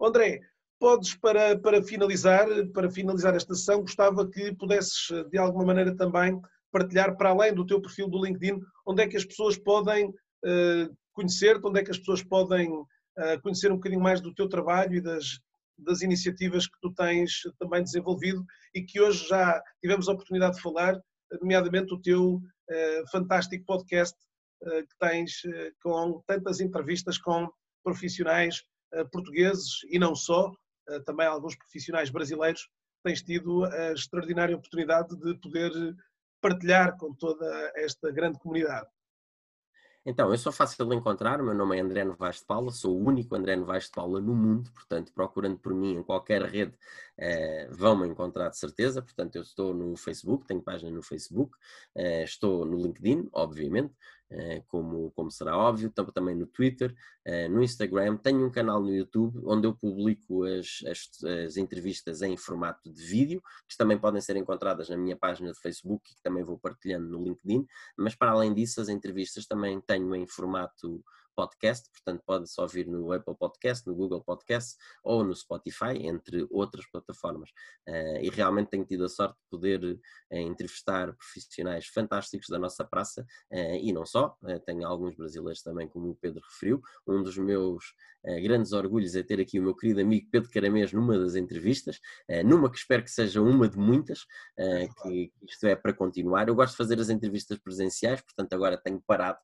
André, 0.00 0.40
podes, 0.78 1.14
para, 1.14 1.58
para, 1.58 1.82
finalizar, 1.82 2.46
para 2.74 2.90
finalizar 2.90 3.34
esta 3.34 3.54
sessão, 3.54 3.80
gostava 3.80 4.28
que 4.28 4.54
pudesses, 4.54 5.08
de 5.30 5.38
alguma 5.38 5.64
maneira, 5.64 5.96
também 5.96 6.38
partilhar 6.70 7.16
para 7.16 7.30
além 7.30 7.54
do 7.54 7.64
teu 7.64 7.80
perfil 7.80 8.08
do 8.08 8.22
LinkedIn, 8.22 8.60
onde 8.84 9.02
é 9.02 9.08
que 9.08 9.16
as 9.16 9.24
pessoas 9.24 9.56
podem 9.56 10.08
uh, 10.08 10.96
conhecer-te, 11.12 11.66
onde 11.66 11.80
é 11.80 11.84
que 11.84 11.90
as 11.90 11.98
pessoas 11.98 12.22
podem 12.22 12.70
uh, 12.70 13.40
conhecer 13.42 13.72
um 13.72 13.76
bocadinho 13.76 14.02
mais 14.02 14.20
do 14.20 14.34
teu 14.34 14.48
trabalho 14.48 14.96
e 14.96 15.00
das, 15.00 15.40
das 15.78 16.02
iniciativas 16.02 16.66
que 16.66 16.78
tu 16.80 16.92
tens 16.92 17.42
também 17.58 17.82
desenvolvido 17.82 18.44
e 18.74 18.82
que 18.82 19.00
hoje 19.00 19.26
já 19.28 19.62
tivemos 19.80 20.08
a 20.08 20.12
oportunidade 20.12 20.56
de 20.56 20.62
falar, 20.62 21.00
nomeadamente 21.40 21.92
o 21.92 22.00
teu 22.00 22.34
uh, 22.36 23.10
fantástico 23.10 23.64
podcast 23.66 24.16
que 24.64 24.96
tens 24.98 25.42
com 25.82 26.22
tantas 26.26 26.58
entrevistas 26.58 27.18
com 27.18 27.46
profissionais 27.82 28.62
portugueses 29.12 29.80
e 29.90 29.98
não 29.98 30.14
só, 30.14 30.50
também 31.04 31.26
alguns 31.26 31.54
profissionais 31.54 32.08
brasileiros, 32.08 32.66
tens 33.04 33.22
tido 33.22 33.66
a 33.66 33.92
extraordinária 33.92 34.56
oportunidade 34.56 35.14
de 35.18 35.38
poder 35.38 35.70
partilhar 36.40 36.96
com 36.96 37.14
toda 37.14 37.72
esta 37.76 38.10
grande 38.10 38.38
comunidade. 38.38 38.86
Então, 40.06 40.30
eu 40.30 40.36
sou 40.36 40.52
fácil 40.52 40.84
de 40.86 40.94
encontrar, 40.94 41.42
meu 41.42 41.54
nome 41.54 41.78
é 41.78 41.80
André 41.80 42.04
Novaes 42.04 42.36
de 42.40 42.44
Paula, 42.44 42.70
sou 42.70 42.94
o 42.94 43.08
único 43.08 43.34
André 43.34 43.56
Novaes 43.56 43.84
de 43.84 43.92
Paula 43.92 44.20
no 44.20 44.34
mundo, 44.34 44.70
portanto, 44.72 45.10
procurando 45.14 45.56
por 45.58 45.72
mim 45.72 45.94
em 45.94 46.02
qualquer 46.02 46.42
rede, 46.42 46.74
eh, 47.16 47.68
vão-me 47.72 48.06
encontrar 48.06 48.50
de 48.50 48.58
certeza. 48.58 49.00
Portanto, 49.00 49.36
eu 49.36 49.42
estou 49.42 49.72
no 49.72 49.96
Facebook, 49.96 50.46
tenho 50.46 50.60
página 50.60 50.90
no 50.90 51.02
Facebook, 51.02 51.56
eh, 51.94 52.22
estou 52.22 52.66
no 52.66 52.76
LinkedIn, 52.76 53.30
obviamente, 53.32 53.94
como, 54.68 55.10
como 55.12 55.30
será 55.30 55.56
óbvio, 55.56 55.90
também 56.12 56.34
no 56.34 56.46
Twitter, 56.46 56.94
eh, 57.24 57.48
no 57.48 57.62
Instagram, 57.62 58.16
tenho 58.16 58.46
um 58.46 58.50
canal 58.50 58.80
no 58.80 58.92
YouTube 58.92 59.40
onde 59.44 59.66
eu 59.66 59.74
publico 59.74 60.44
as, 60.44 60.82
as, 60.86 61.24
as, 61.24 61.56
entrevistas 61.56 62.22
em 62.22 62.36
formato 62.36 62.90
de 62.90 63.04
vídeo, 63.04 63.42
que 63.68 63.76
também 63.76 63.98
podem 63.98 64.20
ser 64.20 64.36
encontradas 64.36 64.88
na 64.88 64.96
minha 64.96 65.16
página 65.16 65.52
de 65.52 65.60
Facebook 65.60 66.10
e 66.10 66.14
que 66.14 66.22
também 66.22 66.42
vou 66.42 66.58
partilhando 66.58 67.08
no 67.08 67.22
LinkedIn, 67.22 67.66
mas 67.96 68.14
para 68.14 68.32
além 68.32 68.52
disso 68.52 68.80
as 68.80 68.88
entrevistas 68.88 69.46
também 69.46 69.80
tenho 69.80 70.14
em 70.14 70.26
formato 70.26 71.04
podcast, 71.34 71.90
portanto 71.90 72.22
pode-se 72.24 72.60
ouvir 72.60 72.86
no 72.86 73.12
Apple 73.12 73.34
Podcast, 73.36 73.86
no 73.86 73.94
Google 73.94 74.22
Podcast 74.22 74.76
ou 75.02 75.24
no 75.24 75.34
Spotify, 75.34 75.98
entre 76.00 76.46
outras 76.50 76.86
plataformas. 76.86 77.50
Uh, 77.88 78.18
e 78.22 78.30
realmente 78.30 78.70
tenho 78.70 78.84
tido 78.84 79.04
a 79.04 79.08
sorte 79.08 79.34
de 79.34 79.48
poder 79.50 79.82
uh, 79.84 80.36
entrevistar 80.36 81.12
profissionais 81.14 81.86
fantásticos 81.86 82.48
da 82.48 82.58
nossa 82.58 82.84
praça 82.84 83.22
uh, 83.50 83.76
e 83.80 83.92
não 83.92 84.06
só, 84.06 84.36
tenho 84.64 84.86
alguns 84.86 85.14
brasileiros 85.14 85.62
também, 85.62 85.88
como 85.88 86.10
o 86.10 86.16
Pedro 86.16 86.42
referiu. 86.48 86.80
Um 87.06 87.22
dos 87.22 87.36
meus 87.36 87.94
grandes 88.42 88.72
orgulhos 88.72 89.14
é 89.14 89.22
ter 89.22 89.40
aqui 89.40 89.60
o 89.60 89.62
meu 89.62 89.74
querido 89.74 90.00
amigo 90.00 90.28
Pedro 90.30 90.50
Caramês 90.50 90.92
numa 90.92 91.18
das 91.18 91.34
entrevistas, 91.34 92.00
numa 92.44 92.70
que 92.70 92.78
espero 92.78 93.02
que 93.02 93.10
seja 93.10 93.42
uma 93.42 93.68
de 93.68 93.76
muitas, 93.76 94.24
que 95.02 95.32
isto 95.42 95.66
é 95.66 95.76
para 95.76 95.92
continuar. 95.92 96.48
Eu 96.48 96.54
gosto 96.54 96.72
de 96.72 96.78
fazer 96.78 96.98
as 96.98 97.10
entrevistas 97.10 97.58
presenciais, 97.58 98.20
portanto 98.22 98.52
agora 98.54 98.76
tenho 98.76 99.02
parado 99.06 99.38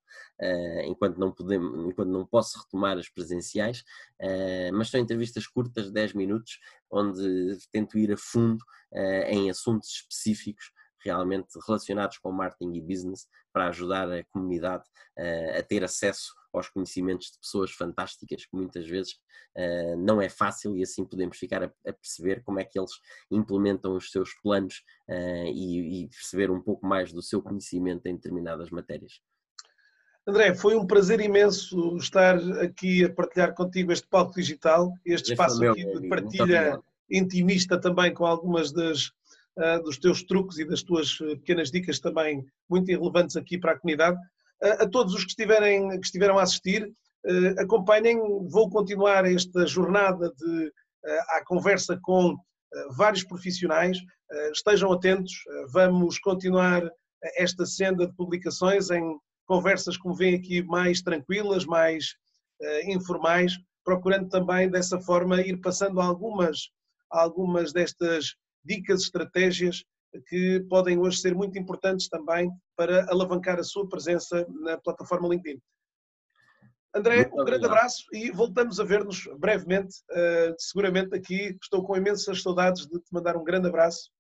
enquanto 0.85 1.19
não 1.19 1.31
podemos 1.31 1.91
enquanto 1.91 2.09
não 2.09 2.27
posso 2.27 2.59
retomar 2.59 2.97
as 2.99 3.09
presenciais, 3.09 3.85
mas 4.73 4.89
são 4.89 4.99
entrevistas 4.99 5.47
curtas, 5.47 5.91
10 5.91 6.15
minutos, 6.15 6.59
onde 6.91 7.59
tento 7.71 7.99
ir 7.99 8.13
a 8.13 8.17
fundo 8.17 8.65
em 9.27 9.51
assuntos 9.51 9.91
específicos 9.91 10.73
realmente 11.03 11.49
relacionados 11.67 12.19
com 12.19 12.31
marketing 12.31 12.75
e 12.75 12.81
business 12.81 13.27
para 13.53 13.69
ajudar 13.69 14.11
a 14.11 14.25
comunidade 14.25 14.85
a 15.59 15.63
ter 15.63 15.85
acesso 15.85 16.35
aos 16.53 16.69
conhecimentos 16.69 17.31
de 17.33 17.39
pessoas 17.39 17.71
fantásticas 17.71 18.45
que 18.45 18.57
muitas 18.57 18.87
vezes 18.87 19.13
uh, 19.57 19.97
não 19.99 20.21
é 20.21 20.29
fácil 20.29 20.77
e 20.77 20.83
assim 20.83 21.05
podemos 21.05 21.39
ficar 21.39 21.63
a, 21.63 21.73
a, 21.87 21.93
perceber 21.93 22.43
como 22.43 22.61
é 22.61 22.65
que 22.65 22.79
eles 22.79 22.93
implementam 23.31 23.97
os 23.97 24.11
seus 24.11 24.35
planos 24.43 24.83
uh, 25.09 25.47
e, 25.47 26.05
e 26.05 26.09
perceber 26.09 26.51
um 26.51 26.61
pouco 26.61 26.87
mais 26.87 27.13
do 27.13 27.23
seu 27.23 27.43
conhecimento 27.43 28.07
em 28.07 28.15
determinadas 28.15 28.71
matérias. 28.71 29.21
André, 30.27 30.55
foi 30.55 30.77
um 30.77 30.87
prazer 30.87 31.21
imenso 31.21 31.97
estar 31.97 32.37
aqui 32.61 33.05
a 33.05 33.13
partilhar 33.13 33.55
contigo 33.55 33.91
este 33.91 34.07
palco 34.07 34.35
digital, 34.35 34.93
este 35.05 35.33
espaço 35.33 35.65
aqui 35.65 35.85
de 35.85 36.09
partilha 36.09 36.81
intimista 37.11 37.81
também 37.81 38.13
com 38.13 38.25
algumas 38.25 38.71
das, 38.71 39.07
uh, 39.57 39.83
dos 39.83 39.99
teus 39.99 40.23
truques 40.23 40.59
e 40.59 40.65
das 40.65 40.83
tuas 40.83 41.19
ah, 41.23 41.37
pequenas 41.37 41.71
dicas 41.71 41.99
também 41.99 42.47
muito 42.69 42.87
relevantes 42.87 43.37
aqui 43.37 43.59
para 43.59 43.73
a 43.73 43.79
comunidade. 43.79 44.19
A 44.63 44.87
todos 44.87 45.15
os 45.15 45.25
que, 45.25 45.31
estiverem, 45.31 45.89
que 45.99 46.07
estiveram 46.07 46.39
a 46.39 46.43
assistir, 46.43 46.85
uh, 46.85 47.61
acompanhem, 47.61 48.19
vou 48.49 48.69
continuar 48.69 49.25
esta 49.25 49.67
jornada 49.67 50.31
de 50.37 50.73
à 51.31 51.43
conversa 51.47 51.99
com 52.03 52.37
vários 52.91 53.25
profissionais, 53.25 53.97
estejam 54.53 54.93
atentos, 54.93 55.33
vamos 55.73 56.19
continuar 56.19 56.83
esta 57.39 57.65
senda 57.65 58.07
de 58.07 58.15
publicações 58.15 58.91
em 58.91 59.19
conversas, 59.47 59.97
como 59.97 60.15
vêm 60.15 60.35
aqui, 60.35 60.63
mais 60.63 61.01
tranquilas, 61.01 61.65
mais 61.65 62.15
informais, 62.85 63.55
procurando 63.83 64.29
também 64.29 64.69
dessa 64.71 65.01
forma 65.01 65.41
ir 65.41 65.57
passando 65.63 66.03
algumas, 66.03 66.69
algumas 67.11 67.73
destas 67.73 68.35
dicas, 68.63 69.01
estratégias 69.01 69.83
que 70.29 70.61
podem 70.69 70.99
hoje 70.99 71.19
ser 71.19 71.35
muito 71.35 71.59
importantes 71.59 72.09
também 72.09 72.51
para 72.77 73.07
alavancar 73.11 73.59
a 73.59 73.65
sua 73.65 73.89
presença 73.89 74.47
na 74.63 74.79
plataforma 74.79 75.29
LinkedIn. 75.29 75.61
André, 76.95 77.31
um 77.33 77.45
grande 77.45 77.67
abraço 77.67 78.05
e 78.13 78.33
voltamos 78.33 78.81
a 78.81 78.85
ver-nos 78.85 79.29
brevemente. 79.39 79.97
Uh, 80.11 80.55
seguramente 80.59 81.15
aqui 81.15 81.57
estou 81.63 81.85
com 81.85 81.97
imensas 81.97 82.43
saudades 82.43 82.87
de 82.87 82.99
te 82.99 83.13
mandar 83.13 83.37
um 83.37 83.45
grande 83.45 83.69
abraço. 83.69 84.11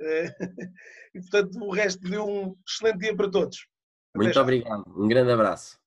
Uh, 0.00 0.30
e 1.14 1.20
portanto, 1.20 1.58
o 1.60 1.72
resto 1.72 2.00
de 2.00 2.16
um 2.16 2.56
excelente 2.66 2.98
dia 2.98 3.16
para 3.16 3.30
todos. 3.30 3.66
Muito 4.14 4.40
obrigado. 4.40 4.84
Um 4.96 5.08
grande 5.08 5.32
abraço. 5.32 5.79